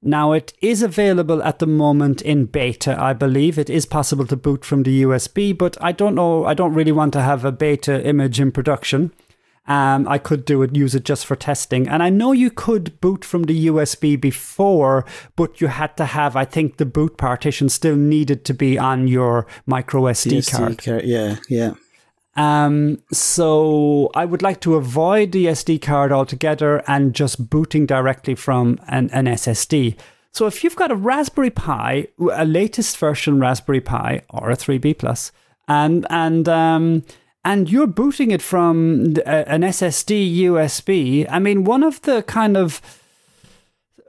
Now, 0.06 0.32
it 0.32 0.52
is 0.60 0.82
available 0.82 1.42
at 1.42 1.60
the 1.60 1.66
moment 1.66 2.20
in 2.20 2.44
beta, 2.44 2.94
I 3.00 3.14
believe. 3.14 3.58
It 3.58 3.70
is 3.70 3.86
possible 3.86 4.26
to 4.26 4.36
boot 4.36 4.62
from 4.62 4.82
the 4.82 5.02
USB, 5.02 5.56
but 5.56 5.82
I 5.82 5.92
don't 5.92 6.14
know. 6.14 6.44
I 6.44 6.52
don't 6.52 6.74
really 6.74 6.92
want 6.92 7.14
to 7.14 7.22
have 7.22 7.44
a 7.44 7.52
beta 7.52 8.06
image 8.06 8.38
in 8.38 8.52
production. 8.52 9.12
Um, 9.66 10.06
I 10.06 10.18
could 10.18 10.44
do 10.44 10.62
it, 10.62 10.76
use 10.76 10.94
it 10.94 11.04
just 11.04 11.24
for 11.24 11.36
testing. 11.36 11.88
And 11.88 12.02
I 12.02 12.10
know 12.10 12.32
you 12.32 12.50
could 12.50 13.00
boot 13.00 13.24
from 13.24 13.44
the 13.44 13.66
USB 13.66 14.20
before, 14.20 15.06
but 15.36 15.62
you 15.62 15.68
had 15.68 15.96
to 15.96 16.04
have, 16.04 16.36
I 16.36 16.44
think, 16.44 16.76
the 16.76 16.84
boot 16.84 17.16
partition 17.16 17.70
still 17.70 17.96
needed 17.96 18.44
to 18.44 18.52
be 18.52 18.78
on 18.78 19.08
your 19.08 19.46
micro 19.64 20.02
SD, 20.02 20.38
SD 20.38 20.52
card. 20.52 20.84
card. 20.84 21.04
Yeah, 21.04 21.36
yeah. 21.48 21.74
Um, 22.36 22.98
so 23.12 24.10
I 24.14 24.24
would 24.24 24.42
like 24.42 24.60
to 24.62 24.74
avoid 24.74 25.32
the 25.32 25.46
SD 25.46 25.80
card 25.82 26.10
altogether 26.10 26.82
and 26.88 27.14
just 27.14 27.48
booting 27.48 27.86
directly 27.86 28.34
from 28.34 28.78
an, 28.88 29.10
an 29.10 29.26
SSD. 29.26 29.96
So 30.32 30.46
if 30.46 30.64
you've 30.64 30.74
got 30.74 30.90
a 30.90 30.96
Raspberry 30.96 31.50
Pi, 31.50 32.08
a 32.32 32.44
latest 32.44 32.98
version 32.98 33.38
Raspberry 33.38 33.80
Pi 33.80 34.22
or 34.30 34.50
a 34.50 34.56
3B 34.56 34.98
Plus, 34.98 35.30
and 35.68 36.06
and 36.10 36.48
um, 36.48 37.04
and 37.44 37.70
you're 37.70 37.86
booting 37.86 38.32
it 38.32 38.42
from 38.42 39.14
an 39.26 39.62
SSD 39.62 40.38
USB. 40.40 41.26
I 41.30 41.38
mean, 41.38 41.62
one 41.62 41.82
of 41.82 42.02
the 42.02 42.22
kind 42.24 42.56
of 42.56 42.80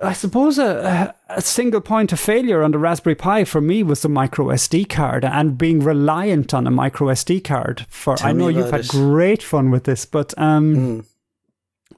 I 0.02 0.14
suppose 0.14 0.60
a, 0.60 1.16
a, 1.30 1.42
single 1.42 1.80
point 1.80 2.12
of 2.12 2.20
failure 2.20 2.64
on 2.64 2.72
the 2.72 2.78
Raspberry 2.78 3.16
Pi 3.16 3.46
for 3.46 3.62
me 3.62 3.82
was 3.82 4.02
the 4.02 4.10
micro 4.10 4.48
SD 4.48 4.90
card 4.90 5.24
and 5.24 5.58
being 5.58 5.80
reliant 5.80 6.54
on 6.54 6.68
a 6.68 6.72
micro 6.72 7.08
SD 7.08 7.44
card. 7.44 7.86
For 7.88 8.18
Tell 8.18 8.28
I 8.28 8.34
know 8.34 8.50
you've 8.50 8.72
had 8.72 8.82
it. 8.82 8.88
great 8.90 9.42
fun 9.42 9.72
with 9.72 9.86
this, 9.86 10.06
but 10.06 10.38
um, 10.38 10.76
mm. 10.76 11.06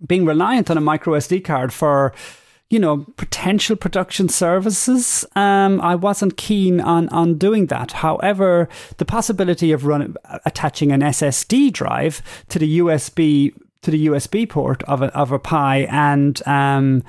being 0.06 0.26
reliant 0.26 0.70
on 0.70 0.78
a 0.78 0.82
micro 0.82 1.16
SD 1.16 1.44
card 1.44 1.74
for 1.74 2.14
you 2.70 2.80
know, 2.80 3.06
potential 3.16 3.78
production 3.78 4.28
services. 4.28 5.26
Um, 5.36 5.80
I 5.82 5.96
wasn't 5.96 6.38
keen 6.38 6.82
on 6.82 7.08
on 7.10 7.38
doing 7.38 7.68
that. 7.68 7.94
However, 7.94 8.68
the 8.98 9.06
possibility 9.06 9.72
of 9.72 9.86
running 9.86 10.16
attaching 10.46 10.92
an 10.92 11.02
SSD 11.02 11.72
drive 11.72 12.22
to 12.50 12.60
the 12.60 12.80
USB 12.80 13.54
to 13.84 13.92
the 13.92 14.08
USB 14.08 14.50
port 14.50 14.84
of 14.84 15.02
a 15.02 15.06
of 15.18 15.32
a 15.32 15.40
Pi 15.40 15.88
and 15.90 16.46
um, 16.46 17.04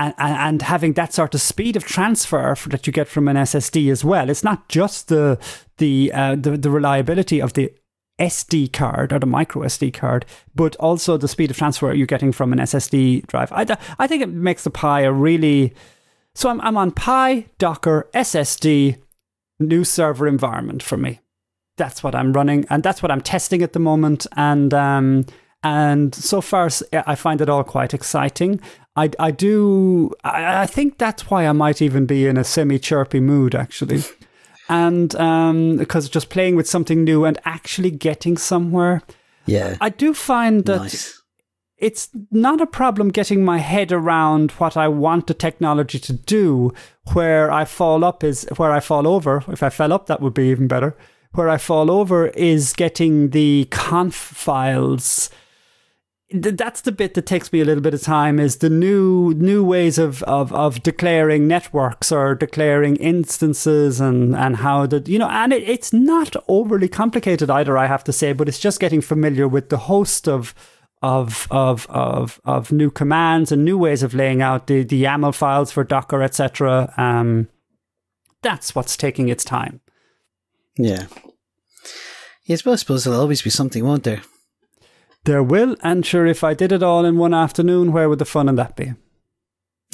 and, 0.00 0.14
and 0.18 0.62
having 0.62 0.94
that 0.94 1.12
sort 1.12 1.34
of 1.34 1.42
speed 1.42 1.76
of 1.76 1.84
transfer 1.84 2.56
that 2.68 2.86
you 2.86 2.92
get 2.92 3.06
from 3.06 3.28
an 3.28 3.36
SSD 3.36 3.92
as 3.92 4.02
well. 4.02 4.30
It's 4.30 4.42
not 4.42 4.68
just 4.68 5.08
the 5.08 5.38
the 5.76 6.10
uh, 6.12 6.36
the, 6.36 6.56
the 6.56 6.70
reliability 6.70 7.40
of 7.40 7.52
the 7.52 7.72
SD 8.18 8.72
card 8.72 9.12
or 9.12 9.18
the 9.18 9.26
micro 9.26 9.62
SD 9.62 9.92
card, 9.92 10.24
but 10.54 10.74
also 10.76 11.16
the 11.16 11.28
speed 11.28 11.50
of 11.50 11.56
transfer 11.56 11.92
you're 11.92 12.06
getting 12.06 12.32
from 12.32 12.52
an 12.52 12.58
SSD 12.58 13.26
drive. 13.26 13.52
I, 13.52 13.66
I 13.98 14.06
think 14.06 14.22
it 14.22 14.30
makes 14.30 14.64
the 14.64 14.70
Pi 14.70 15.02
a 15.02 15.12
really. 15.12 15.74
So 16.34 16.48
I'm, 16.48 16.60
I'm 16.60 16.76
on 16.76 16.92
Pi, 16.92 17.46
Docker, 17.58 18.08
SSD, 18.14 18.96
new 19.58 19.84
server 19.84 20.28
environment 20.28 20.82
for 20.82 20.96
me. 20.96 21.20
That's 21.76 22.02
what 22.02 22.14
I'm 22.14 22.32
running, 22.32 22.64
and 22.70 22.82
that's 22.82 23.02
what 23.02 23.10
I'm 23.10 23.20
testing 23.20 23.62
at 23.62 23.74
the 23.74 23.80
moment. 23.80 24.26
And 24.36 24.72
um, 24.72 25.26
and 25.62 26.14
so 26.14 26.40
far, 26.40 26.70
I 26.92 27.14
find 27.14 27.40
it 27.42 27.50
all 27.50 27.64
quite 27.64 27.92
exciting. 27.92 28.60
I, 28.96 29.10
I 29.18 29.30
do. 29.30 30.12
I, 30.24 30.62
I 30.62 30.66
think 30.66 30.98
that's 30.98 31.30
why 31.30 31.46
I 31.46 31.52
might 31.52 31.80
even 31.80 32.06
be 32.06 32.26
in 32.26 32.36
a 32.36 32.44
semi 32.44 32.78
chirpy 32.78 33.20
mood, 33.20 33.54
actually 33.54 34.02
and 34.70 35.16
um, 35.16 35.76
because 35.76 36.08
just 36.08 36.30
playing 36.30 36.54
with 36.54 36.68
something 36.68 37.02
new 37.02 37.24
and 37.24 37.38
actually 37.44 37.90
getting 37.90 38.38
somewhere. 38.38 39.02
Yeah, 39.44 39.76
I 39.80 39.90
do 39.90 40.14
find 40.14 40.64
that. 40.66 40.82
Nice. 40.82 41.16
It's 41.76 42.10
not 42.30 42.60
a 42.60 42.66
problem 42.66 43.08
getting 43.08 43.42
my 43.42 43.56
head 43.56 43.90
around 43.90 44.50
what 44.52 44.76
I 44.76 44.86
want 44.86 45.26
the 45.26 45.34
technology 45.34 45.98
to 45.98 46.12
do. 46.12 46.72
Where 47.14 47.50
I 47.50 47.64
fall 47.64 48.04
up 48.04 48.22
is 48.22 48.46
where 48.56 48.70
I 48.70 48.80
fall 48.80 49.08
over. 49.08 49.42
If 49.48 49.62
I 49.62 49.70
fell 49.70 49.92
up, 49.92 50.06
that 50.06 50.20
would 50.20 50.34
be 50.34 50.50
even 50.50 50.68
better. 50.68 50.96
Where 51.32 51.48
I 51.48 51.56
fall 51.56 51.90
over 51.90 52.28
is 52.28 52.74
getting 52.74 53.30
the 53.30 53.66
conf 53.70 54.14
files 54.14 55.30
that's 56.32 56.82
the 56.82 56.92
bit 56.92 57.14
that 57.14 57.26
takes 57.26 57.52
me 57.52 57.60
a 57.60 57.64
little 57.64 57.82
bit 57.82 57.94
of 57.94 58.02
time 58.02 58.38
is 58.38 58.58
the 58.58 58.70
new 58.70 59.34
new 59.34 59.64
ways 59.64 59.98
of, 59.98 60.22
of, 60.24 60.52
of 60.52 60.82
declaring 60.82 61.48
networks 61.48 62.12
or 62.12 62.34
declaring 62.34 62.96
instances 62.96 64.00
and, 64.00 64.36
and 64.36 64.56
how 64.56 64.86
the 64.86 65.02
you 65.06 65.18
know 65.18 65.28
and 65.28 65.52
it, 65.52 65.68
it's 65.68 65.92
not 65.92 66.36
overly 66.46 66.88
complicated 66.88 67.50
either 67.50 67.76
I 67.76 67.86
have 67.86 68.04
to 68.04 68.12
say 68.12 68.32
but 68.32 68.48
it's 68.48 68.60
just 68.60 68.78
getting 68.78 69.00
familiar 69.00 69.48
with 69.48 69.70
the 69.70 69.78
host 69.78 70.28
of 70.28 70.54
of 71.02 71.48
of 71.50 71.86
of 71.90 72.40
of 72.44 72.70
new 72.70 72.90
commands 72.90 73.50
and 73.50 73.64
new 73.64 73.76
ways 73.76 74.02
of 74.02 74.14
laying 74.14 74.40
out 74.40 74.68
the 74.68 74.84
the 74.84 75.02
YAML 75.02 75.34
files 75.34 75.72
for 75.72 75.82
Docker 75.82 76.22
etc. 76.22 76.92
Um, 76.96 77.48
that's 78.42 78.74
what's 78.74 78.96
taking 78.96 79.28
its 79.28 79.44
time. 79.44 79.80
Yeah. 80.76 81.06
Yes, 82.44 82.62
but 82.62 82.72
I 82.72 82.76
suppose 82.76 83.04
there'll 83.04 83.20
always 83.20 83.42
be 83.42 83.50
something, 83.50 83.84
won't 83.84 84.04
there? 84.04 84.22
There 85.24 85.42
will, 85.42 85.76
and 85.82 86.04
sure, 86.04 86.26
if 86.26 86.42
I 86.42 86.54
did 86.54 86.72
it 86.72 86.82
all 86.82 87.04
in 87.04 87.18
one 87.18 87.34
afternoon, 87.34 87.92
where 87.92 88.08
would 88.08 88.18
the 88.18 88.24
fun 88.24 88.48
in 88.48 88.56
that 88.56 88.76
be? 88.76 88.94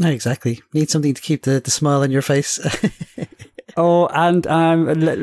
exactly. 0.03 0.61
Need 0.75 0.91
something 0.91 1.15
to 1.15 1.23
keep 1.23 1.43
the, 1.45 1.59
the 1.59 1.71
smile 1.71 2.03
on 2.03 2.11
your 2.11 2.23
face. 2.23 2.61
oh, 3.77 4.07
and 4.09 4.47
um, 4.47 4.89
l- 4.89 5.17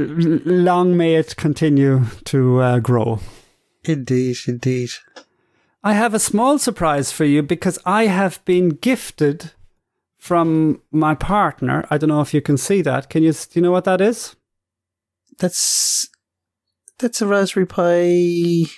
long 0.46 0.98
may 0.98 1.16
it 1.16 1.36
continue 1.36 2.06
to 2.26 2.60
uh, 2.60 2.80
grow. 2.80 3.20
Indeed, 3.86 4.38
indeed. 4.48 4.90
I 5.84 5.94
have 5.94 6.14
a 6.14 6.20
small 6.20 6.58
surprise 6.58 7.12
for 7.12 7.26
you 7.26 7.44
because 7.44 7.78
I 7.86 8.06
have 8.06 8.44
been 8.46 8.70
gifted 8.70 9.52
from 10.18 10.82
my 10.92 11.14
partner. 11.14 11.86
I 11.90 11.98
don't 11.98 12.10
know 12.10 12.22
if 12.22 12.34
you 12.34 12.42
can 12.42 12.58
see 12.58 12.82
that. 12.82 13.10
Can 13.10 13.24
you? 13.24 13.34
Do 13.34 13.50
you 13.54 13.62
know 13.62 13.72
what 13.72 13.84
that 13.84 14.00
is? 14.00 14.36
That's 15.40 16.08
that's 17.00 17.22
a 17.22 17.28
Raspberry 17.28 17.66
Pi. 17.66 18.72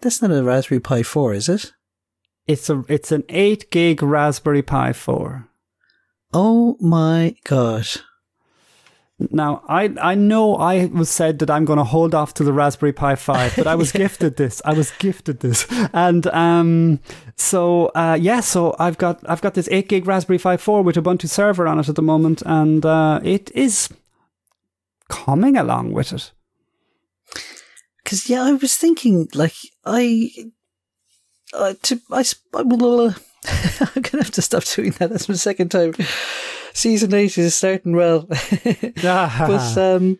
That's 0.00 0.22
not 0.22 0.30
a 0.30 0.42
Raspberry 0.42 0.80
Pi 0.80 1.02
four, 1.02 1.34
is 1.34 1.48
it? 1.48 1.72
It's 2.46 2.70
a 2.70 2.84
it's 2.88 3.12
an 3.12 3.24
eight 3.28 3.70
gig 3.70 4.02
Raspberry 4.02 4.62
Pi 4.62 4.92
four. 4.92 5.48
Oh 6.32 6.76
my 6.80 7.34
god! 7.44 7.86
Now, 9.18 9.64
I 9.68 9.92
I 10.00 10.14
know 10.14 10.54
I 10.56 10.86
was 10.86 11.10
said 11.10 11.40
that 11.40 11.50
I'm 11.50 11.64
going 11.64 11.78
to 11.78 11.84
hold 11.84 12.14
off 12.14 12.34
to 12.34 12.44
the 12.44 12.52
Raspberry 12.52 12.92
Pi 12.92 13.16
5, 13.16 13.56
but 13.56 13.66
I 13.66 13.74
was 13.74 13.90
gifted 14.04 14.36
this. 14.36 14.62
I 14.64 14.74
was 14.74 14.92
gifted 14.92 15.40
this, 15.40 15.66
and 15.92 16.26
um, 16.28 17.00
so 17.34 17.86
uh, 17.96 18.16
yeah, 18.20 18.40
so 18.40 18.76
I've 18.78 18.96
got 18.96 19.18
I've 19.28 19.40
got 19.40 19.54
this 19.54 19.68
eight 19.72 19.88
gig 19.88 20.06
Raspberry 20.06 20.38
Pi 20.38 20.56
4 20.56 20.82
with 20.82 20.94
Ubuntu 20.94 21.28
server 21.28 21.66
on 21.66 21.80
it 21.80 21.88
at 21.88 21.96
the 21.96 22.02
moment, 22.02 22.42
and 22.46 22.86
uh, 22.86 23.18
it 23.24 23.50
is 23.56 23.88
coming 25.08 25.56
along 25.56 25.92
with 25.92 26.12
it. 26.12 26.30
Because 28.08 28.30
yeah, 28.30 28.42
I 28.42 28.52
was 28.52 28.74
thinking 28.74 29.28
like 29.34 29.52
I, 29.84 30.30
uh, 31.52 31.74
to 31.82 32.00
I, 32.10 32.24
I. 32.54 32.60
Uh, 32.62 33.12
I'm 33.94 34.02
gonna 34.02 34.24
have 34.24 34.30
to 34.30 34.40
stop 34.40 34.64
doing 34.64 34.92
that. 34.92 35.10
That's 35.10 35.28
my 35.28 35.34
second 35.34 35.70
time 35.70 35.92
season 36.72 37.12
eight 37.12 37.36
is 37.36 37.54
starting 37.54 37.94
well. 37.94 38.26
but 39.02 39.76
um, 39.76 40.18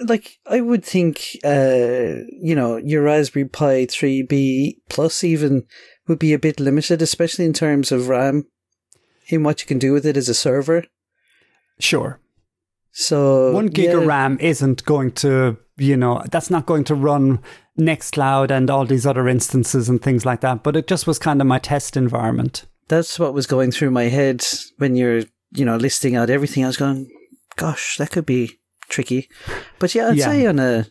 like 0.00 0.38
I 0.46 0.62
would 0.62 0.82
think, 0.82 1.36
uh, 1.44 2.24
you 2.40 2.54
know, 2.54 2.78
your 2.78 3.02
Raspberry 3.02 3.44
Pi 3.44 3.84
3B 3.84 4.76
Plus 4.88 5.22
even 5.22 5.64
would 6.08 6.18
be 6.18 6.32
a 6.32 6.38
bit 6.38 6.58
limited, 6.58 7.02
especially 7.02 7.44
in 7.44 7.52
terms 7.52 7.92
of 7.92 8.08
RAM, 8.08 8.46
in 9.28 9.42
what 9.42 9.60
you 9.60 9.66
can 9.66 9.78
do 9.78 9.92
with 9.92 10.06
it 10.06 10.16
as 10.16 10.30
a 10.30 10.34
server. 10.34 10.84
Sure. 11.80 12.18
So 12.92 13.52
one 13.52 13.66
gig 13.66 13.90
yeah. 13.90 13.98
of 13.98 14.06
RAM 14.06 14.38
isn't 14.40 14.86
going 14.86 15.12
to, 15.12 15.58
you 15.80 15.96
know, 15.96 16.22
that's 16.30 16.50
not 16.50 16.66
going 16.66 16.84
to 16.84 16.94
run 16.94 17.40
Nextcloud 17.78 18.50
and 18.50 18.70
all 18.70 18.84
these 18.84 19.06
other 19.06 19.28
instances 19.28 19.88
and 19.88 20.00
things 20.00 20.26
like 20.26 20.40
that. 20.42 20.62
But 20.62 20.76
it 20.76 20.86
just 20.86 21.06
was 21.06 21.18
kind 21.18 21.40
of 21.40 21.46
my 21.46 21.58
test 21.58 21.96
environment. 21.96 22.66
That's 22.88 23.18
what 23.18 23.34
was 23.34 23.46
going 23.46 23.70
through 23.72 23.90
my 23.90 24.04
head 24.04 24.44
when 24.78 24.96
you're 24.96 25.22
you 25.52 25.64
know, 25.64 25.76
listing 25.76 26.16
out 26.16 26.30
everything, 26.30 26.64
I 26.64 26.68
was 26.68 26.76
going, 26.76 27.10
gosh, 27.56 27.96
that 27.96 28.10
could 28.10 28.26
be 28.26 28.60
tricky. 28.88 29.28
But 29.78 29.94
yeah, 29.94 30.08
I'd 30.08 30.16
yeah. 30.16 30.24
say 30.26 30.46
on 30.46 30.58
a 30.58 30.86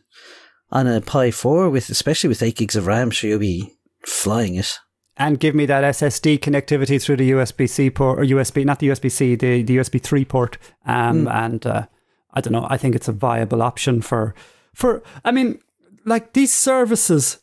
on 0.72 0.88
a 0.88 1.02
Pi 1.02 1.32
four 1.32 1.70
with 1.70 1.90
especially 1.90 2.28
with 2.28 2.44
eight 2.44 2.58
gigs 2.58 2.76
of 2.76 2.88
RAM, 2.88 3.12
sure 3.12 3.30
you'll 3.30 3.40
be 3.40 3.74
flying 4.06 4.56
it. 4.56 4.78
And 5.18 5.40
give 5.40 5.54
me 5.54 5.66
that 5.66 5.84
SSD 5.84 6.40
connectivity 6.40 7.02
through 7.02 7.18
the 7.18 7.32
USB 7.32 7.70
C 7.70 7.90
port 7.90 8.20
or 8.20 8.24
USB, 8.24 8.64
not 8.64 8.80
the 8.80 8.88
USB 8.88 9.12
C, 9.12 9.36
the, 9.36 9.64
the 9.64 9.78
USB 9.78 10.02
three 10.02 10.24
port. 10.24 10.58
Um, 10.86 11.26
mm. 11.26 11.34
and 11.34 11.66
uh, 11.66 11.88
I 12.34 12.40
don't 12.40 12.54
know. 12.54 12.68
I 12.70 12.78
think 12.78 12.96
it's 12.96 13.10
a 13.10 13.14
viable 13.14 13.62
option 13.62 14.02
for 14.02 14.34
for. 14.80 15.04
I 15.24 15.32
mean, 15.32 15.60
like 16.06 16.34
these 16.34 16.54
services. 16.54 17.40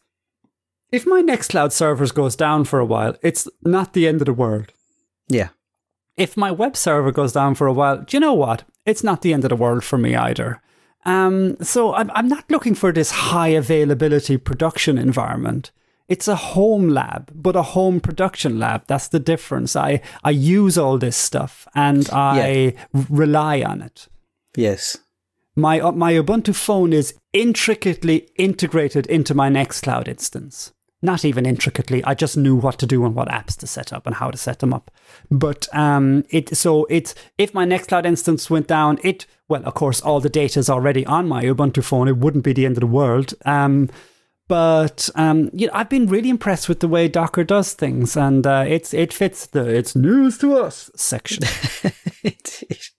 If 0.93 1.05
my 1.05 1.21
Nextcloud 1.21 1.73
servers 1.73 2.13
goes 2.13 2.37
down 2.37 2.65
for 2.65 2.79
a 2.79 2.85
while, 2.85 3.17
it's 3.21 3.49
not 3.63 3.93
the 3.93 4.07
end 4.07 4.23
of 4.23 4.27
the 4.27 4.33
world. 4.33 4.73
Yeah 5.29 5.49
if 6.17 6.37
my 6.37 6.51
web 6.51 6.77
server 6.77 7.13
goes 7.13 7.33
down 7.33 7.55
for 7.55 7.67
a 7.67 7.73
while, 7.73 7.99
do 7.99 8.17
you 8.17 8.21
know 8.21 8.35
what? 8.35 8.65
It's 8.85 9.05
not 9.05 9.23
the 9.23 9.33
end 9.33 9.45
of 9.45 9.51
the 9.51 9.57
world 9.57 9.85
for 9.85 9.99
me 9.99 10.15
either. 10.15 10.63
Um, 11.05 11.57
so 11.63 11.95
I'm, 11.95 12.11
I'm 12.15 12.29
not 12.29 12.51
looking 12.51 12.75
for 12.75 12.93
this 12.93 13.11
high 13.11 13.49
availability 13.49 14.37
production 14.37 14.99
environment. 14.99 15.71
It's 16.09 16.29
a 16.29 16.37
home 16.37 16.89
lab, 16.89 17.31
but 17.35 17.57
a 17.57 17.63
home 17.63 18.01
production 18.01 18.59
lab. 18.59 18.85
That's 18.87 19.09
the 19.09 19.21
difference. 19.21 19.77
I, 19.77 20.01
I 20.25 20.31
use 20.31 20.79
all 20.79 20.99
this 20.99 21.17
stuff 21.17 21.67
and 21.75 22.09
I 22.11 22.49
yeah. 22.49 23.05
rely 23.11 23.63
on 23.63 23.83
it. 23.83 24.09
Yes. 24.57 24.99
My, 25.55 25.81
uh, 25.81 25.93
my 25.93 26.13
Ubuntu 26.13 26.55
phone 26.55 26.93
is 26.93 27.15
intricately 27.41 28.29
integrated 28.37 29.07
into 29.07 29.35
my 29.35 29.49
Nextcloud 29.51 30.09
instance 30.09 30.73
not 31.03 31.25
even 31.25 31.47
intricately. 31.47 32.03
I 32.05 32.15
just 32.15 32.37
knew 32.37 32.57
what 32.57 32.79
to 32.79 32.87
do 32.87 33.05
and 33.05 33.15
what 33.15 33.29
apps 33.29 33.57
to 33.59 33.67
set 33.67 33.93
up 33.93 34.07
and 34.07 34.17
how 34.17 34.31
to 34.31 34.39
set 34.39 34.59
them 34.59 34.73
up. 34.73 34.91
But 35.31 35.69
um, 35.75 36.25
it 36.31 36.57
so 36.57 36.87
it's 36.87 37.15
if 37.39 37.55
my 37.55 37.67
Nextcloud 37.67 38.05
instance 38.05 38.51
went 38.51 38.67
down, 38.67 38.99
it 39.03 39.27
well, 39.49 39.65
of 39.65 39.75
course, 39.75 40.01
all 40.01 40.21
the 40.21 40.29
data 40.29 40.59
is 40.59 40.69
already 40.69 41.07
on 41.07 41.29
my 41.29 41.45
Ubuntu 41.45 41.85
phone. 41.85 42.09
It 42.09 42.17
wouldn't 42.19 42.45
be 42.45 42.53
the 42.53 42.67
end 42.67 42.77
of 42.77 42.81
the 42.81 42.87
world. 42.87 43.35
Um, 43.45 43.89
but 44.49 45.09
um, 45.15 45.51
you 45.53 45.67
know, 45.67 45.73
I've 45.75 45.89
been 45.89 46.07
really 46.07 46.31
impressed 46.31 46.69
with 46.69 46.81
the 46.81 46.89
way 46.89 47.09
Docker 47.09 47.45
does 47.45 47.75
things, 47.75 48.17
and 48.17 48.47
uh, 48.47 48.65
it's 48.67 48.95
it 48.95 49.13
fits 49.13 49.47
the 49.47 49.69
"it's 49.69 49.95
news 49.95 50.39
to 50.39 50.57
us" 50.57 50.91
section. 50.97 51.45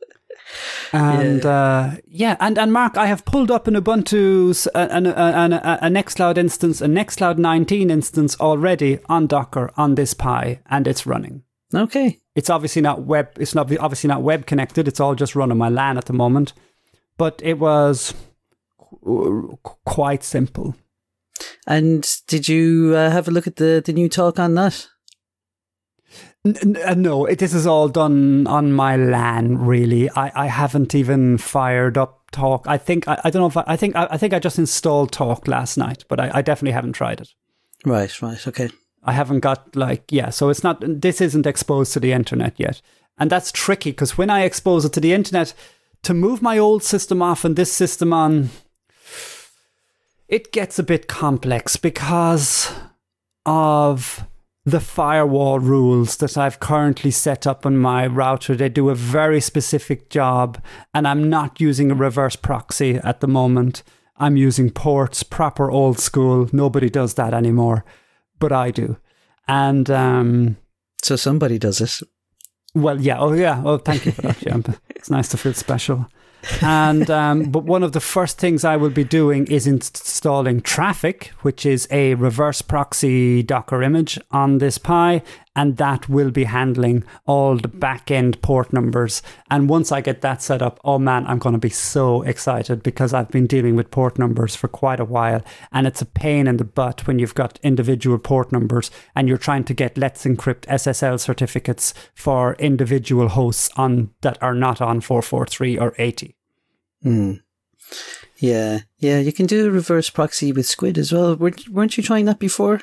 And 0.94 1.44
yeah. 1.44 1.50
Uh, 1.50 1.96
yeah, 2.08 2.38
and, 2.40 2.58
and 2.58 2.72
Mark, 2.72 2.98
I 2.98 3.08
have 3.08 3.26
pulled 3.26 3.52
up 3.52 3.68
an 3.68 3.76
Ubuntu, 3.76 4.68
an, 4.74 5.08
an, 5.08 5.54
a, 5.54 5.80
a 5.82 5.88
Nextcloud 5.90 6.38
instance, 6.38 6.82
a 6.82 6.88
Nextcloud 6.88 7.38
19 7.38 7.90
instance 7.90 8.40
already 8.40 9.00
on 9.08 9.28
Docker 9.28 9.72
on 9.78 9.96
this 9.96 10.14
Pi, 10.14 10.60
and 10.68 10.88
it's 10.88 11.06
running. 11.06 11.44
Okay. 11.74 12.20
It's 12.36 12.50
obviously 12.50 12.82
not 12.82 13.02
web. 13.02 13.30
It's 13.38 13.56
not 13.56 13.76
obviously 13.78 14.08
not 14.08 14.22
web 14.22 14.46
connected. 14.46 14.88
It's 14.88 15.00
all 15.00 15.16
just 15.16 15.36
run 15.36 15.52
on 15.52 15.58
my 15.58 15.70
LAN 15.70 15.98
at 15.98 16.06
the 16.06 16.14
moment, 16.14 16.54
but 17.18 17.42
it 17.44 17.60
was 17.60 18.14
quite 19.86 20.24
simple. 20.24 20.76
And 21.66 22.08
did 22.28 22.48
you 22.48 22.94
uh, 22.96 23.10
have 23.10 23.28
a 23.28 23.32
look 23.32 23.48
at 23.48 23.58
the 23.58 23.82
the 23.86 23.94
new 23.94 24.08
talk 24.08 24.40
on 24.40 24.54
that? 24.56 24.88
Uh, 26.56 26.94
no, 26.96 27.26
it, 27.26 27.40
this 27.40 27.54
is 27.54 27.68
all 27.68 27.90
done 27.90 28.48
on 28.48 28.72
my 28.74 28.96
LAN. 28.96 29.58
Really, 29.58 30.10
I, 30.12 30.32
I 30.44 30.48
haven't 30.48 30.94
even 30.96 31.38
fired 31.38 31.98
up 31.98 32.18
Talk. 32.32 32.66
I 32.68 32.78
think 32.78 33.08
I, 33.08 33.22
I 33.24 33.30
don't 33.30 33.42
know 33.42 33.48
if 33.48 33.58
I, 33.58 33.64
I 33.68 33.78
think 33.78 33.96
I, 33.96 34.08
I, 34.12 34.18
think 34.18 34.34
I 34.34 34.40
just 34.40 34.60
installed 34.60 35.12
Talk 35.12 35.48
last 35.48 35.78
night, 35.78 36.04
but 36.08 36.20
I, 36.20 36.32
I 36.36 36.42
definitely 36.42 36.74
haven't 36.74 36.94
tried 36.94 37.22
it. 37.22 37.30
Right, 37.86 38.22
right, 38.22 38.48
okay. 38.48 38.70
I 39.04 39.14
haven't 39.14 39.40
got 39.40 39.76
like 39.76 40.12
yeah, 40.12 40.30
so 40.30 40.50
it's 40.50 40.64
not. 40.64 40.84
This 40.86 41.22
isn't 41.22 41.48
exposed 41.48 41.94
to 41.94 42.00
the 42.00 42.12
internet 42.12 42.56
yet, 42.58 42.82
and 43.18 43.30
that's 43.30 43.52
tricky 43.52 43.92
because 43.92 44.18
when 44.18 44.30
I 44.30 44.44
expose 44.44 44.84
it 44.84 44.94
to 44.94 45.00
the 45.00 45.14
internet, 45.14 45.54
to 46.04 46.14
move 46.14 46.42
my 46.42 46.58
old 46.58 46.84
system 46.84 47.22
off 47.22 47.46
and 47.46 47.56
this 47.56 47.72
system 47.72 48.12
on, 48.12 48.50
it 50.28 50.52
gets 50.52 50.78
a 50.78 50.84
bit 50.84 51.08
complex 51.08 51.78
because 51.78 52.74
of 53.46 54.26
the 54.68 54.82
firewall 54.82 55.60
rules 55.60 56.18
that 56.18 56.38
I've 56.38 56.60
currently 56.60 57.10
set 57.10 57.48
up 57.48 57.66
on 57.66 57.78
my 57.78 58.06
router. 58.06 58.54
They 58.54 58.68
do 58.68 58.90
a 58.90 58.96
very 58.96 59.40
specific 59.40 60.10
job, 60.10 60.62
and 60.94 61.08
I'm 61.08 61.30
not 61.30 61.62
using 61.62 61.90
a 61.90 61.96
reverse 61.96 62.36
proxy 62.36 62.96
at 62.96 63.22
the 63.22 63.30
moment. 63.30 63.82
I'm 64.18 64.36
using 64.36 64.70
ports, 64.70 65.24
proper 65.24 65.72
old 65.72 66.00
school. 66.00 66.50
Nobody 66.52 66.90
does 66.90 67.14
that 67.14 67.34
anymore, 67.34 67.86
but 68.40 68.52
I 68.52 68.72
do. 68.72 68.98
And 69.48 69.90
um, 69.90 70.58
so 71.02 71.16
somebody 71.16 71.58
does 71.58 71.78
this. 71.78 72.04
Well, 72.76 73.00
yeah. 73.00 73.20
Oh, 73.20 73.32
yeah. 73.32 73.62
Oh, 73.64 73.78
thank 73.78 74.06
you 74.06 74.12
for 74.12 74.24
that, 74.24 74.40
Jump. 74.40 74.78
it's 74.90 75.10
nice 75.10 75.30
to 75.30 75.38
feel 75.38 75.54
special 75.54 76.10
and 76.62 77.10
um, 77.10 77.44
but 77.52 77.64
one 77.64 77.84
of 77.84 77.92
the 77.92 78.00
first 78.00 78.38
things 78.38 78.64
I 78.64 78.78
will 78.78 78.90
be 78.90 79.04
doing 79.04 79.48
is 79.48 79.68
installing 79.68 80.62
Traefik, 80.62 81.28
which 81.42 81.66
is 81.66 81.88
a 81.92 82.16
reverse 82.16 82.62
proxy 82.62 83.44
Docker 83.44 83.82
image 83.82 84.20
on 84.32 84.58
this 84.60 84.78
Pi, 84.78 85.22
and 85.58 85.78
that 85.78 86.08
will 86.08 86.30
be 86.30 86.44
handling 86.44 87.04
all 87.26 87.58
the 87.58 87.68
back 87.68 88.12
end 88.12 88.42
port 88.42 88.72
numbers. 88.72 89.24
And 89.50 89.68
once 89.68 89.92
I 89.92 90.02
get 90.02 90.22
that 90.22 90.42
set 90.42 90.62
up, 90.62 90.80
oh 90.86 91.00
man, 91.00 91.26
I'm 91.26 91.40
going 91.40 91.54
to 91.54 91.60
be 91.60 91.70
so 91.70 92.22
excited 92.22 92.84
because 92.84 93.14
I've 93.14 93.32
been 93.32 93.48
dealing 93.48 93.76
with 93.76 93.92
port 93.92 94.20
numbers 94.20 94.56
for 94.56 94.68
quite 94.68 95.00
a 95.00 95.06
while, 95.06 95.44
and 95.72 95.88
it's 95.88 96.02
a 96.02 96.06
pain 96.06 96.48
in 96.48 96.58
the 96.58 96.64
butt 96.64 97.08
when 97.08 97.18
you've 97.20 97.36
got 97.36 97.60
individual 97.64 98.20
port 98.20 98.52
numbers 98.52 98.92
and 99.16 99.28
you're 99.28 99.38
trying 99.38 99.64
to 99.66 99.74
get 99.74 99.98
Let's 99.98 100.26
Encrypt 100.26 100.68
SSL 100.68 101.20
certificates 101.20 101.94
for 102.14 102.54
individual 102.56 103.30
hosts 103.30 103.70
on 103.76 104.12
that 104.22 104.42
are 104.42 104.54
not 104.54 104.80
on 104.80 105.02
443 105.02 105.80
or 105.80 105.94
80. 105.98 106.37
Hmm. 107.04 107.34
Yeah, 108.40 108.82
yeah, 108.98 109.20
you 109.20 109.32
can 109.32 109.46
do 109.46 109.68
a 109.68 109.72
reverse 109.72 110.10
proxy 110.10 110.52
with 110.52 110.68
Squid 110.68 110.98
as 110.98 111.12
well. 111.12 111.36
Weren't 111.36 111.98
you 111.98 112.04
trying 112.04 112.26
that 112.26 112.40
before? 112.40 112.82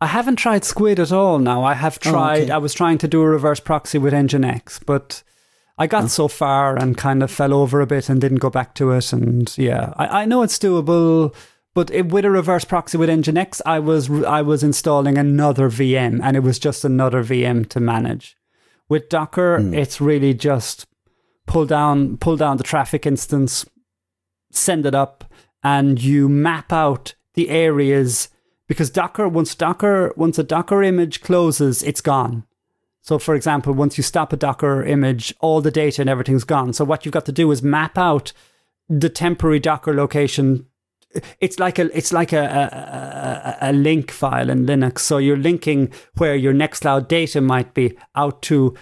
I 0.00 0.06
haven't 0.08 0.36
tried 0.36 0.64
Squid 0.64 1.00
at 1.00 1.12
all 1.12 1.38
now. 1.38 1.64
I 1.64 1.74
have 1.74 1.98
tried, 1.98 2.40
oh, 2.40 2.42
okay. 2.44 2.52
I 2.52 2.58
was 2.58 2.74
trying 2.74 2.98
to 2.98 3.08
do 3.08 3.22
a 3.22 3.28
reverse 3.28 3.60
proxy 3.60 3.98
with 3.98 4.12
Nginx, 4.12 4.80
but 4.84 5.22
I 5.78 5.86
got 5.86 6.04
oh. 6.04 6.08
so 6.08 6.28
far 6.28 6.76
and 6.76 6.96
kind 6.96 7.22
of 7.22 7.30
fell 7.30 7.54
over 7.54 7.80
a 7.80 7.86
bit 7.86 8.08
and 8.08 8.20
didn't 8.20 8.38
go 8.38 8.50
back 8.50 8.74
to 8.74 8.90
it. 8.90 9.12
And 9.12 9.56
yeah, 9.56 9.94
I, 9.96 10.22
I 10.22 10.24
know 10.26 10.42
it's 10.42 10.58
doable, 10.58 11.34
but 11.72 11.90
it, 11.90 12.12
with 12.12 12.26
a 12.26 12.30
reverse 12.30 12.64
proxy 12.64 12.98
with 12.98 13.08
Nginx, 13.08 13.62
I 13.64 13.78
was, 13.78 14.10
I 14.10 14.42
was 14.42 14.62
installing 14.62 15.16
another 15.16 15.70
VM 15.70 16.20
and 16.22 16.36
it 16.36 16.40
was 16.40 16.58
just 16.58 16.84
another 16.84 17.24
VM 17.24 17.66
to 17.70 17.80
manage. 17.80 18.36
With 18.88 19.08
Docker, 19.08 19.58
mm. 19.58 19.74
it's 19.74 20.00
really 20.00 20.34
just 20.34 20.86
pull 21.46 21.66
down 21.66 22.16
pull 22.18 22.36
down 22.36 22.56
the 22.56 22.64
Traefik 22.64 23.06
instance, 23.06 23.66
send 24.50 24.86
it 24.86 24.94
up, 24.94 25.24
and 25.62 26.02
you 26.02 26.28
map 26.28 26.72
out 26.72 27.14
the 27.34 27.50
areas 27.50 28.28
because 28.66 28.90
Docker 28.90 29.28
once 29.28 29.54
Docker 29.54 30.12
once 30.16 30.38
a 30.38 30.44
Docker 30.44 30.82
image 30.82 31.20
closes, 31.20 31.82
it's 31.82 32.00
gone. 32.00 32.44
So, 33.02 33.18
for 33.18 33.34
example, 33.34 33.74
once 33.74 33.98
you 33.98 34.02
stop 34.02 34.32
a 34.32 34.36
Docker 34.36 34.82
image, 34.82 35.34
all 35.40 35.60
the 35.60 35.70
data 35.70 36.00
and 36.00 36.08
everything's 36.08 36.44
gone. 36.44 36.72
So, 36.72 36.86
what 36.86 37.04
you've 37.04 37.12
got 37.12 37.26
to 37.26 37.32
do 37.32 37.50
is 37.50 37.62
map 37.62 37.98
out 37.98 38.32
the 38.88 39.10
temporary 39.10 39.60
Docker 39.60 39.94
location. 39.94 40.66
It's 41.38 41.58
like 41.58 41.78
a 41.78 41.96
it's 41.96 42.12
like 42.12 42.32
a, 42.32 43.56
a, 43.60 43.70
a 43.70 43.72
link 43.72 44.10
file 44.10 44.50
in 44.50 44.66
Linux. 44.66 45.00
So 45.00 45.18
you're 45.18 45.36
linking 45.36 45.92
where 46.16 46.34
your 46.34 46.52
Nextcloud 46.52 47.06
data 47.06 47.40
might 47.40 47.72
be 47.74 47.96
out 48.16 48.42
to 48.42 48.74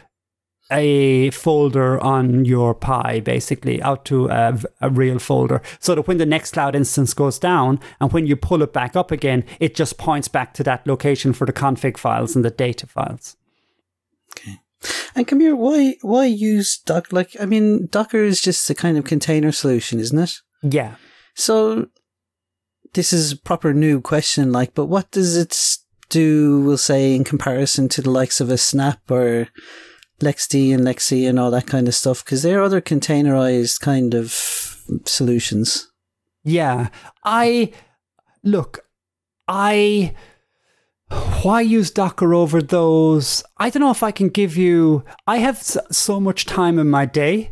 a 0.70 1.30
folder 1.30 2.00
on 2.00 2.44
your 2.44 2.74
Pi, 2.74 3.20
basically, 3.20 3.82
out 3.82 4.04
to 4.06 4.28
a, 4.28 4.58
a, 4.80 4.90
real 4.90 5.18
folder. 5.18 5.60
So 5.80 5.94
that 5.94 6.06
when 6.06 6.18
the 6.18 6.26
next 6.26 6.52
cloud 6.52 6.74
instance 6.74 7.14
goes 7.14 7.38
down 7.38 7.80
and 8.00 8.12
when 8.12 8.26
you 8.26 8.36
pull 8.36 8.62
it 8.62 8.72
back 8.72 8.96
up 8.96 9.10
again, 9.10 9.44
it 9.60 9.74
just 9.74 9.98
points 9.98 10.28
back 10.28 10.54
to 10.54 10.62
that 10.64 10.86
location 10.86 11.32
for 11.32 11.46
the 11.46 11.52
config 11.52 11.96
files 11.96 12.34
and 12.34 12.44
the 12.44 12.50
data 12.50 12.86
files. 12.86 13.36
Okay. 14.30 14.60
And 15.14 15.28
here, 15.30 15.54
why 15.54 15.96
why 16.02 16.24
use 16.26 16.78
Docker? 16.78 17.14
Like, 17.14 17.36
I 17.40 17.46
mean, 17.46 17.86
Docker 17.86 18.24
is 18.24 18.40
just 18.40 18.68
a 18.70 18.74
kind 18.74 18.96
of 18.96 19.04
container 19.04 19.52
solution, 19.52 20.00
isn't 20.00 20.18
it? 20.18 20.40
Yeah. 20.62 20.96
So 21.34 21.88
this 22.94 23.12
is 23.12 23.32
a 23.32 23.36
proper 23.36 23.72
new 23.72 24.00
question, 24.00 24.52
like, 24.52 24.74
but 24.74 24.86
what 24.86 25.10
does 25.10 25.36
it 25.36 25.56
do? 26.08 26.62
We'll 26.62 26.78
say 26.78 27.14
in 27.14 27.24
comparison 27.24 27.88
to 27.90 28.02
the 28.02 28.10
likes 28.10 28.40
of 28.40 28.50
a 28.50 28.58
Snap 28.58 29.10
or 29.10 29.48
LXD 30.22 30.74
and 30.74 30.84
LXC 30.86 31.28
and 31.28 31.38
all 31.38 31.50
that 31.50 31.66
kind 31.66 31.88
of 31.88 31.94
stuff, 31.94 32.24
because 32.24 32.42
they're 32.42 32.62
other 32.62 32.80
containerized 32.80 33.80
kind 33.80 34.14
of 34.14 34.32
solutions. 35.04 35.90
Yeah, 36.44 36.88
I 37.24 37.72
look, 38.42 38.86
I 39.46 40.14
why 41.42 41.60
use 41.60 41.90
Docker 41.90 42.34
over 42.34 42.62
those? 42.62 43.42
I 43.58 43.70
don't 43.70 43.82
know 43.82 43.90
if 43.90 44.02
I 44.02 44.10
can 44.10 44.28
give 44.28 44.56
you. 44.56 45.04
I 45.26 45.38
have 45.38 45.58
so 45.58 46.20
much 46.20 46.46
time 46.46 46.78
in 46.78 46.88
my 46.88 47.04
day, 47.06 47.50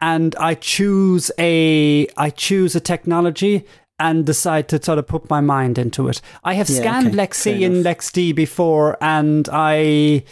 and 0.00 0.34
I 0.36 0.54
choose 0.54 1.30
a 1.38 2.06
I 2.16 2.30
choose 2.30 2.74
a 2.74 2.80
technology 2.80 3.66
and 3.98 4.26
decide 4.26 4.68
to 4.68 4.82
sort 4.82 4.98
of 4.98 5.06
put 5.06 5.30
my 5.30 5.40
mind 5.40 5.78
into 5.78 6.08
it. 6.08 6.20
I 6.42 6.54
have 6.54 6.68
yeah, 6.68 6.80
scanned 6.80 7.06
okay. 7.08 7.16
LXC 7.16 7.66
and 7.66 7.84
LXD 7.84 8.34
before, 8.34 8.96
and 9.00 9.48
I 9.52 10.24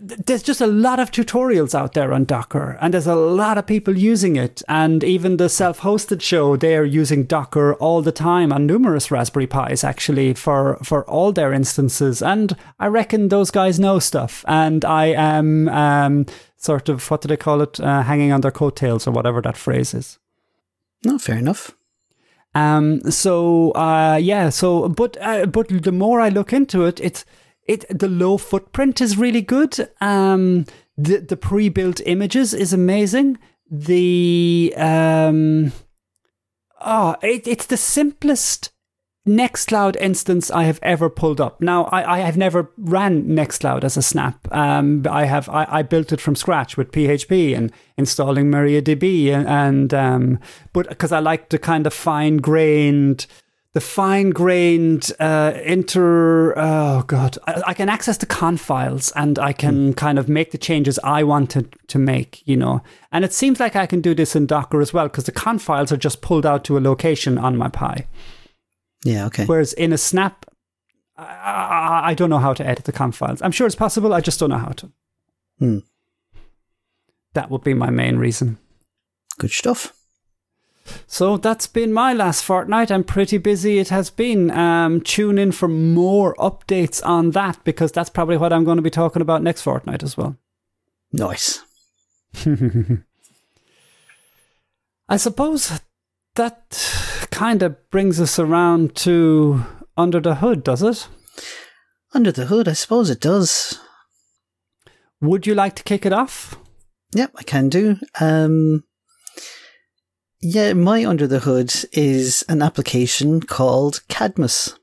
there's 0.00 0.42
just 0.42 0.60
a 0.60 0.66
lot 0.66 1.00
of 1.00 1.10
tutorials 1.10 1.74
out 1.74 1.94
there 1.94 2.12
on 2.12 2.24
Docker, 2.24 2.76
and 2.80 2.92
there's 2.92 3.06
a 3.06 3.14
lot 3.14 3.56
of 3.56 3.66
people 3.66 3.96
using 3.96 4.36
it. 4.36 4.62
And 4.68 5.02
even 5.02 5.36
the 5.36 5.48
self 5.48 5.80
hosted 5.80 6.20
show, 6.20 6.56
they're 6.56 6.84
using 6.84 7.24
Docker 7.24 7.74
all 7.74 8.02
the 8.02 8.12
time 8.12 8.52
on 8.52 8.66
numerous 8.66 9.10
Raspberry 9.10 9.46
Pis, 9.46 9.84
actually, 9.84 10.34
for, 10.34 10.76
for 10.82 11.04
all 11.08 11.32
their 11.32 11.52
instances. 11.52 12.20
And 12.22 12.56
I 12.78 12.86
reckon 12.88 13.28
those 13.28 13.50
guys 13.50 13.80
know 13.80 13.98
stuff. 13.98 14.44
And 14.46 14.84
I 14.84 15.06
am 15.06 15.68
um, 15.68 16.26
sort 16.56 16.88
of, 16.88 17.10
what 17.10 17.22
do 17.22 17.28
they 17.28 17.36
call 17.36 17.62
it, 17.62 17.80
uh, 17.80 18.02
hanging 18.02 18.32
on 18.32 18.42
their 18.42 18.50
coattails 18.50 19.06
or 19.06 19.12
whatever 19.12 19.40
that 19.42 19.56
phrase 19.56 19.94
is. 19.94 20.18
No, 21.04 21.18
fair 21.18 21.38
enough. 21.38 21.74
Um, 22.54 23.10
so, 23.10 23.70
uh, 23.72 24.18
yeah, 24.20 24.48
so, 24.50 24.88
but, 24.88 25.16
uh, 25.20 25.46
but 25.46 25.68
the 25.68 25.92
more 25.92 26.20
I 26.20 26.30
look 26.30 26.52
into 26.52 26.84
it, 26.84 27.00
it's, 27.00 27.24
it 27.66 27.84
the 27.88 28.08
low 28.08 28.38
footprint 28.38 29.00
is 29.00 29.18
really 29.18 29.42
good. 29.42 29.88
Um, 30.00 30.66
the 30.96 31.18
the 31.18 31.36
pre-built 31.36 32.00
images 32.06 32.54
is 32.54 32.72
amazing. 32.72 33.38
The 33.70 34.72
um, 34.76 35.72
oh, 36.80 37.16
it, 37.22 37.46
it's 37.46 37.66
the 37.66 37.76
simplest 37.76 38.70
Nextcloud 39.26 39.96
instance 39.96 40.52
I 40.52 40.64
have 40.64 40.78
ever 40.82 41.10
pulled 41.10 41.40
up. 41.40 41.60
Now, 41.60 41.86
I, 41.86 42.18
I 42.18 42.18
have 42.20 42.36
never 42.36 42.70
ran 42.78 43.24
Nextcloud 43.24 43.82
as 43.82 43.96
a 43.96 44.02
snap. 44.02 44.46
Um, 44.52 45.04
I 45.10 45.24
have 45.24 45.48
I, 45.48 45.66
I 45.68 45.82
built 45.82 46.12
it 46.12 46.20
from 46.20 46.36
scratch 46.36 46.76
with 46.76 46.92
PHP 46.92 47.56
and 47.56 47.72
installing 47.96 48.46
MariaDB 48.52 49.32
and, 49.32 49.48
and 49.48 49.94
um, 49.94 50.38
but 50.72 50.88
because 50.88 51.10
I 51.10 51.18
like 51.18 51.48
the 51.48 51.58
kind 51.58 51.88
of 51.88 51.92
fine 51.92 52.36
grained 52.36 53.26
the 53.76 53.80
fine 53.82 54.30
grained 54.30 55.12
uh, 55.20 55.52
inter. 55.62 56.54
Oh 56.56 57.02
god, 57.06 57.36
I, 57.46 57.62
I, 57.66 57.74
can 57.74 57.90
access 57.90 58.16
the 58.16 58.24
conf 58.24 58.58
files 58.58 59.12
and 59.14 59.38
I 59.38 59.52
can 59.52 59.92
mm. 59.92 59.96
kind 59.98 60.18
of 60.18 60.30
make 60.30 60.50
the 60.52 60.56
changes 60.56 60.98
I 61.04 61.22
wanted 61.24 61.76
to 61.88 61.98
make. 61.98 62.40
You 62.48 62.56
know, 62.56 62.82
and 63.12 63.22
it 63.22 63.34
seems 63.34 63.60
like 63.60 63.76
I 63.76 63.84
can 63.84 64.00
do 64.00 64.14
this 64.14 64.34
in 64.34 64.46
Docker 64.46 64.80
as 64.80 64.94
well 64.94 65.08
because 65.08 65.24
the 65.24 65.32
conf 65.32 65.60
files 65.60 65.92
are 65.92 65.98
just 65.98 66.22
pulled 66.22 66.46
out 66.46 66.64
to 66.64 66.78
a 66.78 66.80
location 66.80 67.36
on 67.36 67.58
my 67.58 67.68
Pi. 67.68 68.06
Yeah. 69.04 69.26
Okay. 69.26 69.44
Whereas 69.44 69.74
in 69.74 69.92
a 69.92 69.98
snap, 69.98 70.46
I, 71.18 72.00
I 72.04 72.14
don't 72.14 72.30
know 72.30 72.38
how 72.38 72.54
to 72.54 72.66
edit 72.66 72.86
the 72.86 72.92
conf 72.92 73.16
files. 73.16 73.42
I'm 73.42 73.52
sure 73.52 73.66
it's 73.66 73.76
possible. 73.76 74.14
I 74.14 74.22
just 74.22 74.40
don't 74.40 74.48
know 74.48 74.56
how 74.56 74.72
to. 74.72 74.90
Hmm. 75.58 75.78
That 77.34 77.50
would 77.50 77.62
be 77.62 77.74
my 77.74 77.90
main 77.90 78.16
reason. 78.16 78.56
Good 79.38 79.50
stuff. 79.50 79.92
So 81.06 81.36
that's 81.36 81.66
been 81.66 81.92
my 81.92 82.12
last 82.12 82.44
fortnight. 82.44 82.90
I'm 82.90 83.04
pretty 83.04 83.38
busy. 83.38 83.78
It 83.78 83.88
has 83.88 84.10
been. 84.10 84.50
Um, 84.50 85.00
tune 85.00 85.38
in 85.38 85.52
for 85.52 85.68
more 85.68 86.34
updates 86.36 87.04
on 87.04 87.30
that 87.32 87.62
because 87.64 87.92
that's 87.92 88.10
probably 88.10 88.36
what 88.36 88.52
I'm 88.52 88.64
going 88.64 88.76
to 88.76 88.82
be 88.82 88.90
talking 88.90 89.22
about 89.22 89.42
next 89.42 89.62
fortnight 89.62 90.02
as 90.02 90.16
well. 90.16 90.36
Nice. 91.12 91.62
I 95.08 95.16
suppose 95.16 95.80
that 96.34 97.28
kind 97.30 97.62
of 97.62 97.90
brings 97.90 98.20
us 98.20 98.38
around 98.38 98.94
to 98.96 99.64
Under 99.96 100.20
the 100.20 100.36
Hood, 100.36 100.64
does 100.64 100.82
it? 100.82 101.08
Under 102.12 102.32
the 102.32 102.46
Hood, 102.46 102.68
I 102.68 102.72
suppose 102.72 103.10
it 103.10 103.20
does. 103.20 103.80
Would 105.20 105.46
you 105.46 105.54
like 105.54 105.76
to 105.76 105.82
kick 105.82 106.04
it 106.04 106.12
off? 106.12 106.56
Yep, 107.14 107.32
I 107.36 107.42
can 107.42 107.68
do. 107.68 107.96
Um, 108.20 108.84
yeah, 110.48 110.74
my 110.74 111.04
under 111.04 111.26
the 111.26 111.40
hood 111.40 111.74
is 111.92 112.44
an 112.48 112.62
application 112.62 113.40
called 113.40 114.02
Cadmus. 114.08 114.78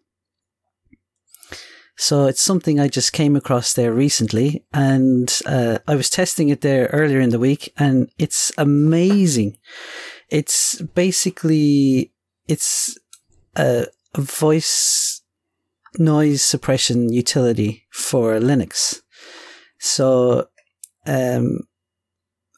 So 1.96 2.26
it's 2.26 2.42
something 2.42 2.80
I 2.80 2.90
just 2.90 3.14
came 3.14 3.38
across 3.38 3.74
there 3.74 3.94
recently, 3.94 4.66
and 4.74 5.40
uh, 5.46 5.80
I 5.88 5.96
was 5.96 6.10
testing 6.10 6.50
it 6.50 6.62
there 6.62 6.88
earlier 6.88 7.22
in 7.22 7.30
the 7.30 7.40
week, 7.40 7.72
and 7.78 8.10
it's 8.18 8.52
amazing. 8.58 9.58
It's 10.30 10.82
basically 10.82 12.12
it's 12.48 12.98
a, 13.56 13.88
voice 14.18 15.22
noise 15.98 16.42
suppression 16.42 17.14
utility 17.14 17.86
for 17.92 18.34
Linux. 18.34 19.02
So, 19.80 20.50
um, 21.08 21.62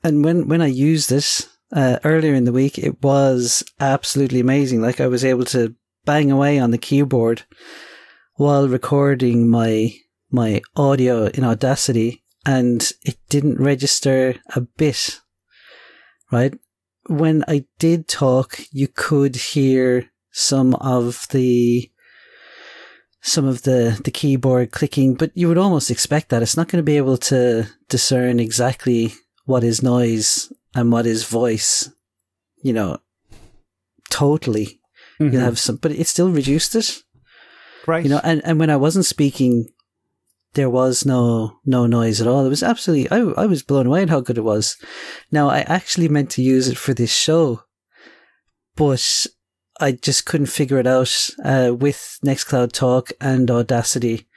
and 0.04 0.26
when 0.26 0.48
when 0.48 0.62
I 0.62 0.68
use 0.68 1.08
this, 1.08 1.55
uh, 1.76 2.00
earlier 2.04 2.34
in 2.34 2.46
the 2.46 2.52
week, 2.52 2.80
it 2.80 3.04
was 3.04 3.64
absolutely 3.80 4.40
amazing. 4.40 4.82
Like 4.82 5.00
I 5.00 5.08
was 5.08 5.24
able 5.24 5.46
to 5.46 5.76
bang 6.06 6.32
away 6.32 6.58
on 6.58 6.72
the 6.72 6.78
keyboard 6.78 7.44
while 8.36 8.68
recording 8.68 9.48
my 9.50 9.94
my 10.32 10.62
audio 10.76 11.26
in 11.28 11.44
Audacity, 11.44 12.24
and 12.46 12.92
it 13.04 13.18
didn't 13.30 13.60
register 13.62 14.36
a 14.56 14.62
bit. 14.62 15.22
Right 16.32 16.56
when 17.08 17.44
I 17.48 17.66
did 17.78 18.08
talk, 18.08 18.60
you 18.72 18.88
could 18.88 19.36
hear 19.36 20.10
some 20.32 20.76
of 20.76 21.28
the 21.32 21.90
some 23.22 23.46
of 23.46 23.64
the, 23.64 24.00
the 24.04 24.12
keyboard 24.12 24.72
clicking, 24.72 25.16
but 25.16 25.32
you 25.34 25.48
would 25.48 25.58
almost 25.58 25.90
expect 25.90 26.30
that. 26.30 26.44
It's 26.44 26.56
not 26.56 26.68
going 26.68 26.78
to 26.78 26.84
be 26.84 26.98
able 26.98 27.18
to 27.18 27.68
discern 27.90 28.40
exactly 28.40 29.14
what 29.46 29.64
is 29.64 29.82
noise 29.82 30.54
and 30.76 30.92
what 30.92 31.08
is 31.08 31.24
voice, 31.24 31.90
you 32.62 32.74
know, 32.74 33.00
totally. 34.12 34.80
Mm-hmm. 35.20 35.34
you 35.34 35.40
have 35.40 35.58
some, 35.58 35.78
but 35.78 35.94
it 35.94 36.08
still 36.08 36.30
reduced 36.30 36.76
it. 36.76 37.02
Right. 37.88 38.04
You 38.04 38.10
know, 38.10 38.20
and, 38.24 38.42
and 38.44 38.60
when 38.60 38.70
I 38.70 38.76
wasn't 38.76 39.06
speaking, 39.06 39.70
there 40.56 40.70
was 40.70 41.06
no 41.06 41.60
no 41.66 41.86
noise 41.86 42.20
at 42.20 42.28
all. 42.28 42.46
It 42.46 42.50
was 42.50 42.64
absolutely 42.64 43.10
I 43.12 43.20
I 43.44 43.46
was 43.46 43.64
blown 43.64 43.88
away 43.88 44.02
at 44.02 44.10
how 44.10 44.22
good 44.22 44.38
it 44.38 44.44
was. 44.44 44.78
Now 45.32 45.50
I 45.50 45.60
actually 45.60 46.10
meant 46.10 46.32
to 46.32 46.42
use 46.42 46.68
it 46.68 46.78
for 46.78 46.94
this 46.94 47.14
show, 47.14 47.64
but 48.76 49.28
I 49.80 49.92
just 49.92 50.26
couldn't 50.26 50.48
figure 50.48 50.80
it 50.80 50.88
out 50.88 51.30
uh, 51.44 51.74
with 51.78 52.20
Nextcloud 52.26 52.72
Talk 52.72 53.12
and 53.20 53.52
Audacity. 53.52 54.28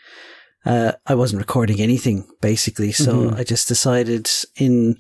Uh, 0.67 0.93
I 1.07 1.15
wasn't 1.15 1.41
recording 1.41 1.81
anything 1.81 2.29
basically, 2.41 2.93
so 2.93 3.15
mm-hmm. 3.15 3.37
I 3.37 3.45
just 3.45 3.69
decided 3.69 4.29
in 4.57 4.99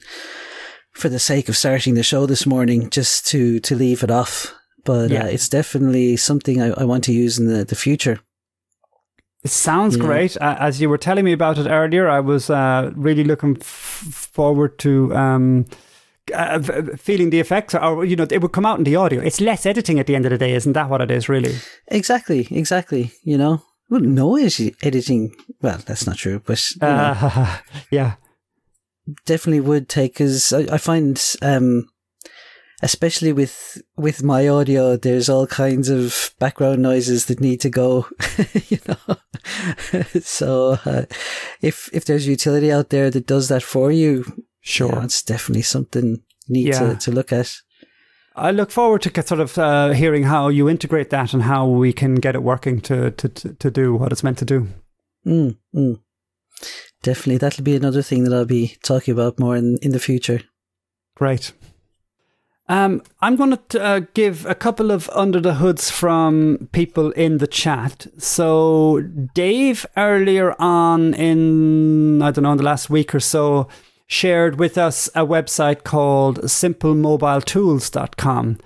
for 0.98 1.08
the 1.08 1.18
sake 1.18 1.48
of 1.48 1.56
starting 1.56 1.94
the 1.94 2.02
show 2.02 2.26
this 2.26 2.46
morning, 2.46 2.90
just 2.90 3.26
to 3.28 3.60
to 3.60 3.74
leave 3.74 4.02
it 4.02 4.10
off. 4.10 4.54
But 4.84 5.10
yeah. 5.10 5.24
uh, 5.24 5.26
it's 5.26 5.48
definitely 5.48 6.16
something 6.16 6.62
I, 6.62 6.68
I, 6.70 6.84
want 6.84 7.04
to 7.04 7.12
use 7.12 7.38
in 7.38 7.46
the, 7.46 7.64
the 7.64 7.74
future. 7.74 8.20
It 9.44 9.50
sounds 9.50 9.96
yeah. 9.96 10.02
great. 10.02 10.36
Uh, 10.40 10.56
as 10.58 10.80
you 10.80 10.88
were 10.88 10.98
telling 10.98 11.24
me 11.24 11.32
about 11.32 11.58
it 11.58 11.68
earlier, 11.68 12.08
I 12.08 12.20
was 12.20 12.48
uh, 12.48 12.90
really 12.96 13.24
looking 13.24 13.56
f- 13.60 14.28
forward 14.32 14.78
to 14.80 15.14
um, 15.14 15.66
uh, 16.34 16.60
feeling 16.96 17.30
the 17.30 17.40
effects, 17.40 17.74
or 17.74 18.04
you 18.04 18.16
know, 18.16 18.26
it 18.30 18.40
would 18.40 18.52
come 18.52 18.66
out 18.66 18.78
in 18.78 18.84
the 18.84 18.96
audio. 18.96 19.20
It's 19.20 19.40
less 19.40 19.66
editing 19.66 19.98
at 19.98 20.06
the 20.06 20.16
end 20.16 20.26
of 20.26 20.30
the 20.30 20.38
day, 20.38 20.54
isn't 20.54 20.72
that 20.72 20.88
what 20.88 21.00
it 21.00 21.10
is, 21.10 21.28
really? 21.28 21.54
Exactly, 21.88 22.48
exactly. 22.50 23.12
You 23.22 23.38
know, 23.38 23.62
well, 23.90 24.00
no 24.00 24.36
editing. 24.36 25.34
Well, 25.62 25.78
that's 25.86 26.06
not 26.06 26.16
true, 26.16 26.40
but 26.44 26.64
uh, 26.80 27.58
yeah, 27.90 28.14
definitely 29.26 29.60
would 29.60 29.88
take 29.88 30.14
because 30.14 30.52
I, 30.52 30.74
I, 30.74 30.78
find, 30.78 31.22
um, 31.42 31.88
especially 32.82 33.32
with 33.32 33.80
with 33.96 34.22
my 34.22 34.48
audio, 34.48 34.96
there's 34.96 35.28
all 35.28 35.46
kinds 35.46 35.88
of 35.88 36.34
background 36.38 36.82
noises 36.82 37.26
that 37.26 37.40
need 37.40 37.60
to 37.62 37.70
go. 37.70 38.06
you 38.68 38.78
know, 38.86 39.16
so 40.20 40.78
uh, 40.84 41.04
if 41.60 41.88
if 41.92 42.04
there's 42.04 42.28
utility 42.28 42.70
out 42.72 42.90
there 42.90 43.10
that 43.10 43.26
does 43.26 43.48
that 43.48 43.62
for 43.62 43.90
you, 43.90 44.24
sure, 44.60 44.88
you 44.88 44.94
know, 44.94 45.02
it's 45.02 45.22
definitely 45.22 45.62
something 45.62 46.22
neat 46.48 46.68
yeah. 46.68 46.78
to, 46.78 46.96
to 46.96 47.12
look 47.12 47.32
at. 47.32 47.54
I 48.36 48.52
look 48.52 48.70
forward 48.70 49.02
to 49.02 49.26
sort 49.26 49.40
of 49.40 49.58
uh, 49.58 49.90
hearing 49.90 50.22
how 50.22 50.48
you 50.48 50.68
integrate 50.68 51.10
that 51.10 51.34
and 51.34 51.42
how 51.42 51.66
we 51.66 51.92
can 51.92 52.14
get 52.14 52.36
it 52.36 52.42
working 52.42 52.80
to 52.82 53.10
to 53.10 53.28
to 53.28 53.70
do 53.70 53.94
what 53.94 54.12
it's 54.12 54.22
meant 54.22 54.38
to 54.38 54.44
do. 54.44 54.68
Mm, 55.26 55.58
mm. 55.74 56.00
Definitely, 57.02 57.38
that'll 57.38 57.64
be 57.64 57.76
another 57.76 58.02
thing 58.02 58.24
that 58.24 58.34
I'll 58.34 58.44
be 58.44 58.76
talking 58.82 59.12
about 59.12 59.38
more 59.38 59.56
in 59.56 59.78
in 59.82 59.92
the 59.92 60.00
future. 60.00 60.40
Great. 61.14 61.52
Um, 62.70 63.02
I'm 63.22 63.36
going 63.36 63.58
to 63.70 63.82
uh, 63.82 64.00
give 64.12 64.44
a 64.44 64.54
couple 64.54 64.90
of 64.90 65.08
under 65.10 65.40
the 65.40 65.54
hoods 65.54 65.90
from 65.90 66.68
people 66.72 67.12
in 67.12 67.38
the 67.38 67.46
chat. 67.46 68.06
So, 68.18 69.00
Dave 69.34 69.86
earlier 69.96 70.54
on 70.60 71.14
in, 71.14 72.20
I 72.20 72.30
don't 72.30 72.42
know, 72.42 72.52
in 72.52 72.58
the 72.58 72.64
last 72.64 72.90
week 72.90 73.14
or 73.14 73.20
so, 73.20 73.68
shared 74.06 74.58
with 74.58 74.76
us 74.76 75.08
a 75.14 75.24
website 75.24 75.84
called 75.84 76.40
simplemobiletools.com. 76.40 78.58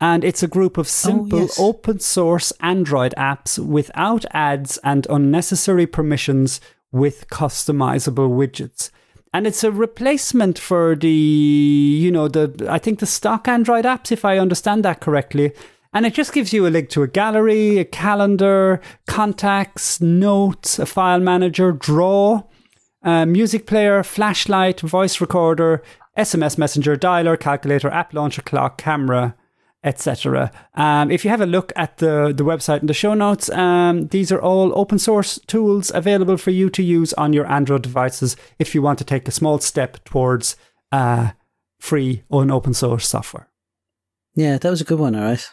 And 0.00 0.24
it's 0.24 0.42
a 0.42 0.48
group 0.48 0.78
of 0.78 0.88
simple 0.88 1.40
oh, 1.40 1.42
yes. 1.42 1.60
open 1.60 2.00
source 2.00 2.54
Android 2.60 3.12
apps 3.18 3.58
without 3.58 4.24
ads 4.30 4.78
and 4.78 5.06
unnecessary 5.10 5.86
permissions 5.86 6.62
with 6.92 7.28
customizable 7.28 8.28
widgets. 8.28 8.90
And 9.32 9.46
it's 9.46 9.62
a 9.62 9.70
replacement 9.70 10.58
for 10.58 10.96
the, 10.96 11.08
you 11.08 12.10
know, 12.10 12.26
the, 12.26 12.66
I 12.68 12.78
think 12.78 12.98
the 12.98 13.06
stock 13.06 13.46
Android 13.46 13.84
apps, 13.84 14.10
if 14.10 14.24
I 14.24 14.38
understand 14.38 14.84
that 14.84 15.00
correctly. 15.00 15.52
And 15.92 16.06
it 16.06 16.14
just 16.14 16.32
gives 16.32 16.52
you 16.52 16.66
a 16.66 16.70
link 16.70 16.88
to 16.90 17.02
a 17.02 17.08
gallery, 17.08 17.78
a 17.78 17.84
calendar, 17.84 18.80
contacts, 19.06 20.00
notes, 20.00 20.78
a 20.78 20.86
file 20.86 21.20
manager, 21.20 21.72
draw, 21.72 22.42
music 23.04 23.66
player, 23.66 24.02
flashlight, 24.02 24.80
voice 24.80 25.20
recorder, 25.20 25.82
SMS 26.16 26.58
messenger, 26.58 26.96
dialer, 26.96 27.38
calculator, 27.38 27.88
app 27.88 28.12
launcher, 28.14 28.42
clock, 28.42 28.78
camera, 28.78 29.34
etc. 29.82 30.50
Um, 30.74 31.10
if 31.10 31.24
you 31.24 31.30
have 31.30 31.40
a 31.40 31.46
look 31.46 31.72
at 31.76 31.98
the, 31.98 32.32
the 32.36 32.44
website 32.44 32.80
and 32.80 32.88
the 32.88 32.94
show 32.94 33.14
notes, 33.14 33.48
um, 33.50 34.08
these 34.08 34.30
are 34.30 34.40
all 34.40 34.78
open 34.78 34.98
source 34.98 35.38
tools 35.46 35.90
available 35.94 36.36
for 36.36 36.50
you 36.50 36.68
to 36.70 36.82
use 36.82 37.12
on 37.14 37.32
your 37.32 37.46
Android 37.46 37.82
devices 37.82 38.36
if 38.58 38.74
you 38.74 38.82
want 38.82 38.98
to 38.98 39.04
take 39.04 39.26
a 39.26 39.32
small 39.32 39.58
step 39.58 40.02
towards 40.04 40.56
uh, 40.92 41.30
free 41.78 42.22
or 42.28 42.50
open 42.50 42.74
source 42.74 43.08
software. 43.08 43.48
Yeah, 44.34 44.58
that 44.58 44.70
was 44.70 44.80
a 44.80 44.84
good 44.84 44.98
one, 44.98 45.16
all 45.16 45.22
right. 45.22 45.50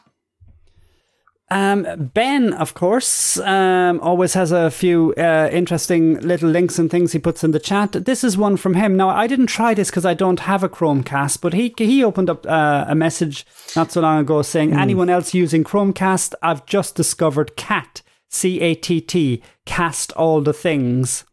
Um, 1.49 2.11
ben, 2.13 2.51
of 2.53 2.73
course, 2.73 3.39
um, 3.39 4.01
always 4.01 4.33
has 4.33 4.51
a 4.51 4.69
few 4.69 5.13
uh, 5.17 5.49
interesting 5.49 6.19
little 6.19 6.49
links 6.49 6.77
and 6.77 6.91
things 6.91 7.13
he 7.13 7.19
puts 7.19 7.41
in 7.41 7.51
the 7.51 7.59
chat. 7.59 7.93
This 7.93 8.21
is 8.25 8.37
one 8.37 8.57
from 8.57 8.73
him. 8.73 8.97
Now, 8.97 9.09
I 9.09 9.27
didn't 9.27 9.47
try 9.47 9.73
this 9.73 9.89
because 9.89 10.05
I 10.05 10.13
don't 10.13 10.41
have 10.41 10.61
a 10.61 10.67
Chromecast, 10.67 11.39
but 11.39 11.53
he 11.53 11.73
he 11.77 12.03
opened 12.03 12.29
up 12.29 12.45
uh, 12.45 12.85
a 12.89 12.95
message 12.95 13.45
not 13.77 13.93
so 13.93 14.01
long 14.01 14.19
ago 14.19 14.41
saying, 14.41 14.71
mm. 14.71 14.77
"Anyone 14.77 15.09
else 15.09 15.33
using 15.33 15.63
Chromecast? 15.63 16.33
I've 16.41 16.65
just 16.65 16.95
discovered 16.95 17.55
CATT, 17.55 18.01
C 18.27 18.59
A 18.59 18.75
T 18.75 18.99
T, 18.99 19.41
cast 19.65 20.11
all 20.13 20.41
the 20.41 20.53
things." 20.53 21.23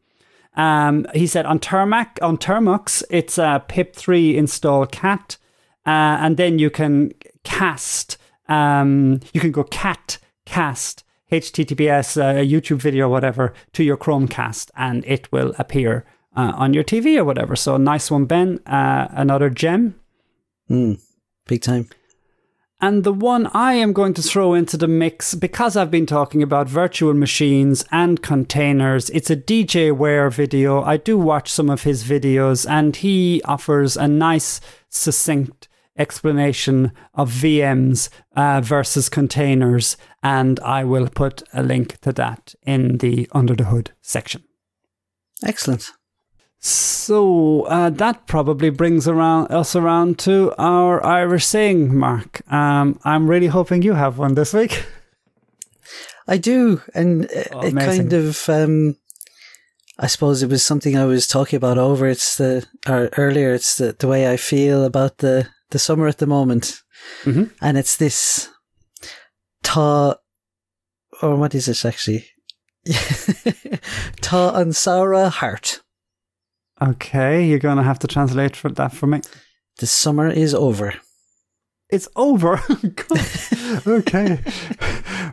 Um, 0.57 1.09
he 1.13 1.27
said 1.27 1.45
on 1.45 1.59
Termac 1.59 2.23
on 2.23 2.39
Termux, 2.39 3.03
it's 3.11 3.37
a 3.37 3.65
PIP3 3.69 4.37
install 4.37 4.87
CATT, 4.87 5.39
uh, 5.85 5.91
and 5.91 6.37
then 6.37 6.61
you 6.61 6.71
can 6.71 7.13
cast 7.43 8.17
um, 8.49 9.21
you 9.33 9.41
can 9.41 9.53
go 9.53 9.65
catt 9.65 10.19
cast 10.47 11.05
https 11.33 12.17
uh, 12.17 12.41
a 12.41 12.47
youtube 12.47 12.77
video 12.77 13.07
or 13.07 13.09
whatever 13.09 13.53
to 13.73 13.83
your 13.83 13.97
chromecast 13.97 14.71
and 14.77 15.05
it 15.07 15.31
will 15.33 15.55
appear 15.59 16.05
uh, 16.37 16.53
on 16.57 16.75
your 16.75 16.85
tv 16.85 17.17
or 17.19 17.25
whatever. 17.25 17.57
So 17.57 17.77
nice 17.77 18.11
one 18.11 18.27
ben. 18.27 18.61
Uh, 18.67 19.09
another 19.11 19.51
gem. 19.51 20.01
Mm, 20.71 21.01
big 21.47 21.63
time. 21.63 21.89
And 22.81 23.05
the 23.05 23.13
one 23.13 23.47
I 23.55 23.75
am 23.75 23.93
going 23.93 24.13
to 24.15 24.23
throw 24.23 24.53
into 24.53 24.77
the 24.77 24.89
mix, 24.89 25.35
because 25.35 25.75
I've 25.77 25.91
been 25.91 26.07
talking 26.07 26.43
about 26.43 26.69
virtual 26.69 27.15
machines 27.15 27.85
and 27.91 28.21
containers, 28.21 29.09
it's 29.11 29.31
a 29.31 29.37
DJ 29.37 29.97
Ware 29.97 30.29
video. 30.29 30.83
I 30.83 30.99
do 30.99 31.17
watch 31.17 31.51
some 31.51 31.71
of 31.71 31.85
his 31.85 32.05
videos, 32.05 32.69
and 32.69 32.95
he 32.95 33.41
offers 33.45 33.97
a 33.97 34.07
nice, 34.07 34.61
succinct 34.91 35.69
explanation 35.97 36.93
of 37.15 37.31
VMs 37.31 38.09
uh, 38.37 38.61
versus 38.61 39.09
containers, 39.09 39.97
and 40.23 40.59
I 40.61 40.85
will 40.85 41.09
put 41.09 41.43
a 41.53 41.63
link 41.63 42.01
to 42.01 42.13
that 42.13 42.55
in 42.63 42.99
the 42.99 43.29
Under 43.33 43.55
the 43.55 43.65
Hood 43.65 43.93
section. 44.03 44.45
Excellent. 45.45 45.93
So 46.59 47.65
uh, 47.65 47.91
that 47.91 48.27
probably 48.27 48.71
brings 48.71 49.07
around 49.07 49.53
us 49.53 49.77
around 49.77 50.19
to 50.21 50.55
our 50.57 51.05
Irish 51.05 51.45
saying, 51.45 51.95
Mark. 51.95 52.41
Um, 52.51 52.99
I'm 53.05 53.29
really 53.29 53.49
hoping 53.49 53.83
you 53.83 53.93
have 53.93 54.17
one 54.17 54.35
this 54.35 54.55
week. 54.55 54.87
I 56.27 56.39
do, 56.39 56.81
and 56.95 57.29
oh, 57.53 57.61
it 57.61 57.75
kind 57.77 58.13
of. 58.15 58.49
Um, 58.49 58.97
I 59.99 60.07
suppose 60.07 60.43
it 60.43 60.49
was 60.49 60.63
something 60.65 60.97
I 60.97 61.05
was 61.05 61.27
talking 61.27 61.59
about 61.59 61.77
over. 61.77 62.07
It's 62.07 62.37
the 62.39 62.67
or 62.89 63.11
earlier. 63.19 63.53
It's 63.53 63.77
the 63.77 63.95
the 63.99 64.09
way 64.09 64.33
I 64.33 64.39
feel 64.39 64.85
about 64.85 65.19
the 65.19 65.49
the 65.71 65.79
summer 65.79 66.07
at 66.07 66.19
the 66.19 66.27
moment, 66.27 66.83
mm-hmm. 67.25 67.45
and 67.61 67.79
it's 67.79 67.97
this 67.97 68.49
ta, 69.63 70.17
or 71.23 71.37
what 71.37 71.55
is 71.55 71.69
it 71.69 71.85
actually? 71.85 72.27
tá 72.87 74.55
an 74.57 74.71
samhradh 74.71 75.33
thart. 75.33 75.81
Okay, 76.83 77.47
you're 77.47 77.59
going 77.59 77.77
to 77.77 77.83
have 77.83 77.99
to 78.01 78.07
translate 78.07 78.57
for 78.57 78.69
that 78.71 78.93
for 78.93 79.07
me. 79.07 79.21
The 79.79 79.87
summer 79.87 80.29
is 80.29 80.55
over. 80.55 80.95
It's 81.89 82.09
over. 82.17 82.61
okay. 83.87 84.41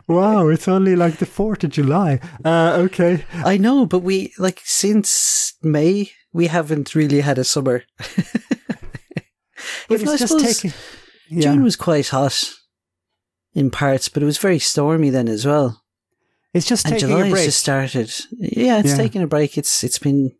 wow, 0.06 0.48
it's 0.48 0.68
only 0.68 0.96
like 0.96 1.16
the 1.18 1.26
4th 1.26 1.64
of 1.64 1.70
July. 1.70 2.20
Uh, 2.44 2.74
okay. 2.84 3.24
I 3.32 3.56
know, 3.56 3.86
but 3.86 4.00
we, 4.00 4.32
like, 4.38 4.60
since 4.64 5.54
May, 5.62 6.12
we 6.32 6.46
haven't 6.46 6.94
really 6.94 7.20
had 7.20 7.38
a 7.38 7.44
summer. 7.44 7.82
But 9.88 10.00
it's 10.02 10.18
just 10.18 10.40
taking. 10.40 10.72
Yeah. 11.28 11.52
June 11.52 11.62
was 11.62 11.76
quite 11.76 12.08
hot 12.08 12.52
in 13.54 13.70
parts, 13.70 14.08
but 14.08 14.22
it 14.22 14.26
was 14.26 14.38
very 14.38 14.58
stormy 14.58 15.10
then 15.10 15.28
as 15.28 15.46
well. 15.46 15.82
It's 16.54 16.66
just 16.66 16.84
and 16.84 16.94
taking 16.94 17.08
July 17.08 17.26
a 17.26 17.30
break. 17.30 17.44
just 17.44 17.60
started. 17.60 18.12
Yeah, 18.38 18.80
it's 18.80 18.90
yeah. 18.90 18.96
taking 18.96 19.22
a 19.22 19.26
break. 19.26 19.56
It's 19.56 19.82
it's 19.82 19.98
been. 19.98 20.32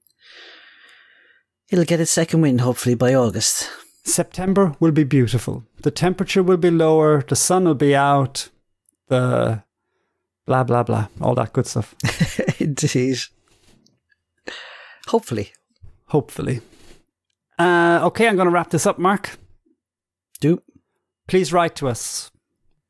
It'll 1.70 1.86
get 1.86 2.00
its 2.00 2.10
second 2.10 2.42
wind 2.42 2.60
hopefully 2.60 2.94
by 2.94 3.14
August. 3.14 3.70
September 4.04 4.76
will 4.78 4.92
be 4.92 5.04
beautiful. 5.04 5.64
The 5.80 5.90
temperature 5.90 6.42
will 6.42 6.58
be 6.58 6.70
lower. 6.70 7.22
The 7.22 7.36
sun 7.36 7.64
will 7.64 7.74
be 7.74 7.94
out. 7.94 8.50
The 9.08 9.62
blah 10.46 10.64
blah 10.64 10.82
blah, 10.82 11.08
all 11.20 11.34
that 11.36 11.52
good 11.52 11.66
stuff. 11.66 11.94
Indeed. 12.60 13.18
Hopefully. 15.08 15.52
Hopefully. 16.08 16.60
Uh, 17.58 18.00
okay, 18.04 18.28
I'm 18.28 18.36
going 18.36 18.46
to 18.46 18.52
wrap 18.52 18.70
this 18.70 18.86
up, 18.86 18.98
Mark. 18.98 19.38
Do. 20.40 20.62
Please 21.28 21.52
write 21.52 21.76
to 21.76 21.88
us. 21.88 22.30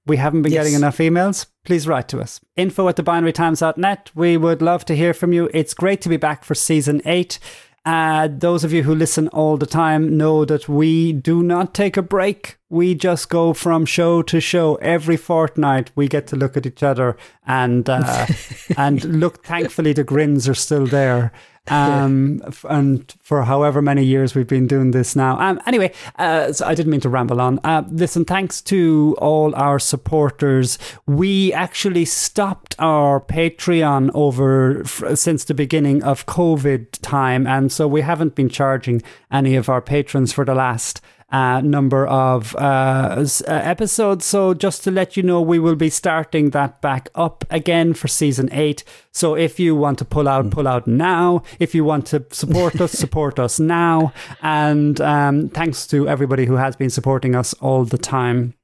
We 0.07 0.17
haven't 0.17 0.43
been 0.43 0.53
yes. 0.53 0.65
getting 0.65 0.75
enough 0.75 0.99
emails. 0.99 1.47
Please 1.65 1.87
write 1.87 2.09
to 2.09 2.21
us. 2.21 2.41
Info 2.57 2.89
at 2.89 2.97
thebinarytimes.net. 2.97 4.11
We 4.15 4.37
would 4.37 4.61
love 4.61 4.85
to 4.87 4.97
hear 4.97 5.15
from 5.15 5.33
you. 5.33 5.49
It's 5.55 5.75
great 5.75 6.01
to 6.03 6.09
be 6.09 6.17
back 6.17 6.45
for 6.45 6.55
season 6.55 7.03
eight. 7.05 7.39
Uh, 7.85 8.29
those 8.31 8.63
of 8.63 8.73
you 8.73 8.85
who 8.85 8.95
listen 8.95 9.27
all 9.29 9.57
the 9.57 9.67
time 9.67 10.17
know 10.17 10.45
that 10.45 10.69
we 10.69 11.13
do 11.13 11.43
not 11.43 11.75
take 11.75 11.97
a 11.97 12.03
break. 12.03 12.59
We 12.69 12.95
just 12.95 13.29
go 13.29 13.53
from 13.53 13.87
show 13.87 14.23
to 14.23 14.41
show 14.41 14.77
every 14.77 15.17
fortnight. 15.17 15.91
We 15.97 16.07
get 16.07 16.29
to 16.29 16.37
look 16.37 16.57
at 16.57 16.67
each 16.67 16.83
other 16.83 17.17
and 17.45 17.89
uh, 17.89 18.27
and 18.77 19.05
look. 19.05 19.45
Thankfully, 19.45 19.93
the 19.93 20.05
grins 20.05 20.49
are 20.49 20.55
still 20.55 20.87
there 20.87 21.33
um, 21.69 22.43
and 22.69 23.15
for 23.21 23.45
however 23.45 23.81
many 23.81 24.05
years 24.05 24.35
we've 24.35 24.49
been 24.49 24.67
doing 24.67 24.91
this 24.91 25.15
now. 25.15 25.39
Um, 25.39 25.61
anyway, 25.65 25.93
uh, 26.17 26.53
so 26.53 26.67
I 26.67 26.75
didn't 26.75 26.91
mean 26.91 27.01
to 27.03 27.09
ramble 27.09 27.41
on. 27.41 27.61
Uh, 27.63 27.85
listen, 27.89 28.25
thanks 28.25 28.61
to 28.63 29.17
all 29.19 29.55
our 29.55 29.79
supporters. 29.79 30.77
We 31.07 31.53
actually 31.53 32.05
stopped 32.05 32.75
our 32.81 33.21
Patreon 33.21 34.11
over 34.13 34.81
f- 34.81 35.17
since 35.17 35.45
the 35.45 35.55
beginning 35.55 36.03
of 36.03 36.27
COVID 36.27 36.99
time, 37.01 37.47
and 37.47 37.71
so 37.71 37.87
we 37.87 38.01
haven't 38.01 38.35
been 38.35 38.49
charging 38.49 39.01
any 39.31 39.55
of 39.55 39.69
our 39.69 39.81
patrons 39.81 40.33
for 40.33 40.45
the 40.45 40.55
last 40.55 41.01
uh, 41.33 41.63
number 41.63 42.07
of 42.07 42.55
uh, 42.57 43.25
uh, 43.25 43.27
episodes. 43.47 44.25
So, 44.25 44.53
just 44.55 44.85
to 44.85 44.91
let 44.91 45.17
you 45.17 45.23
know, 45.23 45.41
we 45.41 45.59
will 45.59 45.75
be 45.75 45.91
starting 45.91 46.51
that 46.51 46.81
back 46.83 47.09
up 47.15 47.45
again 47.51 47.95
for 47.95 48.07
season 48.07 48.51
eight. 48.53 48.85
So, 49.11 49.35
if 49.35 49.59
you 49.59 49.75
want 49.75 49.99
to 49.99 50.05
pull 50.05 50.29
out, 50.29 50.51
pull 50.51 50.69
out 50.69 50.87
now. 50.87 51.43
If 51.59 51.75
you 51.75 51.85
want 51.85 52.07
to 52.09 52.25
support 52.31 52.81
us, 52.81 52.93
support 53.05 53.39
us 53.39 53.59
now. 53.59 54.13
And 54.43 55.01
um, 55.01 55.49
thanks 55.49 55.87
to 55.89 56.07
everybody 56.07 56.45
who 56.45 56.57
has 56.57 56.77
been 56.77 56.91
supporting 56.91 57.35
us 57.35 57.55
all 57.55 57.85
the 57.85 57.99
time. 57.99 58.55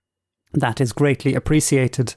That 0.52 0.80
is 0.80 0.92
greatly 0.92 1.34
appreciated. 1.34 2.14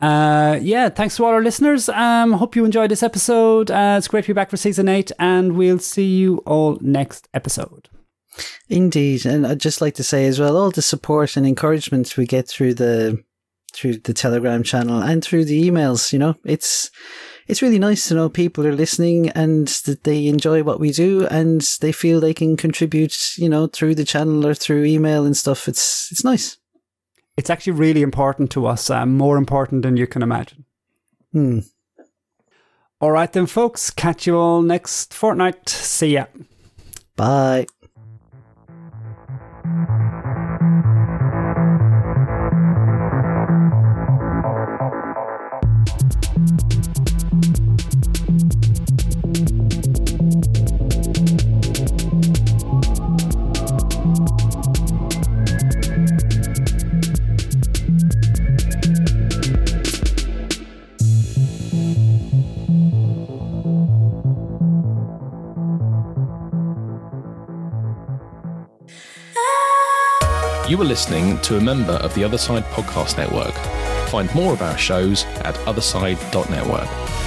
Uh, 0.00 0.58
yeah, 0.60 0.88
thanks 0.88 1.16
to 1.16 1.24
all 1.24 1.30
our 1.30 1.42
listeners. 1.42 1.88
Um, 1.88 2.32
hope 2.32 2.56
you 2.56 2.64
enjoyed 2.64 2.90
this 2.90 3.02
episode. 3.02 3.70
Uh, 3.70 3.96
it's 3.98 4.08
great 4.08 4.24
to 4.24 4.28
be 4.28 4.34
back 4.34 4.50
for 4.50 4.56
season 4.56 4.88
eight, 4.88 5.12
and 5.18 5.56
we'll 5.56 5.78
see 5.78 6.06
you 6.06 6.38
all 6.38 6.78
next 6.80 7.28
episode. 7.32 7.88
Indeed, 8.68 9.26
and 9.26 9.46
I'd 9.46 9.60
just 9.60 9.80
like 9.80 9.94
to 9.94 10.02
say 10.02 10.26
as 10.26 10.40
well, 10.40 10.56
all 10.56 10.70
the 10.70 10.82
support 10.82 11.36
and 11.36 11.46
encouragement 11.46 12.16
we 12.16 12.26
get 12.26 12.48
through 12.48 12.74
the 12.74 13.22
through 13.72 13.96
the 13.98 14.14
Telegram 14.14 14.62
channel 14.62 15.02
and 15.02 15.22
through 15.22 15.44
the 15.44 15.68
emails. 15.68 16.12
You 16.12 16.18
know, 16.18 16.36
it's 16.44 16.90
it's 17.46 17.62
really 17.62 17.78
nice 17.78 18.08
to 18.08 18.14
know 18.14 18.28
people 18.28 18.66
are 18.66 18.74
listening 18.74 19.28
and 19.30 19.68
that 19.84 20.04
they 20.04 20.26
enjoy 20.26 20.62
what 20.62 20.80
we 20.80 20.90
do 20.90 21.26
and 21.26 21.60
they 21.80 21.92
feel 21.92 22.20
they 22.20 22.34
can 22.34 22.56
contribute. 22.56 23.16
You 23.36 23.48
know, 23.48 23.66
through 23.66 23.96
the 23.96 24.04
channel 24.04 24.46
or 24.46 24.54
through 24.54 24.84
email 24.84 25.24
and 25.24 25.36
stuff. 25.36 25.68
It's 25.68 26.08
it's 26.10 26.24
nice. 26.24 26.56
It's 27.36 27.50
actually 27.50 27.72
really 27.72 28.02
important 28.02 28.50
to 28.52 28.66
us, 28.66 28.90
um, 28.90 29.16
more 29.16 29.36
important 29.36 29.82
than 29.82 29.96
you 29.96 30.06
can 30.06 30.22
imagine. 30.22 30.64
Hmm. 31.32 31.60
All 33.00 33.10
right, 33.10 33.32
then, 33.32 33.46
folks. 33.46 33.90
Catch 33.90 34.26
you 34.26 34.38
all 34.38 34.62
next 34.62 35.12
fortnight. 35.12 35.68
See 35.68 36.14
ya. 36.14 36.26
Bye. 37.16 37.66
Thank 39.64 39.88
you. 39.90 40.03
You 70.74 70.78
were 70.78 70.84
listening 70.86 71.38
to 71.42 71.56
a 71.56 71.60
member 71.60 71.92
of 71.92 72.12
the 72.16 72.24
Other 72.24 72.36
Side 72.36 72.64
Podcast 72.64 73.16
Network. 73.16 73.54
Find 74.08 74.34
more 74.34 74.52
of 74.52 74.60
our 74.60 74.76
shows 74.76 75.24
at 75.44 75.54
otherside.network. 75.66 77.23